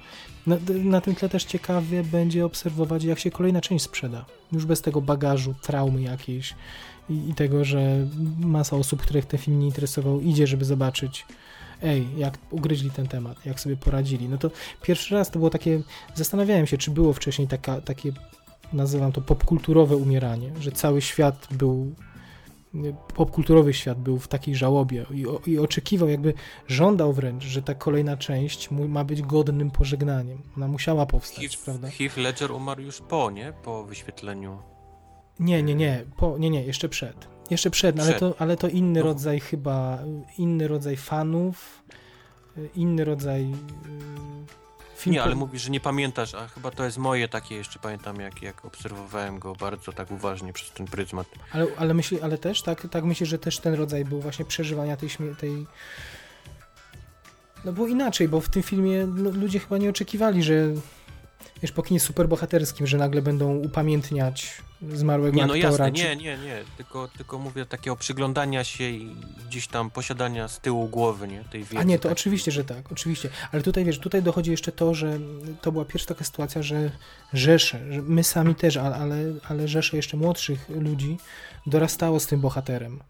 [0.46, 4.24] Na, na tym tle też ciekawie będzie obserwować, jak się kolejna część sprzeda.
[4.52, 6.54] Już bez tego bagażu, traumy jakiejś
[7.10, 8.06] i, i tego, że
[8.40, 11.26] masa osób, których ten film nie interesował, idzie, żeby zobaczyć
[11.82, 14.28] ej, jak ugryźli ten temat, jak sobie poradzili.
[14.28, 14.50] No to
[14.82, 15.80] pierwszy raz to było takie,
[16.14, 18.12] zastanawiałem się, czy było wcześniej taka, takie,
[18.72, 21.94] nazywam to popkulturowe umieranie, że cały świat był,
[23.14, 26.34] popkulturowy świat był w takiej żałobie i, i oczekiwał, jakby
[26.68, 30.38] żądał wręcz, że ta kolejna część ma być godnym pożegnaniem.
[30.56, 31.90] Ona musiała powstać, Heath, prawda?
[31.90, 33.52] Heath Ledger umarł już po, nie?
[33.64, 34.58] Po wyświetleniu
[35.40, 37.28] nie, nie, nie, po, nie, nie, jeszcze przed.
[37.50, 38.08] Jeszcze przed, przed.
[38.08, 39.06] Ale, to, ale to inny no.
[39.06, 39.98] rodzaj chyba,
[40.38, 41.82] inny rodzaj fanów,
[42.74, 43.54] inny rodzaj y,
[44.96, 45.14] film.
[45.14, 48.42] Nie, ale mówisz, że nie pamiętasz, a chyba to jest moje takie jeszcze, pamiętam jak,
[48.42, 51.26] jak obserwowałem go bardzo tak uważnie przez ten pryzmat.
[51.52, 54.96] Ale, ale, myśli, ale też, tak, tak myślę, że też ten rodzaj był właśnie przeżywania
[54.96, 55.08] tej,
[55.40, 55.66] tej
[57.64, 60.72] no było inaczej, bo w tym filmie no, ludzie chyba nie oczekiwali, że
[61.62, 65.88] wiesz, po kinie superbohaterskim, że nagle będą upamiętniać zmarłego nie, no aktora.
[65.88, 69.16] Jasne, nie, nie, nie, tylko, tylko mówię takiego przyglądania się i
[69.48, 71.78] gdzieś tam posiadania z tyłu głowy, nie, tej wiedzy.
[71.78, 72.12] A nie, to tak.
[72.12, 75.18] oczywiście, że tak, oczywiście, ale tutaj, wiesz, tutaj dochodzi jeszcze to, że
[75.62, 76.90] to była pierwsza taka sytuacja, że
[77.32, 79.16] rzesze, że my sami też, ale,
[79.48, 81.16] ale rzesze jeszcze młodszych ludzi
[81.66, 83.00] dorastało z tym bohaterem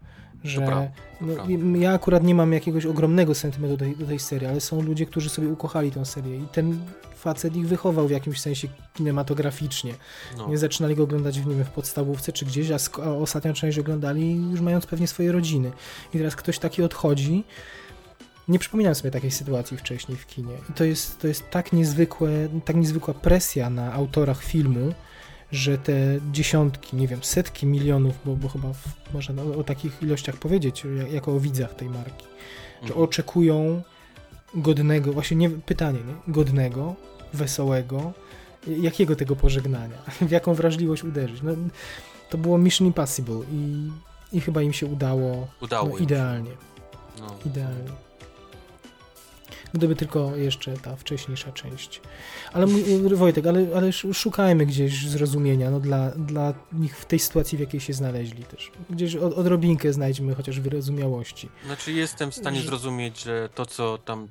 [0.43, 0.89] że
[1.21, 4.81] no, ja akurat nie mam jakiegoś ogromnego sentymentu do tej, do tej serii, ale są
[4.81, 6.79] ludzie, którzy sobie ukochali tę serię i ten
[7.15, 9.93] facet ich wychował w jakimś sensie kinematograficznie.
[10.37, 10.47] No.
[10.47, 13.79] Nie zaczynali go oglądać w, nie wiem, w podstawówce czy gdzieś, a, a ostatnią część
[13.79, 15.71] oglądali już mając pewnie swoje rodziny.
[16.13, 17.43] I teraz ktoś taki odchodzi,
[18.47, 20.53] nie przypominam sobie takiej sytuacji wcześniej w kinie.
[20.69, 22.29] I to jest, to jest tak niezwykłe,
[22.65, 24.93] tak niezwykła presja na autorach filmu,
[25.51, 25.93] że te
[26.31, 30.83] dziesiątki, nie wiem, setki milionów, bo, bo chyba w, można o, o, takich ilościach powiedzieć,
[31.11, 32.25] jako o widzach tej marki,
[32.81, 33.03] że mhm.
[33.03, 33.81] oczekują
[34.53, 36.33] godnego, właśnie nie pytanie, nie?
[36.33, 36.95] godnego,
[37.33, 38.13] wesołego,
[38.67, 39.97] jakiego tego pożegnania,
[40.27, 41.41] w jaką wrażliwość uderzyć.
[41.41, 41.51] No,
[42.29, 43.89] to było Mission Impossible i,
[44.33, 46.51] i chyba im się udało, udało no, idealnie.
[47.19, 47.35] No.
[47.45, 48.08] Idealnie.
[49.73, 52.01] Gdyby tylko jeszcze ta wcześniejsza część.
[52.53, 52.67] Ale
[53.15, 57.79] Wojtek, ale, ale szukajmy gdzieś zrozumienia no, dla, dla nich w tej sytuacji, w jakiej
[57.79, 58.71] się znaleźli też.
[58.89, 61.49] Gdzieś od, odrobinkę znajdźmy chociaż wyrozumiałości.
[61.65, 62.67] Znaczy jestem w stanie że...
[62.67, 64.27] zrozumieć, że to co tam,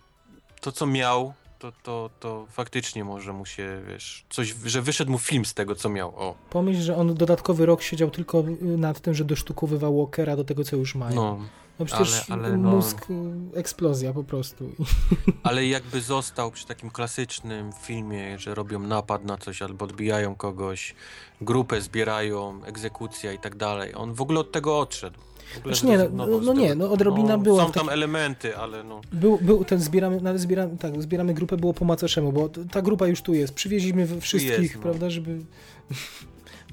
[0.60, 5.18] to co miał, to, to, to faktycznie może mu się, wiesz, coś, że wyszedł mu
[5.18, 6.34] film z tego, co miał, o.
[6.50, 10.76] Pomyśl, że on dodatkowy rok siedział tylko nad tym, że dosztukowywał Walkera do tego, co
[10.76, 11.14] już mają.
[11.14, 11.38] No.
[11.78, 12.70] No przecież ale, ale no...
[12.70, 13.06] mózg,
[13.54, 14.70] eksplozja po prostu.
[15.42, 20.94] Ale jakby został przy takim klasycznym filmie, że robią napad na coś albo odbijają kogoś,
[21.40, 23.94] grupę zbierają, egzekucja i tak dalej.
[23.94, 25.18] On w ogóle od tego odszedł.
[25.64, 27.66] Znaczy nie, no, no nie, no odrobina no, była.
[27.66, 29.00] Są tam elementy, ale no.
[29.12, 33.06] Był, był ten zbieramy, no, zbieramy, tak, zbieramy grupę było po macoszemu, bo ta grupa
[33.06, 33.54] już tu jest.
[33.54, 34.82] Przywieźliśmy wszystkich, jest, no.
[34.82, 35.38] prawda, żeby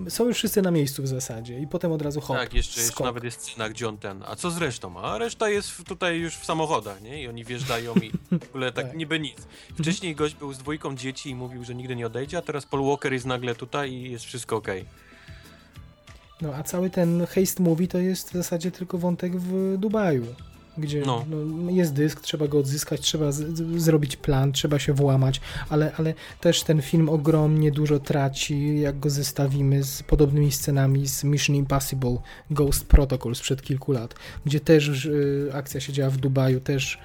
[0.10, 3.04] są już wszyscy na miejscu w zasadzie i potem od razu hop, Tak, jeszcze, jeszcze
[3.04, 5.00] nawet jest scena, gdzie on ten, a co z resztą?
[5.00, 7.22] A reszta jest tutaj już w samochodach, nie?
[7.24, 8.98] I oni wjeżdżają i w ogóle tak, Tak.
[8.98, 9.38] niby nic.
[9.80, 12.86] Wcześniej gość był z dwójką dzieci i mówił, że nigdy nie odejdzie, a teraz Paul
[12.88, 14.86] Walker jest nagle tutaj i jest wszystko okej.
[16.42, 20.26] No a cały ten haste movie to jest w zasadzie tylko wątek w Dubaju,
[20.78, 21.26] gdzie No.
[21.30, 21.72] no.
[21.72, 23.32] jest dysk, trzeba go odzyskać, trzeba
[23.78, 29.10] zrobić plan, trzeba się włamać, ale, ale też ten film ogromnie dużo traci, jak go
[29.10, 32.18] zestawimy z podobnymi scenami z Mission Impossible
[32.52, 34.16] Ghost Protocol sprzed kilku lat,
[34.46, 37.00] gdzie też y, akcja się działa w Dubaju, też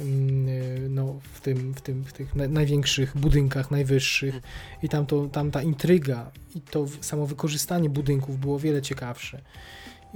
[0.00, 4.40] mm, y, no, w, tym, w, tym, w tych na, największych budynkach, najwyższych
[4.82, 9.42] i tam, to, tam ta intryga i to samo wykorzystanie budynków było wiele ciekawsze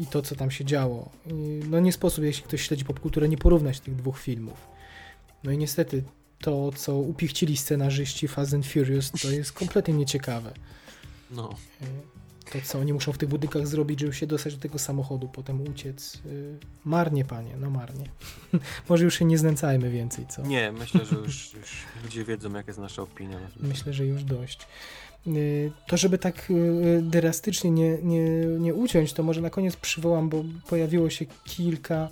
[0.00, 1.10] i to, co tam się działo.
[1.26, 4.66] I, no nie sposób, jeśli ktoś śledzi popkulturę, nie porównać tych dwóch filmów.
[5.44, 6.02] No i niestety
[6.40, 10.52] to, co upichcili scenarzyści Fast and Furious, to jest kompletnie nieciekawe.
[11.30, 11.50] No.
[11.82, 11.86] Y,
[12.52, 15.60] To, co oni muszą w tych budynkach zrobić, żeby się dostać do tego samochodu, potem
[15.62, 16.14] uciec.
[16.26, 18.10] y, Marnie, panie, no marnie.
[18.88, 20.42] Może już się nie znęcajmy więcej, co?
[20.42, 21.70] Nie, myślę, że już, już
[22.04, 23.38] ludzie wiedzą, jaka jest nasza opinia.
[23.60, 24.66] Myślę, że już dość.
[25.26, 28.24] Y, To, żeby tak y, drastycznie nie, nie,
[28.58, 32.08] nie uciąć, to może na koniec przywołam, bo pojawiło się kilka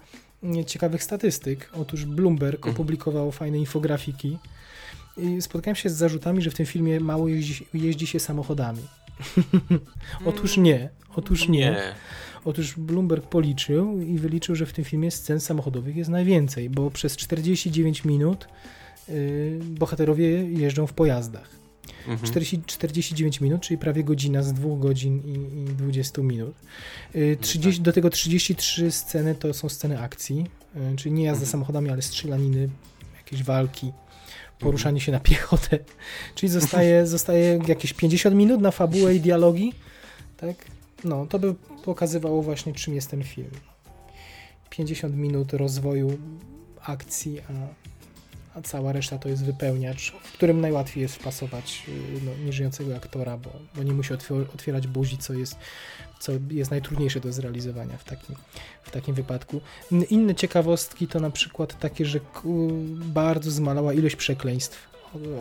[0.60, 1.70] y, ciekawych statystyk.
[1.80, 2.74] Otóż Bloomberg Mhm.
[2.74, 4.38] opublikował fajne infografiki
[5.16, 8.82] i spotkałem się z zarzutami, że w tym filmie mało jeździ, jeździ się samochodami.
[10.26, 10.90] Otóż nie.
[11.16, 11.58] Otóż nie.
[11.58, 11.94] Nie.
[12.44, 17.16] Otóż Bloomberg policzył i wyliczył, że w tym filmie scen samochodowych jest najwięcej, bo przez
[17.16, 18.48] 49 minut
[19.08, 21.57] y, bohaterowie jeżdżą w pojazdach.
[22.06, 22.18] Mhm.
[22.18, 26.54] 40, 49 minut, czyli prawie godzina z 2 godzin i, i 20 minut.
[27.16, 30.46] Y, 30, do tego 33 sceny to są sceny akcji,
[30.92, 31.50] y, czyli nie jazda Mhm.
[31.50, 32.68] samochodami, ale strzelaniny,
[33.16, 33.92] jakieś walki,
[34.58, 35.78] poruszanie się na piechotę.
[36.34, 39.72] Czyli zostaje, zostaje jakieś 50 minut na fabułę i dialogi,
[40.36, 40.56] tak?
[41.04, 41.54] No, to by
[41.84, 43.50] pokazywało właśnie czym jest ten film.
[44.70, 46.18] 50 minut rozwoju
[46.80, 47.52] akcji, a,
[48.58, 51.92] a cała reszta to jest wypełniacz, w którym najłatwiej jest wpasować y,
[52.24, 55.56] no, nieżyjącego aktora, bo, bo nie musi otwier- otwierać buzi, co jest,
[56.20, 58.36] co jest najtrudniejsze do zrealizowania w takim,
[58.82, 59.60] w takim wypadku.
[60.10, 62.20] Inne ciekawostki to na przykład takie, że
[62.94, 64.88] bardzo zmalała ilość przekleństw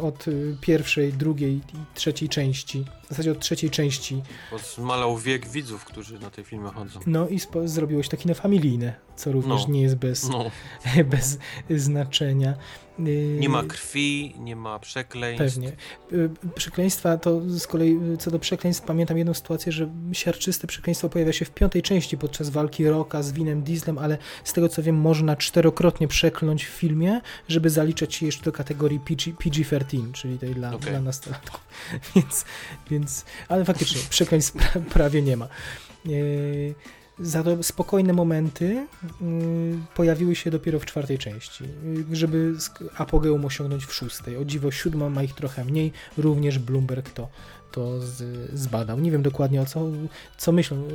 [0.02, 1.61] od, y, pierwszej, drugiej i
[1.95, 4.22] trzeciej części, w zasadzie od trzeciej części,
[4.52, 6.99] Bo zmalał wiek widzów, którzy na te filmy chodzą.
[7.07, 9.73] no i spo- zrobiło się takie familijne, co również No.
[9.73, 10.52] nie jest bez, No.
[11.11, 11.38] bez
[11.69, 12.57] znaczenia.
[12.99, 15.56] Y, Nie ma krwi, nie ma przekleństw.
[15.56, 15.72] Pewnie.
[16.14, 21.10] Y, Przekleństwa to z kolei, y, co do przekleństw, pamiętam jedną sytuację, że siarczyste przekleństwo
[21.10, 24.84] pojawia się w piątej części podczas walki Rocka z Winem Dieslem, ale z tego co
[24.84, 30.40] wiem, można czterokrotnie przekląć w filmie, żeby zaliczać się jeszcze do kategorii PG, PG-13, czyli
[30.40, 30.90] tej dla, Okej.
[30.91, 31.60] dla nastolatków.
[32.15, 32.45] więc,
[32.91, 35.48] więc, ale faktycznie przekleństw pra, prawie nie ma.
[36.06, 36.97] Y, to
[37.61, 38.88] spokojne momenty
[39.22, 41.64] y, pojawiły się dopiero w czwartej części,
[42.11, 42.53] y, żeby
[42.98, 44.38] apogeum osiągnąć w szóstej.
[44.38, 47.30] O dziwo siódma ma ich trochę mniej, również Bloomberg to,
[47.72, 48.99] to z, zbadał.
[48.99, 49.88] Nie wiem dokładnie o co,
[50.38, 50.88] co myślą,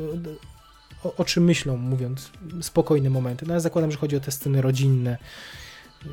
[1.04, 2.30] o, o czym myślą, mówiąc
[2.60, 3.46] spokojne momenty.
[3.46, 5.18] No ale zakładam, że chodzi o te sceny rodzinne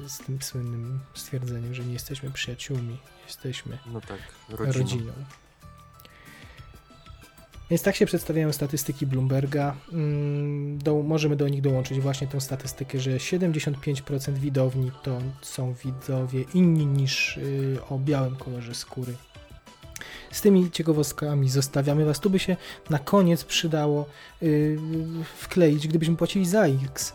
[0.05, 4.19] y, z tym słynnym stwierdzeniem, że nie jesteśmy przyjaciółmi, jesteśmy No tak,
[4.49, 4.83] rodziną.
[4.83, 5.13] rodziną.
[7.69, 9.75] Więc tak się przedstawiają statystyki Bloomberga.
[9.91, 16.43] Mm, Do, możemy do nich dołączyć właśnie tą statystykę, że 75% widowni to są widzowie
[16.53, 19.13] inni niż y, o białym kolorze skóry.
[20.31, 22.19] Z tymi ciekawostkami zostawiamy Was.
[22.19, 22.57] Tu by się
[22.89, 24.05] na koniec przydało
[24.43, 24.77] y,
[25.37, 27.13] wkleić, gdybyśmy płacili za X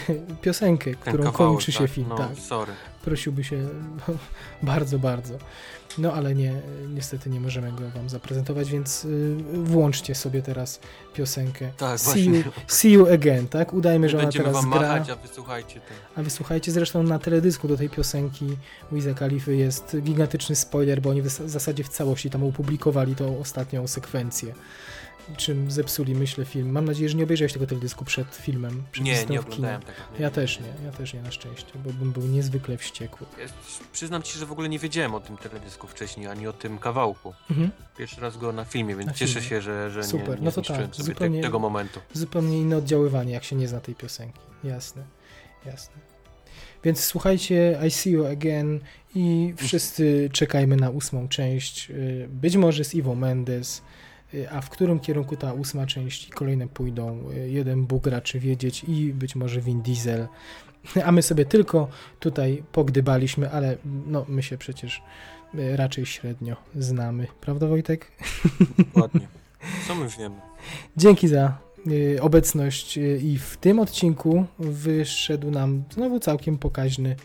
[0.42, 1.90] piosenkę, którą kawałek, kończy się tak?
[1.90, 2.06] film.
[2.08, 2.72] No, tak sorry.
[3.04, 3.68] prosiłby się
[4.62, 5.38] bardzo, bardzo.
[5.98, 6.54] No ale nie,
[6.94, 10.80] niestety nie możemy go wam zaprezentować, więc y, włączcie sobie teraz
[11.14, 12.52] piosenkę Tak, see, you, właśnie.
[12.66, 13.72] see you again, tak?
[13.72, 14.80] Udajmy, że ona teraz wam gra.
[14.80, 16.00] machać, a wysłuchajcie tego.
[16.16, 18.56] A wysłuchajcie, zresztą na teledysku do tej piosenki
[18.92, 23.86] Wiza Khalify jest gigantyczny spoiler, bo oni w zasadzie w całości tam opublikowali tą ostatnią
[23.86, 24.54] sekwencję.
[25.36, 26.70] Czym zepsuli, myślę, film.
[26.72, 28.82] Mam nadzieję, że nie obejrzałeś tego teledysku przed filmem.
[28.92, 29.98] Przed Nie, nie oglądałem tego.
[30.18, 33.26] Ja też nie, ja też nie na szczęście, bo bym był niezwykle wściekły.
[33.40, 33.46] Ja
[33.92, 37.34] przyznam ci, że w ogóle nie wiedziałem o tym teledysku wcześniej, ani o tym kawałku.
[37.50, 37.70] Mhm.
[37.98, 39.48] Pierwszy raz go na filmie, więc Na cieszę filmie.
[39.48, 42.00] się, że, że Super, nie, nie no to tak, sobie zupełnie- te, tego momentu.
[42.12, 44.40] zupełnie inne oddziaływanie, jak się nie zna tej piosenki.
[44.64, 45.02] Jasne,
[45.66, 45.94] jasne.
[46.84, 48.80] Więc słuchajcie I See You Again
[49.14, 51.90] i wszyscy czekajmy na ósmą część.
[51.90, 53.82] y, Być może z Iwo Mendes,
[54.50, 59.12] a w którym kierunku ta ósma część i kolejne pójdą, jeden Bóg raczy wiedzieć i
[59.14, 60.28] być może Vin Diesel.
[61.04, 61.88] A my sobie tylko
[62.20, 63.76] tutaj pogdybaliśmy, ale
[64.06, 65.02] no my się przecież
[65.54, 67.26] y, raczej średnio znamy.
[67.40, 68.12] Prawda Wojtek?
[68.94, 69.28] Ładnie.
[69.88, 70.36] Co my wiemy?
[70.96, 77.16] Dzięki za y, obecność y, i w tym odcinku wyszedł nam znowu całkiem pokaźny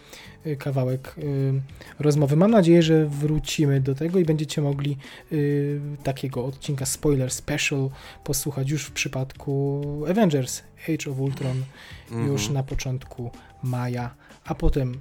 [0.55, 1.61] kawałek y,
[1.99, 2.35] rozmowy.
[2.35, 4.97] Mam nadzieję, że wrócimy do tego i będziecie mogli
[5.31, 7.89] y, takiego odcinka spoiler special
[8.23, 11.63] posłuchać już w przypadku Avengers Age of Ultron
[12.11, 12.53] już Mhm.
[12.53, 13.31] na początku
[13.63, 14.15] maja,
[14.45, 14.97] a potem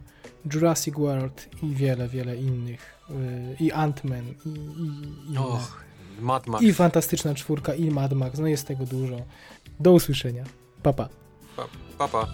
[0.55, 3.14] Jurassic World i wiele, wiele innych y,
[3.64, 5.39] i Ant-Man i, i, i.
[5.39, 5.85] Och,
[6.20, 6.64] Mad Max.
[6.64, 9.16] I Fantastyczna Czwórka, i Mad Max, no jest tego dużo.
[9.81, 10.44] Do usłyszenia.
[10.82, 11.09] Pa, pa.
[11.98, 12.27] Pa, pa.